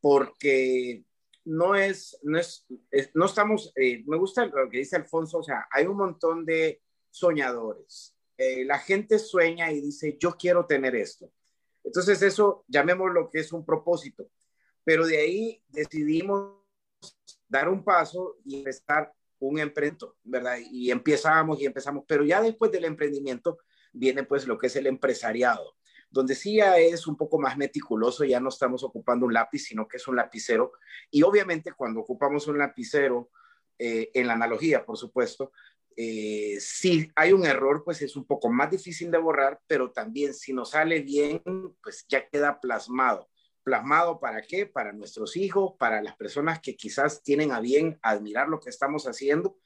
porque 0.00 1.04
no 1.44 1.74
es, 1.74 2.18
no 2.22 2.38
es, 2.38 2.66
no 3.14 3.26
estamos, 3.26 3.72
eh, 3.76 4.04
me 4.06 4.16
gusta 4.16 4.46
lo 4.46 4.70
que 4.70 4.78
dice 4.78 4.96
Alfonso, 4.96 5.38
o 5.38 5.42
sea, 5.42 5.66
hay 5.70 5.86
un 5.86 5.96
montón 5.96 6.44
de 6.44 6.82
soñadores. 7.16 8.14
Eh, 8.36 8.64
la 8.64 8.78
gente 8.78 9.18
sueña 9.18 9.72
y 9.72 9.80
dice, 9.80 10.18
yo 10.20 10.36
quiero 10.38 10.66
tener 10.66 10.94
esto. 10.94 11.32
Entonces 11.82 12.20
eso, 12.20 12.64
llamemos 12.68 13.10
lo 13.12 13.30
que 13.30 13.40
es 13.40 13.52
un 13.52 13.64
propósito. 13.64 14.28
Pero 14.84 15.06
de 15.06 15.18
ahí 15.18 15.62
decidimos 15.68 16.56
dar 17.48 17.68
un 17.68 17.82
paso 17.82 18.36
y 18.44 18.58
empezar 18.58 19.12
un 19.38 19.58
emprendimiento, 19.58 20.16
¿verdad? 20.24 20.58
Y 20.70 20.90
empezamos 20.90 21.60
y 21.60 21.66
empezamos, 21.66 22.04
pero 22.06 22.24
ya 22.24 22.40
después 22.42 22.70
del 22.70 22.84
emprendimiento 22.84 23.58
viene 23.92 24.24
pues 24.24 24.46
lo 24.46 24.58
que 24.58 24.66
es 24.66 24.76
el 24.76 24.86
empresariado, 24.86 25.76
donde 26.10 26.34
sí 26.34 26.56
ya 26.56 26.78
es 26.78 27.06
un 27.06 27.16
poco 27.16 27.38
más 27.38 27.56
meticuloso, 27.56 28.24
ya 28.24 28.40
no 28.40 28.48
estamos 28.50 28.82
ocupando 28.82 29.26
un 29.26 29.32
lápiz, 29.32 29.60
sino 29.60 29.88
que 29.88 29.96
es 29.96 30.06
un 30.08 30.16
lapicero. 30.16 30.72
Y 31.10 31.22
obviamente 31.22 31.72
cuando 31.72 32.00
ocupamos 32.00 32.46
un 32.46 32.58
lapicero, 32.58 33.30
eh, 33.78 34.10
en 34.14 34.26
la 34.26 34.32
analogía, 34.32 34.86
por 34.86 34.96
supuesto, 34.96 35.52
eh, 35.96 36.58
si 36.60 37.10
hay 37.16 37.32
un 37.32 37.46
error, 37.46 37.82
pues 37.82 38.02
es 38.02 38.16
un 38.16 38.26
poco 38.26 38.50
más 38.50 38.70
difícil 38.70 39.10
de 39.10 39.16
borrar, 39.16 39.60
pero 39.66 39.90
también 39.90 40.34
si 40.34 40.52
nos 40.52 40.70
sale 40.70 41.00
bien, 41.00 41.42
pues 41.82 42.04
ya 42.06 42.28
queda 42.28 42.60
plasmado. 42.60 43.28
¿Plasmado 43.62 44.20
para 44.20 44.42
qué? 44.42 44.66
Para 44.66 44.92
nuestros 44.92 45.36
hijos, 45.36 45.74
para 45.78 46.02
las 46.02 46.14
personas 46.16 46.60
que 46.60 46.76
quizás 46.76 47.22
tienen 47.22 47.50
a 47.50 47.60
bien 47.60 47.98
admirar 48.02 48.48
lo 48.48 48.60
que 48.60 48.70
estamos 48.70 49.06
haciendo. 49.06 49.58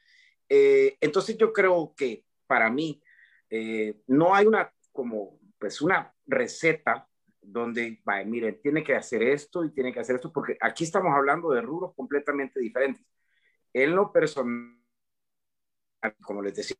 Eh, 0.48 0.96
entonces 1.00 1.36
yo 1.36 1.52
creo 1.52 1.94
que 1.96 2.24
para 2.46 2.70
mí 2.70 3.02
eh, 3.50 4.00
no 4.06 4.34
hay 4.34 4.46
una 4.46 4.72
como 4.92 5.38
pues 5.58 5.82
una 5.82 6.14
receta 6.26 7.06
donde, 7.42 8.00
vaya, 8.04 8.24
miren, 8.24 8.60
tiene 8.62 8.82
que 8.82 8.94
hacer 8.94 9.22
esto 9.22 9.64
y 9.64 9.72
tiene 9.72 9.92
que 9.92 10.00
hacer 10.00 10.16
esto, 10.16 10.32
porque 10.32 10.56
aquí 10.60 10.84
estamos 10.84 11.12
hablando 11.14 11.50
de 11.50 11.60
rubros 11.60 11.94
completamente 11.94 12.60
diferentes. 12.60 13.04
En 13.72 13.94
lo 13.94 14.12
personal, 14.12 14.79
como 16.22 16.42
les 16.42 16.54
decía 16.54 16.76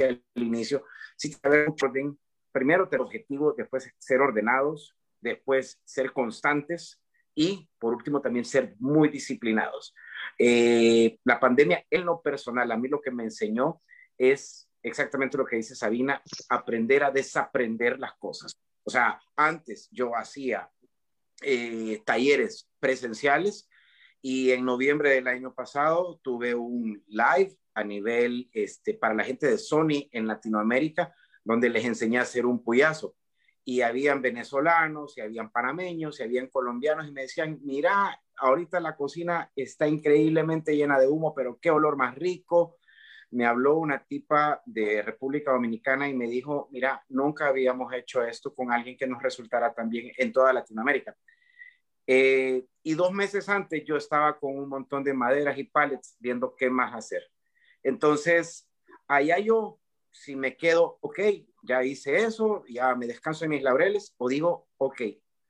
al 0.00 0.22
inicio, 0.34 0.84
sí, 1.16 1.34
orden, 1.82 2.18
primero 2.52 2.88
tener 2.88 3.04
objetivos, 3.04 3.56
después 3.56 3.88
ser 3.98 4.20
ordenados, 4.20 4.96
después 5.20 5.80
ser 5.84 6.12
constantes 6.12 7.00
y 7.34 7.68
por 7.78 7.94
último 7.94 8.20
también 8.20 8.44
ser 8.44 8.76
muy 8.78 9.08
disciplinados. 9.08 9.94
Eh, 10.38 11.18
la 11.24 11.40
pandemia 11.40 11.84
en 11.90 12.04
lo 12.04 12.20
personal, 12.22 12.70
a 12.70 12.76
mí 12.76 12.88
lo 12.88 13.00
que 13.00 13.10
me 13.10 13.24
enseñó 13.24 13.82
es 14.16 14.68
exactamente 14.82 15.38
lo 15.38 15.46
que 15.46 15.56
dice 15.56 15.74
Sabina, 15.74 16.22
aprender 16.48 17.04
a 17.04 17.10
desaprender 17.10 17.98
las 17.98 18.14
cosas. 18.14 18.56
O 18.84 18.90
sea, 18.90 19.20
antes 19.34 19.88
yo 19.90 20.14
hacía 20.14 20.70
eh, 21.42 22.02
talleres 22.04 22.68
presenciales 22.78 23.68
y 24.22 24.52
en 24.52 24.64
noviembre 24.64 25.10
del 25.10 25.26
año 25.26 25.54
pasado 25.54 26.20
tuve 26.22 26.54
un 26.54 27.02
live 27.08 27.56
a 27.74 27.84
nivel 27.84 28.48
este, 28.52 28.94
para 28.94 29.14
la 29.14 29.24
gente 29.24 29.46
de 29.46 29.58
Sony 29.58 30.08
en 30.12 30.26
Latinoamérica, 30.26 31.14
donde 31.44 31.68
les 31.68 31.84
enseñé 31.84 32.18
a 32.18 32.22
hacer 32.22 32.46
un 32.46 32.62
puyazo. 32.62 33.16
Y 33.64 33.80
habían 33.80 34.20
venezolanos, 34.22 35.16
y 35.16 35.22
habían 35.22 35.50
panameños, 35.50 36.20
y 36.20 36.22
habían 36.22 36.48
colombianos, 36.48 37.08
y 37.08 37.12
me 37.12 37.22
decían, 37.22 37.58
mira, 37.62 38.20
ahorita 38.36 38.80
la 38.80 38.96
cocina 38.96 39.50
está 39.56 39.88
increíblemente 39.88 40.76
llena 40.76 40.98
de 40.98 41.08
humo, 41.08 41.34
pero 41.34 41.58
qué 41.60 41.70
olor 41.70 41.96
más 41.96 42.14
rico. 42.14 42.78
Me 43.30 43.46
habló 43.46 43.78
una 43.78 44.04
tipa 44.04 44.62
de 44.64 45.02
República 45.02 45.52
Dominicana 45.52 46.08
y 46.08 46.14
me 46.14 46.26
dijo, 46.26 46.68
mira, 46.70 47.02
nunca 47.08 47.48
habíamos 47.48 47.92
hecho 47.92 48.22
esto 48.22 48.54
con 48.54 48.70
alguien 48.70 48.96
que 48.96 49.06
nos 49.06 49.22
resultara 49.22 49.74
también 49.74 50.12
en 50.16 50.32
toda 50.32 50.52
Latinoamérica. 50.52 51.16
Eh, 52.06 52.66
y 52.82 52.94
dos 52.94 53.12
meses 53.12 53.48
antes 53.48 53.82
yo 53.84 53.96
estaba 53.96 54.38
con 54.38 54.56
un 54.58 54.68
montón 54.68 55.02
de 55.02 55.14
maderas 55.14 55.56
y 55.56 55.64
pallets 55.64 56.16
viendo 56.20 56.54
qué 56.54 56.68
más 56.68 56.94
hacer. 56.94 57.22
Entonces, 57.84 58.68
allá 59.06 59.38
yo, 59.38 59.78
si 60.10 60.34
me 60.34 60.56
quedo, 60.56 60.98
ok, 61.00 61.20
ya 61.62 61.84
hice 61.84 62.16
eso, 62.16 62.64
ya 62.68 62.94
me 62.94 63.06
descanso 63.06 63.44
en 63.44 63.50
mis 63.50 63.62
laureles, 63.62 64.14
o 64.16 64.28
digo, 64.28 64.68
ok, 64.78 65.02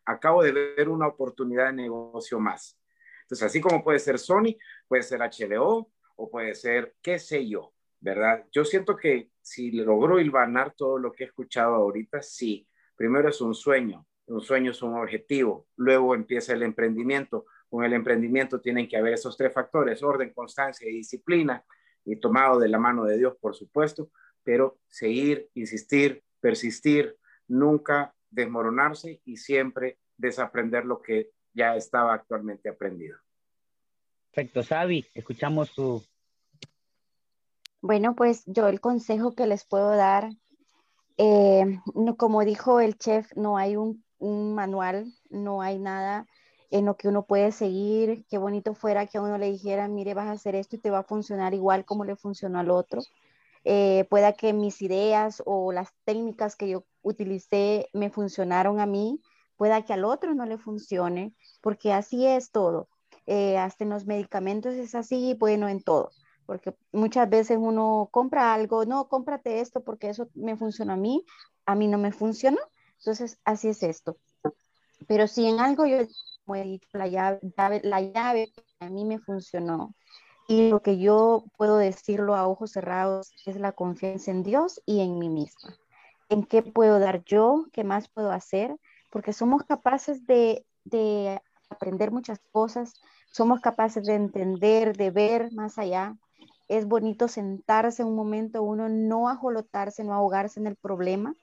acabo 0.04 0.42
de 0.42 0.52
ver 0.52 0.88
una 0.88 1.06
oportunidad 1.06 1.66
de 1.66 1.74
negocio 1.74 2.38
más. 2.40 2.78
Entonces, 3.22 3.46
así 3.46 3.60
como 3.60 3.82
puede 3.82 4.00
ser 4.00 4.18
Sony, 4.18 4.56
puede 4.86 5.02
ser 5.02 5.20
HBO 5.20 5.90
o 6.16 6.30
puede 6.30 6.54
ser, 6.54 6.94
qué 7.00 7.18
sé 7.18 7.48
yo, 7.48 7.72
¿verdad? 8.00 8.44
Yo 8.52 8.64
siento 8.64 8.96
que 8.96 9.30
si 9.40 9.70
logro 9.70 10.20
hilvanar 10.20 10.74
todo 10.74 10.98
lo 10.98 11.12
que 11.12 11.24
he 11.24 11.26
escuchado 11.28 11.74
ahorita, 11.74 12.20
sí, 12.20 12.68
primero 12.96 13.28
es 13.28 13.40
un 13.40 13.54
sueño, 13.54 14.06
un 14.26 14.40
sueño 14.40 14.72
es 14.72 14.82
un 14.82 14.96
objetivo, 14.96 15.68
luego 15.76 16.14
empieza 16.14 16.52
el 16.52 16.62
emprendimiento. 16.62 17.46
Con 17.68 17.84
el 17.84 17.92
emprendimiento 17.92 18.60
tienen 18.60 18.88
que 18.88 18.96
haber 18.96 19.14
esos 19.14 19.36
tres 19.36 19.52
factores, 19.52 20.02
orden, 20.02 20.32
constancia 20.32 20.88
y 20.88 20.94
disciplina 20.94 21.64
y 22.04 22.16
tomado 22.16 22.58
de 22.58 22.68
la 22.68 22.78
mano 22.78 23.04
de 23.04 23.18
Dios, 23.18 23.36
por 23.40 23.54
supuesto, 23.54 24.10
pero 24.42 24.78
seguir, 24.88 25.48
insistir, 25.54 26.22
persistir, 26.40 27.16
nunca 27.48 28.14
desmoronarse 28.30 29.20
y 29.24 29.36
siempre 29.36 29.98
desaprender 30.16 30.84
lo 30.84 31.00
que 31.00 31.30
ya 31.52 31.76
estaba 31.76 32.14
actualmente 32.14 32.68
aprendido. 32.68 33.18
Perfecto, 34.30 34.62
Sabi, 34.62 35.06
escuchamos 35.14 35.72
tu... 35.72 36.02
Bueno, 37.80 38.14
pues 38.14 38.42
yo 38.46 38.68
el 38.68 38.80
consejo 38.80 39.34
que 39.34 39.46
les 39.46 39.64
puedo 39.64 39.90
dar, 39.90 40.30
eh, 41.18 41.78
como 42.16 42.44
dijo 42.44 42.80
el 42.80 42.96
chef, 42.96 43.30
no 43.36 43.56
hay 43.56 43.76
un, 43.76 44.04
un 44.18 44.54
manual, 44.54 45.12
no 45.30 45.62
hay 45.62 45.78
nada 45.78 46.26
en 46.70 46.86
lo 46.86 46.96
que 46.96 47.08
uno 47.08 47.24
puede 47.26 47.52
seguir. 47.52 48.24
Qué 48.28 48.38
bonito 48.38 48.74
fuera 48.74 49.06
que 49.06 49.18
a 49.18 49.22
uno 49.22 49.38
le 49.38 49.50
dijera, 49.50 49.88
mire, 49.88 50.14
vas 50.14 50.28
a 50.28 50.32
hacer 50.32 50.54
esto 50.54 50.76
y 50.76 50.80
te 50.80 50.90
va 50.90 51.00
a 51.00 51.04
funcionar 51.04 51.54
igual 51.54 51.84
como 51.84 52.04
le 52.04 52.16
funcionó 52.16 52.58
al 52.58 52.70
otro. 52.70 53.02
Eh, 53.64 54.06
pueda 54.10 54.34
que 54.34 54.52
mis 54.52 54.82
ideas 54.82 55.42
o 55.46 55.72
las 55.72 55.88
técnicas 56.04 56.54
que 56.54 56.68
yo 56.68 56.84
utilicé 57.02 57.88
me 57.92 58.10
funcionaron 58.10 58.78
a 58.78 58.86
mí, 58.86 59.20
pueda 59.56 59.82
que 59.82 59.92
al 59.92 60.04
otro 60.04 60.34
no 60.34 60.44
le 60.44 60.58
funcione, 60.58 61.34
porque 61.62 61.92
así 61.92 62.26
es 62.26 62.50
todo. 62.50 62.88
Eh, 63.26 63.56
hasta 63.56 63.84
en 63.84 63.90
los 63.90 64.06
medicamentos 64.06 64.74
es 64.74 64.94
así, 64.94 65.34
bueno, 65.38 65.68
en 65.68 65.82
todo, 65.82 66.10
porque 66.44 66.76
muchas 66.92 67.28
veces 67.30 67.56
uno 67.58 68.08
compra 68.12 68.52
algo, 68.52 68.84
no, 68.84 69.08
cómprate 69.08 69.60
esto 69.60 69.82
porque 69.82 70.10
eso 70.10 70.28
me 70.34 70.56
funciona 70.56 70.92
a 70.92 70.98
mí, 70.98 71.24
a 71.64 71.74
mí 71.74 71.88
no 71.88 71.96
me 71.96 72.12
funcionó, 72.12 72.58
entonces 72.98 73.38
así 73.44 73.68
es 73.68 73.82
esto. 73.82 74.18
Pero 75.06 75.26
si 75.26 75.46
en 75.46 75.60
algo 75.60 75.86
yo 75.86 75.98
como 76.44 76.56
he 76.56 76.64
dicho, 76.64 76.88
la 76.92 77.08
llave, 77.08 77.40
la 77.82 78.00
llave 78.00 78.52
a 78.80 78.88
mí 78.88 79.04
me 79.04 79.18
funcionó. 79.18 79.94
Y 80.46 80.68
lo 80.68 80.82
que 80.82 80.98
yo 80.98 81.44
puedo 81.56 81.78
decirlo 81.78 82.34
a 82.34 82.46
ojos 82.46 82.72
cerrados 82.72 83.32
es 83.46 83.56
la 83.56 83.72
confianza 83.72 84.30
en 84.30 84.42
Dios 84.42 84.82
y 84.84 85.00
en 85.00 85.18
mí 85.18 85.28
misma. 85.28 85.76
¿En 86.28 86.44
qué 86.44 86.62
puedo 86.62 86.98
dar 86.98 87.24
yo? 87.24 87.66
¿Qué 87.72 87.84
más 87.84 88.08
puedo 88.08 88.30
hacer? 88.30 88.76
Porque 89.10 89.32
somos 89.32 89.62
capaces 89.64 90.26
de, 90.26 90.66
de 90.84 91.40
aprender 91.70 92.10
muchas 92.10 92.40
cosas, 92.52 92.94
somos 93.32 93.60
capaces 93.60 94.04
de 94.04 94.14
entender, 94.14 94.96
de 94.96 95.10
ver 95.10 95.52
más 95.52 95.78
allá. 95.78 96.16
Es 96.68 96.86
bonito 96.86 97.28
sentarse 97.28 98.04
un 98.04 98.14
momento, 98.14 98.62
uno 98.62 98.88
no 98.88 99.28
ajolotarse, 99.28 100.04
no 100.04 100.14
ahogarse 100.14 100.60
en 100.60 100.66
el 100.66 100.76
problema, 100.76 101.34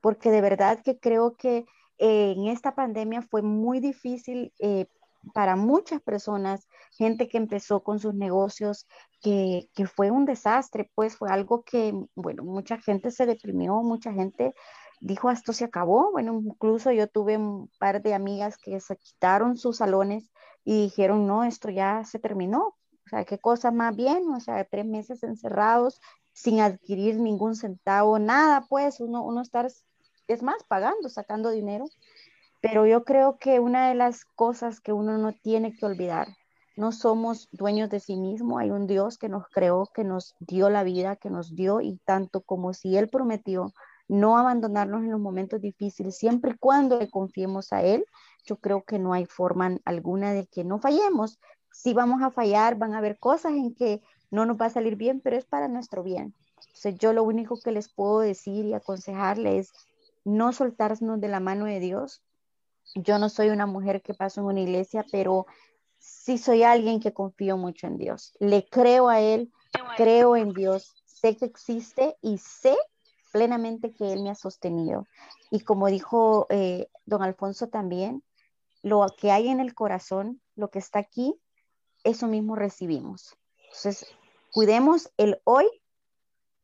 porque 0.00 0.30
de 0.30 0.40
verdad 0.40 0.80
que 0.82 0.98
creo 0.98 1.34
que 1.36 1.66
en 1.98 2.46
esta 2.46 2.74
pandemia 2.74 3.22
fue 3.22 3.42
muy 3.42 3.80
difícil 3.80 4.52
eh, 4.58 4.86
para 5.34 5.56
muchas 5.56 6.00
personas 6.00 6.68
gente 6.96 7.28
que 7.28 7.38
empezó 7.38 7.82
con 7.82 7.98
sus 7.98 8.14
negocios, 8.14 8.86
que, 9.20 9.68
que 9.74 9.86
fue 9.86 10.10
un 10.10 10.24
desastre, 10.24 10.90
pues 10.94 11.16
fue 11.16 11.30
algo 11.30 11.62
que, 11.62 11.92
bueno, 12.14 12.44
mucha 12.44 12.78
gente 12.78 13.10
se 13.10 13.26
deprimió, 13.26 13.82
mucha 13.82 14.12
gente 14.12 14.54
dijo, 15.00 15.30
esto 15.30 15.52
se 15.52 15.64
acabó. 15.64 16.12
Bueno, 16.12 16.40
incluso 16.44 16.90
yo 16.92 17.08
tuve 17.08 17.36
un 17.36 17.70
par 17.78 18.02
de 18.02 18.14
amigas 18.14 18.58
que 18.58 18.80
se 18.80 18.96
quitaron 18.96 19.56
sus 19.56 19.78
salones 19.78 20.30
y 20.64 20.82
dijeron, 20.82 21.26
no, 21.26 21.44
esto 21.44 21.70
ya 21.70 22.04
se 22.04 22.18
terminó. 22.18 22.76
O 23.06 23.08
sea, 23.08 23.24
qué 23.24 23.38
cosa 23.38 23.70
más 23.70 23.96
bien, 23.96 24.28
o 24.28 24.40
sea, 24.40 24.64
tres 24.64 24.84
meses 24.84 25.22
encerrados 25.22 26.00
sin 26.32 26.60
adquirir 26.60 27.18
ningún 27.18 27.56
centavo, 27.56 28.18
nada, 28.18 28.66
pues 28.68 29.00
uno, 29.00 29.24
uno 29.24 29.40
estar, 29.40 29.66
es 30.28 30.42
más, 30.42 30.62
pagando, 30.64 31.08
sacando 31.08 31.50
dinero. 31.50 31.86
Pero 32.60 32.86
yo 32.86 33.04
creo 33.04 33.38
que 33.38 33.60
una 33.60 33.88
de 33.88 33.94
las 33.94 34.24
cosas 34.24 34.80
que 34.80 34.92
uno 34.92 35.18
no 35.18 35.32
tiene 35.32 35.74
que 35.76 35.86
olvidar, 35.86 36.28
no 36.76 36.92
somos 36.92 37.48
dueños 37.50 37.90
de 37.90 38.00
sí 38.00 38.16
mismo, 38.16 38.58
hay 38.58 38.70
un 38.70 38.86
Dios 38.86 39.18
que 39.18 39.28
nos 39.28 39.48
creó, 39.48 39.86
que 39.92 40.04
nos 40.04 40.34
dio 40.38 40.70
la 40.70 40.84
vida, 40.84 41.16
que 41.16 41.30
nos 41.30 41.54
dio 41.54 41.80
y 41.80 41.98
tanto 42.04 42.40
como 42.42 42.72
si 42.72 42.96
Él 42.96 43.08
prometió 43.08 43.72
no 44.08 44.38
abandonarnos 44.38 45.02
en 45.02 45.10
los 45.10 45.20
momentos 45.20 45.60
difíciles, 45.60 46.16
siempre 46.16 46.52
y 46.52 46.58
cuando 46.58 46.98
le 46.98 47.10
confiemos 47.10 47.72
a 47.72 47.82
Él, 47.82 48.06
yo 48.46 48.56
creo 48.56 48.82
que 48.82 48.98
no 48.98 49.12
hay 49.12 49.26
forma 49.26 49.76
alguna 49.84 50.32
de 50.32 50.46
que 50.46 50.64
no 50.64 50.78
fallemos. 50.78 51.38
Si 51.72 51.92
vamos 51.92 52.22
a 52.22 52.30
fallar, 52.30 52.76
van 52.76 52.94
a 52.94 52.98
haber 52.98 53.18
cosas 53.18 53.52
en 53.52 53.74
que 53.74 54.00
no 54.30 54.46
nos 54.46 54.56
va 54.56 54.66
a 54.66 54.70
salir 54.70 54.96
bien, 54.96 55.20
pero 55.20 55.36
es 55.36 55.44
para 55.44 55.68
nuestro 55.68 56.02
bien. 56.02 56.34
Entonces 56.66 56.96
yo 56.98 57.12
lo 57.12 57.22
único 57.22 57.60
que 57.62 57.72
les 57.72 57.92
puedo 57.92 58.20
decir 58.20 58.64
y 58.64 58.74
aconsejarles 58.74 59.70
es 59.70 59.72
no 60.28 60.52
soltarnos 60.52 61.20
de 61.20 61.28
la 61.28 61.40
mano 61.40 61.64
de 61.64 61.80
Dios. 61.80 62.22
Yo 62.94 63.18
no 63.18 63.28
soy 63.28 63.48
una 63.48 63.66
mujer 63.66 64.02
que 64.02 64.14
paso 64.14 64.40
en 64.40 64.46
una 64.46 64.60
iglesia, 64.60 65.04
pero 65.10 65.46
sí 65.98 66.38
soy 66.38 66.62
alguien 66.62 67.00
que 67.00 67.12
confío 67.12 67.56
mucho 67.56 67.86
en 67.86 67.96
Dios. 67.96 68.34
Le 68.38 68.68
creo 68.68 69.08
a 69.08 69.20
Él, 69.20 69.50
creo 69.96 70.36
en 70.36 70.52
Dios, 70.52 70.94
sé 71.06 71.36
que 71.36 71.46
existe 71.46 72.16
y 72.20 72.38
sé 72.38 72.76
plenamente 73.32 73.92
que 73.92 74.12
Él 74.12 74.22
me 74.22 74.30
ha 74.30 74.34
sostenido. 74.34 75.06
Y 75.50 75.60
como 75.60 75.88
dijo 75.88 76.46
eh, 76.50 76.88
don 77.06 77.22
Alfonso 77.22 77.68
también, 77.68 78.22
lo 78.82 79.06
que 79.18 79.30
hay 79.30 79.48
en 79.48 79.60
el 79.60 79.74
corazón, 79.74 80.40
lo 80.54 80.70
que 80.70 80.78
está 80.78 80.98
aquí, 80.98 81.34
eso 82.04 82.26
mismo 82.26 82.54
recibimos. 82.54 83.36
Entonces, 83.64 84.06
cuidemos 84.52 85.10
el 85.16 85.40
hoy 85.44 85.66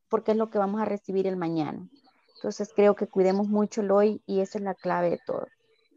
porque 0.08 0.32
es 0.32 0.36
lo 0.36 0.50
que 0.50 0.58
vamos 0.58 0.80
a 0.80 0.84
recibir 0.84 1.26
el 1.26 1.36
mañana. 1.36 1.88
Entonces, 2.44 2.74
creo 2.76 2.94
que 2.94 3.06
cuidemos 3.06 3.48
mucho 3.48 3.80
el 3.80 3.90
hoy 3.90 4.20
y 4.26 4.40
esa 4.40 4.58
es 4.58 4.64
la 4.64 4.74
clave 4.74 5.08
de 5.08 5.18
todo. 5.24 5.48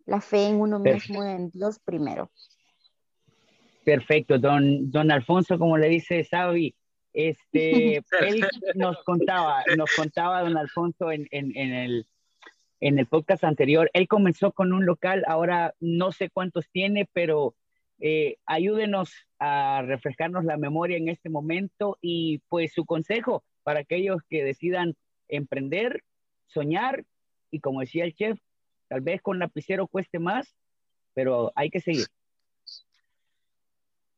La 0.06 0.22
fe 0.22 0.48
en 0.48 0.62
uno 0.62 0.80
mismo, 0.80 1.22
en 1.22 1.50
Dios 1.50 1.78
primero. 1.84 2.32
Perfecto, 3.84 4.40
don, 4.40 4.90
don 4.90 5.12
Alfonso, 5.12 5.60
como 5.60 5.78
le 5.78 5.90
dice 5.90 6.24
Sabi, 6.24 6.74
este, 7.12 7.98
él 8.22 8.48
nos 8.76 9.04
contaba, 9.04 9.62
nos 9.76 9.94
contaba 9.94 10.40
don 10.40 10.56
Alfonso 10.56 11.12
en, 11.12 11.28
el, 11.32 12.08
en 12.80 12.98
el 12.98 13.08
podcast 13.08 13.44
anterior, 13.44 13.92
él 13.92 14.08
comenzó 14.08 14.54
con 14.54 14.72
un 14.72 14.86
local, 14.86 15.26
ahora 15.28 15.76
no 15.82 16.14
sé 16.14 16.30
cuántos 16.30 16.70
tiene, 16.72 17.10
pero 17.12 17.56
eh, 18.00 18.38
ayúdenos 18.46 19.12
a 19.38 19.82
refrescarnos 19.86 20.46
la 20.46 20.56
memoria 20.56 20.96
en 20.96 21.10
este 21.10 21.30
momento 21.30 21.98
y 22.00 22.38
pues 22.48 22.72
su 22.72 22.86
consejo 22.86 23.44
para 23.64 23.82
aquellos 23.82 24.22
que 24.30 24.46
decidan 24.46 24.96
emprender, 25.28 26.06
soñar 26.48 27.06
y 27.52 27.60
como 27.60 27.82
decía 27.82 28.06
el 28.06 28.16
chef, 28.16 28.40
tal 28.88 29.02
vez 29.02 29.22
con 29.22 29.40
lapicero 29.40 29.88
cueste 29.88 30.20
más, 30.20 30.56
pero 31.14 31.52
hay 31.56 31.70
que 31.70 31.82
seguir. 31.82 32.08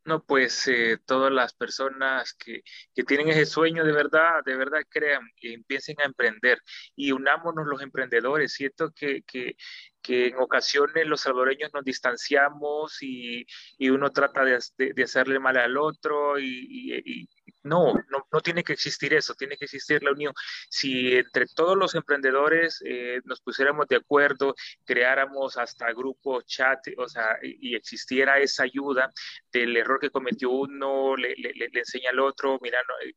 No, 0.06 0.24
pues 0.24 0.68
eh, 0.68 0.98
todas 1.06 1.32
las 1.32 1.54
personas 1.54 2.34
que, 2.34 2.64
que, 2.96 3.04
tienen 3.04 3.30
ese 3.30 3.46
sueño 3.46 3.84
de 3.86 3.92
verdad, 3.92 4.44
de 4.44 4.56
verdad 4.56 4.80
crean 4.90 5.22
y 5.40 5.54
empiecen 5.54 5.98
a 6.02 6.06
emprender 6.06 6.58
y 6.96 7.12
unámonos 7.12 7.68
los 7.68 7.82
emprendedores. 7.84 8.54
Siento 8.54 8.92
que, 8.92 9.22
que, 9.24 9.56
que 10.02 10.28
en 10.28 10.38
ocasiones 10.38 11.08
los 11.08 11.22
salvadoreños 11.22 11.72
nos 11.74 11.84
distanciamos 11.84 13.02
y, 13.02 13.46
y 13.78 13.90
uno 13.90 14.12
trata 14.12 14.44
de, 14.44 14.60
de, 14.78 15.04
hacerle 15.04 15.40
mal 15.40 15.58
al 15.58 15.78
otro 15.78 16.40
y, 16.40 17.28
no, 17.64 17.94
no, 18.10 18.26
no, 18.32 18.42
tiene 18.42 18.64
que 18.64 18.74
existir 18.74 19.14
eso, 19.14 19.34
tiene 19.36 19.58
que 19.58 19.66
existir 19.66 20.02
la 20.02 20.12
unión. 20.12 20.34
Si 20.70 21.14
entre 21.14 21.46
todos 21.48 21.78
los 21.78 21.94
emprendedores 21.94 22.82
eh, 22.86 23.20
nos 23.26 23.42
pusiéramos 23.42 23.88
de 23.88 23.98
acuerdo, 23.98 24.56
creáramos 24.86 25.58
hasta 25.58 25.92
grupos 25.92 26.46
chat, 26.46 26.80
o 26.98 27.08
sea, 27.08 27.38
y, 27.42 27.76
existiera 27.76 28.40
esa 28.40 28.64
ayuda 28.64 29.10
del 29.52 29.76
error 29.76 30.00
que 30.00 30.10
cometió 30.10 30.50
uno, 30.50 31.16
le, 31.18 31.36
le, 31.36 31.70
enseña 31.74 32.12
al 32.12 32.20
otro, 32.20 32.60
mira, 32.62 32.80
eh, 33.04 33.14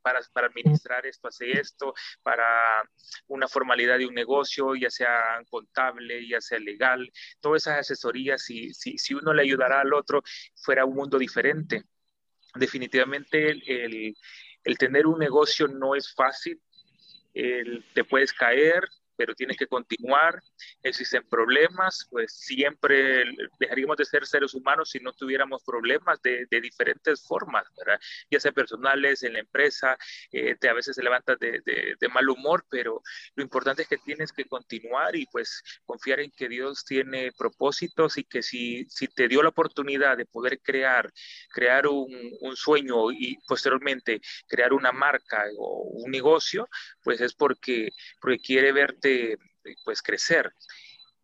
para, 0.00 0.20
para 0.32 0.46
administrar 0.48 1.04
esto, 1.06 1.28
hace 1.28 1.50
esto, 1.52 1.94
para 2.22 2.82
una 3.28 3.46
formalidad 3.48 3.98
de 3.98 4.06
un 4.06 4.14
negocio, 4.14 4.74
ya 4.74 4.90
sea 4.90 5.42
contable, 5.50 6.21
ya 6.28 6.40
sea 6.40 6.58
legal, 6.58 7.10
todas 7.40 7.62
esas 7.62 7.80
asesorías, 7.80 8.42
si, 8.42 8.72
si, 8.74 8.98
si 8.98 9.14
uno 9.14 9.32
le 9.32 9.42
ayudara 9.42 9.80
al 9.80 9.92
otro, 9.92 10.22
fuera 10.54 10.84
un 10.84 10.94
mundo 10.94 11.18
diferente. 11.18 11.84
Definitivamente 12.54 13.50
el, 13.50 14.14
el, 14.64 14.78
tener 14.78 15.06
un 15.06 15.18
negocio 15.18 15.68
no 15.68 15.94
es 15.94 16.12
fácil, 16.14 16.60
el, 17.34 17.84
te 17.94 18.04
puedes 18.04 18.32
caer, 18.32 18.84
pero 19.22 19.36
tienes 19.36 19.56
que 19.56 19.68
continuar. 19.68 20.42
Existen 20.82 21.22
problemas, 21.28 22.08
pues 22.10 22.32
siempre 22.32 23.24
dejaríamos 23.60 23.96
de 23.96 24.04
ser 24.04 24.26
seres 24.26 24.52
humanos 24.52 24.90
si 24.90 24.98
no 24.98 25.12
tuviéramos 25.12 25.62
problemas 25.64 26.20
de, 26.22 26.44
de 26.50 26.60
diferentes 26.60 27.24
formas, 27.24 27.62
¿verdad? 27.78 28.00
Ya 28.28 28.40
sea 28.40 28.50
personales, 28.50 29.22
en 29.22 29.34
la 29.34 29.38
empresa, 29.38 29.96
eh, 30.32 30.56
te 30.58 30.68
a 30.68 30.72
veces 30.72 30.96
te 30.96 31.04
levantas 31.04 31.38
de, 31.38 31.62
de, 31.64 31.94
de, 32.00 32.08
mal 32.08 32.28
humor, 32.28 32.64
pero 32.68 33.00
lo 33.36 33.44
importante 33.44 33.82
es 33.82 33.88
que 33.88 33.98
tienes 33.98 34.32
que 34.32 34.44
continuar 34.46 35.14
y 35.14 35.26
pues 35.26 35.62
confiar 35.84 36.18
en 36.18 36.32
que 36.32 36.48
Dios 36.48 36.84
tiene 36.84 37.30
propósitos 37.38 38.18
y 38.18 38.24
que 38.24 38.42
si, 38.42 38.86
si 38.88 39.06
te 39.06 39.28
dio 39.28 39.40
la 39.40 39.50
oportunidad 39.50 40.16
de 40.16 40.26
poder 40.26 40.58
crear, 40.60 41.08
crear 41.48 41.86
un, 41.86 42.10
un 42.40 42.56
sueño 42.56 43.12
y 43.12 43.38
posteriormente 43.46 44.20
crear 44.48 44.72
una 44.72 44.90
marca 44.90 45.44
o 45.56 45.84
un 45.92 46.10
negocio, 46.10 46.68
pues 47.04 47.20
es 47.20 47.34
porque, 47.34 47.90
porque 48.20 48.40
quiere 48.40 48.72
ver 49.16 49.38
pues 49.84 50.02
crecer. 50.02 50.52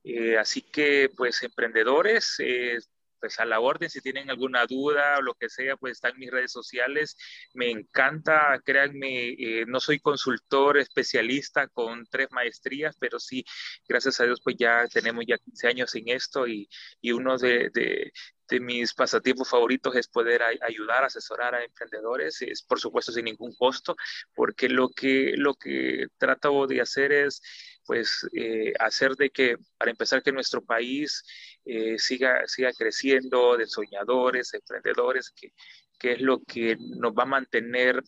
Eh, 0.04 0.38
así 0.38 0.62
que 0.62 1.10
pues 1.16 1.42
emprendedores, 1.42 2.36
eh, 2.38 2.78
pues 3.20 3.38
a 3.40 3.44
la 3.44 3.60
orden, 3.60 3.90
si 3.90 4.00
tienen 4.00 4.30
alguna 4.30 4.64
duda 4.66 5.18
o 5.18 5.22
lo 5.22 5.34
que 5.34 5.48
sea, 5.48 5.76
pues 5.76 5.92
están 5.94 6.18
mis 6.18 6.30
redes 6.30 6.52
sociales. 6.52 7.16
Me 7.54 7.70
encanta, 7.70 8.60
créanme, 8.64 9.30
eh, 9.30 9.64
no 9.66 9.80
soy 9.80 9.98
consultor 9.98 10.78
especialista 10.78 11.68
con 11.68 12.06
tres 12.10 12.28
maestrías, 12.30 12.96
pero 12.98 13.18
sí, 13.18 13.44
gracias 13.88 14.20
a 14.20 14.24
Dios, 14.24 14.40
pues 14.42 14.56
ya 14.58 14.86
tenemos 14.88 15.24
ya 15.26 15.38
15 15.38 15.68
años 15.68 15.94
en 15.96 16.08
esto 16.08 16.46
y, 16.46 16.68
y 17.00 17.12
uno 17.12 17.36
de, 17.38 17.70
de, 17.70 18.12
de 18.48 18.60
mis 18.60 18.94
pasatiempos 18.94 19.50
favoritos 19.50 19.94
es 19.96 20.08
poder 20.08 20.42
ayudar, 20.62 21.04
asesorar 21.04 21.54
a 21.54 21.64
emprendedores, 21.64 22.40
es 22.42 22.62
por 22.62 22.80
supuesto 22.80 23.12
sin 23.12 23.26
ningún 23.26 23.54
costo, 23.54 23.96
porque 24.34 24.68
lo 24.68 24.88
que, 24.90 25.34
lo 25.36 25.54
que 25.54 26.06
trato 26.18 26.66
de 26.66 26.80
hacer 26.80 27.12
es 27.12 27.42
pues 27.88 28.28
eh, 28.34 28.74
hacer 28.78 29.16
de 29.16 29.30
que, 29.30 29.56
para 29.78 29.90
empezar, 29.90 30.22
que 30.22 30.30
nuestro 30.30 30.62
país 30.62 31.24
eh, 31.64 31.98
siga, 31.98 32.46
siga 32.46 32.70
creciendo 32.76 33.56
de 33.56 33.66
soñadores, 33.66 34.52
emprendedores, 34.52 35.30
que, 35.30 35.54
que 35.98 36.12
es 36.12 36.20
lo 36.20 36.42
que 36.44 36.76
nos 36.78 37.14
va 37.14 37.22
a 37.22 37.26
mantener 37.26 38.02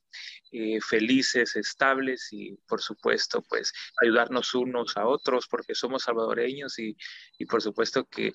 eh, 0.53 0.83
felices, 0.83 1.57
estables 1.57 2.29
y, 2.31 2.59
por 2.69 2.83
supuesto, 2.83 3.43
pues 3.49 3.73
ayudarnos 4.03 4.55
unos 4.55 4.99
a 4.99 5.07
otros 5.07 5.47
porque 5.49 5.75
somos 5.75 6.03
salvadoreños 6.03 6.79
y, 6.79 6.95
y 7.39 7.47
por 7.47 7.63
supuesto 7.63 8.05
que 8.05 8.33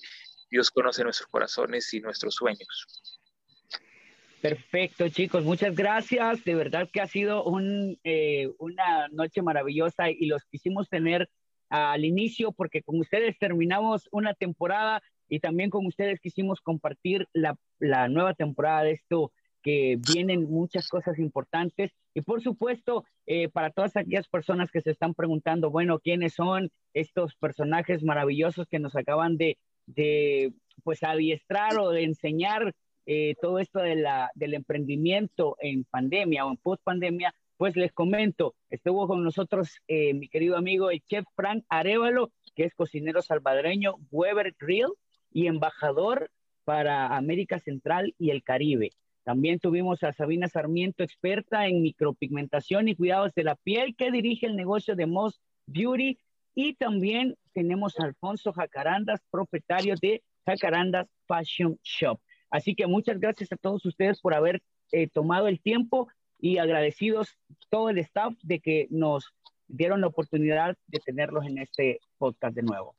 Dios 0.50 0.72
conoce 0.72 1.04
nuestros 1.04 1.30
corazones 1.30 1.94
y 1.94 2.02
nuestros 2.02 2.34
sueños. 2.34 3.15
Perfecto, 4.50 5.10
chicos, 5.10 5.44
muchas 5.44 5.76
gracias. 5.76 6.44
De 6.44 6.54
verdad 6.54 6.88
que 6.94 7.02
ha 7.02 7.08
sido 7.08 7.44
eh, 8.04 8.48
una 8.60 9.08
noche 9.12 9.42
maravillosa 9.42 10.12
y 10.12 10.28
los 10.28 10.44
quisimos 10.46 10.88
tener 10.88 11.30
al 11.70 12.06
inicio 12.06 12.52
porque 12.52 12.84
con 12.84 13.00
ustedes 13.00 13.40
terminamos 13.40 14.08
una 14.12 14.36
temporada 14.36 15.02
y 15.28 15.40
también 15.40 15.72
con 15.72 15.88
ustedes 15.88 16.20
quisimos 16.20 16.62
compartir 16.62 17.28
la, 17.34 17.56
la 17.80 18.08
nueva 18.08 18.36
temporada 18.36 18.84
de 18.84 18.92
esto 18.92 19.32
que 19.64 19.98
vienen 20.14 20.44
muchas 20.44 20.90
cosas 20.90 21.18
importantes 21.18 21.92
y 22.14 22.22
por 22.22 22.44
supuesto 22.44 23.04
eh, 23.26 23.50
para 23.50 23.72
todas 23.72 23.98
aquellas 23.98 24.28
personas 24.28 24.70
que 24.70 24.82
se 24.82 24.92
están 24.92 25.16
preguntando, 25.16 25.72
bueno, 25.72 25.98
¿quiénes 25.98 26.36
son 26.36 26.70
estos 26.94 27.34
personajes 27.36 28.04
maravillosos 28.04 28.68
que 28.68 28.78
nos 28.78 28.96
acaban 28.96 29.38
de 29.38 29.58
de 29.88 30.54
pues 30.84 31.04
adiestrar 31.04 31.80
o 31.80 31.92
de 31.92 32.04
enseñar 32.04 32.74
eh, 33.06 33.36
todo 33.42 33.60
esto 33.60 33.80
de 33.80 33.96
la, 33.96 34.32
del 34.36 34.54
emprendimiento 34.54 35.58
en 35.60 35.84
pandemia 35.86 36.46
o 36.46 36.52
en 36.52 36.58
post 36.58 36.84
pandemia, 36.84 37.34
pues 37.58 37.76
les 37.76 37.94
comento, 37.94 38.56
estuvo 38.70 39.08
con 39.08 39.24
nosotros 39.24 39.80
eh, 39.88 40.14
mi 40.14 40.28
querido 40.28 40.58
amigo 40.58 40.92
el 40.92 41.02
chef 41.02 41.26
Frank 41.36 41.64
Arevalo, 41.70 42.32
que 42.56 42.64
es 42.64 42.74
cocinero 42.74 43.22
salvadoreño, 43.22 43.96
Weber 44.12 44.56
Grill 44.60 44.90
y 45.32 45.48
embajador 45.48 46.32
para 46.66 47.16
América 47.16 47.60
Central 47.60 48.14
y 48.18 48.32
el 48.32 48.44
Caribe. 48.44 48.92
También 49.24 49.60
tuvimos 49.60 50.04
a 50.04 50.14
Sabina 50.14 50.48
Sarmiento, 50.48 51.04
experta 51.04 51.68
en 51.68 51.82
micropigmentación 51.82 52.88
y 52.88 52.96
cuidados 52.96 53.34
de 53.34 53.44
la 53.44 53.56
piel, 53.56 53.96
que 53.96 54.12
dirige 54.12 54.46
el 54.46 54.56
negocio 54.56 54.96
de 54.96 55.08
Moss 55.08 55.42
Beauty. 55.66 56.20
Y 56.54 56.76
también 56.76 57.36
tenemos 57.52 58.00
a 58.00 58.06
Alfonso 58.06 58.54
Jacarandas, 58.54 59.22
propietario 59.32 59.96
de 60.00 60.24
Jacarandas 60.46 61.08
Fashion 61.28 61.80
Shop. 61.84 62.20
Así 62.50 62.76
que 62.76 62.88
muchas 62.88 63.20
gracias 63.20 63.52
a 63.52 63.58
todos 63.58 63.86
ustedes 63.86 64.22
por 64.22 64.34
haber 64.34 64.62
eh, 64.92 65.08
tomado 65.10 65.48
el 65.48 65.60
tiempo 65.60 66.08
y 66.40 66.58
agradecidos 66.58 67.38
todo 67.70 67.90
el 67.90 67.98
staff 68.00 68.34
de 68.44 68.60
que 68.60 68.88
nos 68.90 69.34
dieron 69.68 70.02
la 70.02 70.08
oportunidad 70.08 70.78
de 70.88 71.00
tenerlos 71.00 71.46
en 71.46 71.58
este 71.60 72.00
podcast 72.18 72.56
de 72.56 72.64
nuevo. 72.64 72.96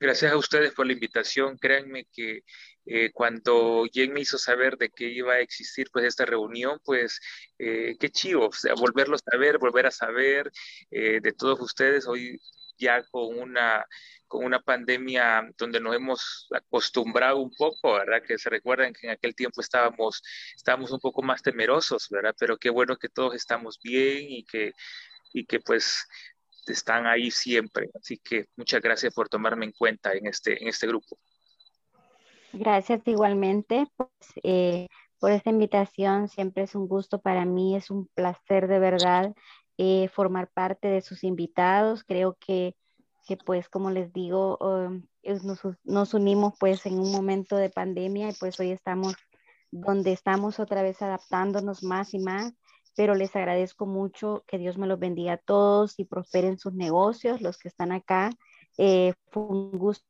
Gracias 0.00 0.30
a 0.30 0.36
ustedes 0.36 0.72
por 0.74 0.86
la 0.86 0.92
invitación. 0.92 1.58
Créanme 1.58 2.06
que 2.12 2.44
eh, 2.86 3.10
cuando 3.12 3.84
Jen 3.92 4.12
me 4.12 4.20
hizo 4.20 4.38
saber 4.38 4.76
de 4.76 4.90
que 4.90 5.08
iba 5.08 5.34
a 5.34 5.40
existir 5.40 5.88
pues 5.92 6.04
esta 6.04 6.24
reunión, 6.24 6.78
pues 6.84 7.18
eh, 7.58 7.96
qué 7.98 8.08
chivo, 8.08 8.46
o 8.46 8.52
sea, 8.52 8.74
volverlos 8.74 9.22
a 9.32 9.36
ver, 9.36 9.58
volver 9.58 9.86
a 9.86 9.90
saber 9.90 10.52
eh, 10.92 11.18
de 11.20 11.32
todos 11.32 11.60
ustedes. 11.60 12.06
Hoy 12.06 12.40
ya 12.78 13.02
con 13.10 13.38
una 13.38 13.84
con 14.28 14.44
una 14.44 14.60
pandemia 14.60 15.50
donde 15.56 15.80
nos 15.80 15.96
hemos 15.96 16.46
acostumbrado 16.54 17.38
un 17.38 17.50
poco, 17.56 17.94
¿verdad? 17.94 18.22
Que 18.22 18.38
se 18.38 18.50
recuerdan 18.50 18.92
que 18.92 19.06
en 19.06 19.12
aquel 19.12 19.34
tiempo 19.34 19.60
estábamos, 19.60 20.22
estábamos 20.54 20.92
un 20.92 21.00
poco 21.00 21.22
más 21.22 21.42
temerosos, 21.42 22.08
¿verdad? 22.10 22.34
Pero 22.38 22.58
qué 22.58 22.70
bueno 22.70 22.96
que 22.96 23.08
todos 23.08 23.34
estamos 23.34 23.80
bien 23.82 24.26
y 24.28 24.44
que, 24.44 24.72
y 25.32 25.46
que 25.46 25.60
pues 25.60 26.06
están 26.66 27.06
ahí 27.06 27.30
siempre. 27.30 27.88
Así 27.94 28.18
que 28.18 28.46
muchas 28.56 28.82
gracias 28.82 29.14
por 29.14 29.28
tomarme 29.28 29.64
en 29.64 29.72
cuenta 29.72 30.12
en 30.12 30.26
este, 30.26 30.62
en 30.62 30.68
este 30.68 30.86
grupo. 30.86 31.18
Gracias 32.52 33.00
igualmente 33.06 33.86
pues, 33.96 34.10
eh, 34.42 34.88
por 35.18 35.32
esta 35.32 35.50
invitación. 35.50 36.28
Siempre 36.28 36.64
es 36.64 36.74
un 36.74 36.86
gusto 36.86 37.20
para 37.20 37.44
mí, 37.46 37.76
es 37.76 37.90
un 37.90 38.08
placer 38.14 38.68
de 38.68 38.78
verdad 38.78 39.34
eh, 39.78 40.08
formar 40.08 40.48
parte 40.48 40.88
de 40.88 41.00
sus 41.00 41.24
invitados. 41.24 42.04
Creo 42.04 42.36
que, 42.38 42.76
que 43.26 43.36
pues 43.38 43.68
como 43.68 43.90
les 43.90 44.12
digo, 44.12 44.58
um, 44.60 45.02
nos, 45.44 45.60
nos, 45.84 46.14
unimos 46.14 46.54
pues 46.60 46.84
en 46.86 46.98
un 46.98 47.10
momento 47.10 47.56
de 47.56 47.70
pandemia 47.70 48.28
y 48.30 48.32
pues 48.34 48.60
hoy 48.60 48.72
estamos 48.72 49.14
donde 49.70 50.12
estamos 50.12 50.60
otra 50.60 50.82
vez 50.82 51.00
adaptándonos 51.02 51.82
más 51.82 52.14
y 52.14 52.18
más 52.18 52.54
pero 52.98 53.14
les 53.14 53.36
agradezco 53.36 53.86
mucho, 53.86 54.42
que 54.48 54.58
Dios 54.58 54.76
me 54.76 54.88
los 54.88 54.98
bendiga 54.98 55.34
a 55.34 55.36
todos 55.36 56.00
y 56.00 56.04
prosperen 56.04 56.58
sus 56.58 56.74
negocios, 56.74 57.40
los 57.40 57.56
que 57.56 57.68
están 57.68 57.92
acá. 57.92 58.30
Eh, 58.76 59.14
fue 59.30 59.44
un 59.44 59.70
gusto. 59.78 60.04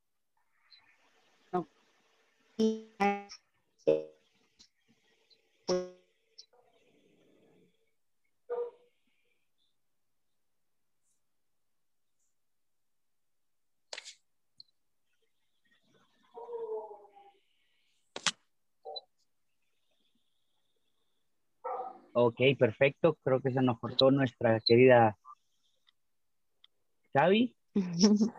Ok, 22.21 22.41
perfecto. 22.59 23.17
Creo 23.23 23.41
que 23.41 23.53
se 23.53 23.63
nos 23.63 23.79
cortó 23.79 24.11
nuestra 24.11 24.59
querida 24.67 25.17
Xavi. 27.13 27.55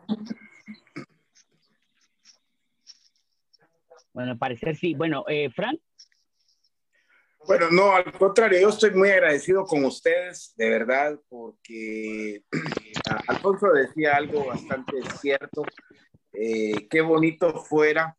bueno, 4.12 4.32
al 4.32 4.38
parecer 4.38 4.76
sí. 4.76 4.96
Bueno, 4.96 5.24
eh, 5.30 5.50
Frank. 5.50 5.80
Bueno, 7.48 7.72
no, 7.72 7.94
al 7.94 8.12
contrario, 8.12 8.60
yo 8.60 8.68
estoy 8.68 8.92
muy 8.92 9.12
agradecido 9.12 9.64
con 9.64 9.86
ustedes, 9.86 10.54
de 10.58 10.70
verdad, 10.70 11.18
porque 11.30 12.44
Alfonso 13.28 13.72
decía 13.72 14.18
algo 14.18 14.46
bastante 14.46 14.98
cierto. 15.22 15.64
Eh, 16.34 16.86
qué 16.90 17.00
bonito 17.00 17.64
fuera 17.64 18.18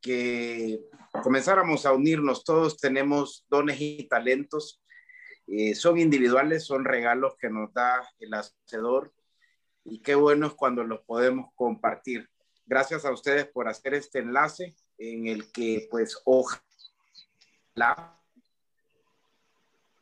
que 0.00 0.78
comenzáramos 1.20 1.84
a 1.84 1.92
unirnos. 1.92 2.44
Todos 2.44 2.76
tenemos 2.76 3.44
dones 3.50 3.80
y 3.80 4.06
talentos 4.08 4.79
eh, 5.52 5.74
son 5.74 5.98
individuales, 5.98 6.64
son 6.64 6.84
regalos 6.84 7.34
que 7.36 7.50
nos 7.50 7.74
da 7.74 8.08
el 8.20 8.32
hacedor 8.34 9.12
y 9.82 10.00
qué 10.00 10.14
bueno 10.14 10.46
es 10.46 10.54
cuando 10.54 10.84
los 10.84 11.00
podemos 11.00 11.52
compartir. 11.56 12.30
Gracias 12.66 13.04
a 13.04 13.10
ustedes 13.10 13.46
por 13.48 13.66
hacer 13.66 13.94
este 13.94 14.20
enlace 14.20 14.76
en 14.96 15.26
el 15.26 15.50
que 15.50 15.88
pues 15.90 16.22
ojalá 16.24 16.62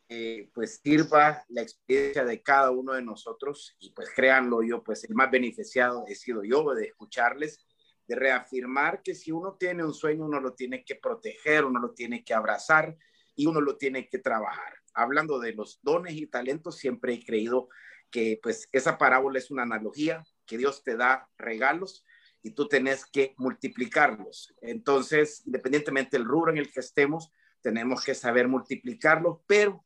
eh, 0.07 0.51
pues 0.53 0.79
sirva 0.83 1.43
la 1.49 1.63
experiencia 1.63 2.23
de 2.25 2.43
cada 2.43 2.69
uno 2.69 2.93
de 2.93 3.01
nosotros 3.01 3.75
y 3.79 3.91
pues 3.91 4.09
créanlo 4.15 4.61
yo 4.61 4.83
pues 4.83 5.03
el 5.05 5.15
más 5.15 5.31
beneficiado 5.31 6.03
he 6.07 6.13
sido 6.13 6.43
yo 6.43 6.75
de 6.75 6.85
escucharles 6.85 7.65
de 8.07 8.15
reafirmar 8.15 9.01
que 9.01 9.15
si 9.15 9.31
uno 9.31 9.55
tiene 9.59 9.83
un 9.83 9.93
sueño 9.93 10.25
uno 10.25 10.39
lo 10.39 10.53
tiene 10.53 10.83
que 10.83 10.95
proteger 10.95 11.65
uno 11.65 11.79
lo 11.79 11.93
tiene 11.93 12.23
que 12.23 12.33
abrazar 12.33 12.97
y 13.35 13.45
uno 13.45 13.61
lo 13.61 13.77
tiene 13.77 14.09
que 14.09 14.17
trabajar 14.17 14.73
hablando 15.01 15.39
de 15.39 15.53
los 15.53 15.79
dones 15.81 16.15
y 16.15 16.27
talentos, 16.27 16.77
siempre 16.77 17.13
he 17.13 17.25
creído 17.25 17.69
que 18.09 18.39
pues 18.41 18.69
esa 18.71 18.97
parábola 18.97 19.39
es 19.39 19.51
una 19.51 19.63
analogía, 19.63 20.23
que 20.45 20.57
Dios 20.57 20.83
te 20.83 20.97
da 20.97 21.29
regalos 21.37 22.05
y 22.41 22.51
tú 22.51 22.67
tenés 22.67 23.05
que 23.05 23.33
multiplicarlos. 23.37 24.53
Entonces, 24.61 25.43
independientemente 25.45 26.17
del 26.17 26.25
rubro 26.25 26.51
en 26.51 26.57
el 26.57 26.71
que 26.71 26.79
estemos, 26.79 27.31
tenemos 27.61 28.03
que 28.03 28.15
saber 28.15 28.47
multiplicarlos, 28.47 29.39
pero 29.45 29.85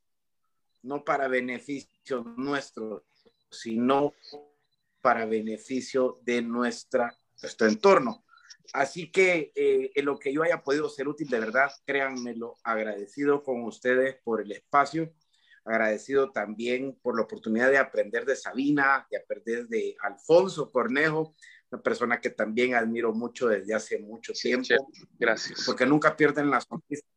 no 0.84 1.03
para 1.03 1.28
beneficio 1.28 2.24
nuestro, 2.38 3.05
sino 3.49 4.14
para 5.01 5.26
beneficio 5.26 6.20
de 6.24 6.41
nuestra, 6.41 7.18
nuestro 7.41 7.68
entorno. 7.68 8.24
Así 8.72 9.11
que 9.11 9.51
eh, 9.55 9.91
en 9.93 10.05
lo 10.05 10.18
que 10.18 10.32
yo 10.32 10.43
haya 10.43 10.64
podido 10.64 10.88
ser 10.89 11.07
útil, 11.07 11.28
de 11.28 11.39
verdad, 11.39 11.72
créanmelo, 11.86 12.55
agradecido 12.64 13.43
con 13.43 13.64
ustedes 13.64 14.18
por 14.24 14.41
el 14.41 14.51
espacio, 14.51 15.14
agradecido 15.66 16.32
también 16.32 16.97
por 17.01 17.16
la 17.16 17.24
oportunidad 17.24 17.70
de 17.70 17.78
aprender 17.78 18.26
de 18.26 18.36
Sabina, 18.36 19.05
de 19.11 19.18
aprender 19.18 19.68
de 19.68 19.95
Alfonso 20.01 20.72
Cornejo, 20.72 21.36
una 21.72 21.82
persona 21.82 22.22
que 22.22 22.30
también 22.30 22.76
admiro 22.76 23.14
mucho 23.14 23.47
desde 23.47 23.74
hace 23.74 23.99
mucho 23.99 24.34
tiempo. 24.34 24.76
Gracias. 25.20 25.64
Porque 25.66 25.86
nunca 25.86 26.16
pierden 26.16 26.49
las 26.49 26.70
noticias 26.72 27.07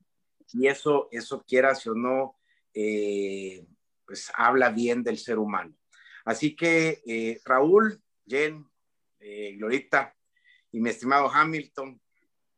y 0.53 0.67
eso, 0.69 1.09
eso 1.11 1.45
quieras 1.47 1.87
o 1.87 1.95
no, 1.95 2.39
eh, 2.73 3.67
pues 4.05 4.31
habla 4.35 4.71
bien 4.71 5.03
del 5.03 5.19
ser 5.19 5.39
humano. 5.39 5.77
Así 6.25 6.57
que 6.57 7.03
eh, 7.07 7.41
Raúl, 7.45 8.01
Jen, 8.27 8.65
Glorita, 9.59 10.16
y 10.77 10.81
mi 10.81 10.91
estimado 10.91 11.31
Hamilton, 11.33 11.99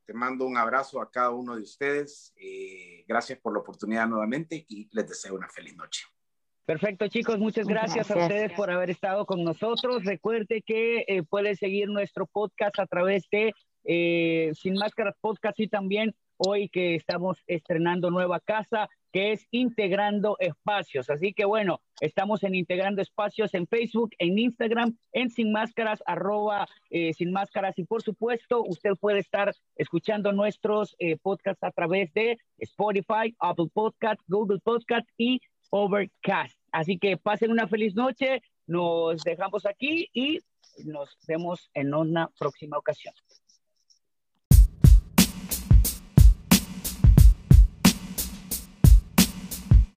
te 0.04 0.12
mando 0.12 0.44
un 0.44 0.56
abrazo 0.56 1.00
a 1.00 1.08
cada 1.08 1.30
uno 1.30 1.54
de 1.54 1.62
ustedes. 1.62 2.34
Eh, 2.34 3.04
gracias 3.06 3.38
por 3.38 3.52
la 3.52 3.60
oportunidad 3.60 4.08
nuevamente 4.08 4.66
y 4.68 4.88
les 4.90 5.08
deseo 5.08 5.36
una 5.36 5.48
feliz 5.48 5.76
noche. 5.76 6.02
Perfecto, 6.64 7.06
chicos. 7.06 7.38
Muchas 7.38 7.68
gracias, 7.68 8.10
a 8.10 8.18
ustedes 8.18 8.52
por 8.54 8.72
haber 8.72 8.90
estado 8.90 9.24
con 9.24 9.44
nosotros. 9.44 10.04
Recuerde 10.04 10.64
que 10.66 11.04
eh, 11.06 11.22
puede 11.22 11.54
seguir 11.54 11.90
nuestro 11.90 12.26
podcast 12.26 12.80
a 12.80 12.86
través 12.86 13.28
de 13.30 13.52
eh, 13.84 14.50
Sin 14.52 14.74
Máscaras 14.74 15.14
Podcast 15.20 15.60
y 15.60 15.68
también 15.68 16.12
hoy 16.38 16.68
que 16.68 16.94
estamos 16.94 17.42
estrenando 17.46 18.10
nueva 18.10 18.40
casa, 18.40 18.88
que 19.12 19.32
es 19.32 19.46
Integrando 19.50 20.36
Espacios. 20.38 21.10
Así 21.10 21.32
que 21.32 21.44
bueno, 21.44 21.80
estamos 22.00 22.42
en 22.44 22.54
Integrando 22.54 23.02
Espacios 23.02 23.54
en 23.54 23.66
Facebook, 23.66 24.10
en 24.18 24.38
Instagram, 24.38 24.96
en 25.12 25.30
Sin 25.30 25.52
Máscaras, 25.52 26.02
arroba 26.06 26.66
eh, 26.90 27.12
Sin 27.14 27.32
Máscaras. 27.32 27.78
Y 27.78 27.84
por 27.84 28.02
supuesto, 28.02 28.62
usted 28.64 28.92
puede 29.00 29.20
estar 29.20 29.54
escuchando 29.76 30.32
nuestros 30.32 30.94
eh, 30.98 31.16
podcasts 31.16 31.62
a 31.64 31.70
través 31.70 32.12
de 32.14 32.38
Spotify, 32.58 33.34
Apple 33.40 33.68
Podcast, 33.72 34.20
Google 34.26 34.60
Podcast 34.60 35.08
y 35.16 35.40
Overcast. 35.70 36.58
Así 36.72 36.98
que 36.98 37.16
pasen 37.16 37.50
una 37.50 37.66
feliz 37.66 37.94
noche, 37.94 38.42
nos 38.66 39.22
dejamos 39.22 39.66
aquí 39.66 40.08
y 40.12 40.38
nos 40.84 41.16
vemos 41.26 41.70
en 41.74 41.94
una 41.94 42.30
próxima 42.38 42.78
ocasión. 42.78 43.14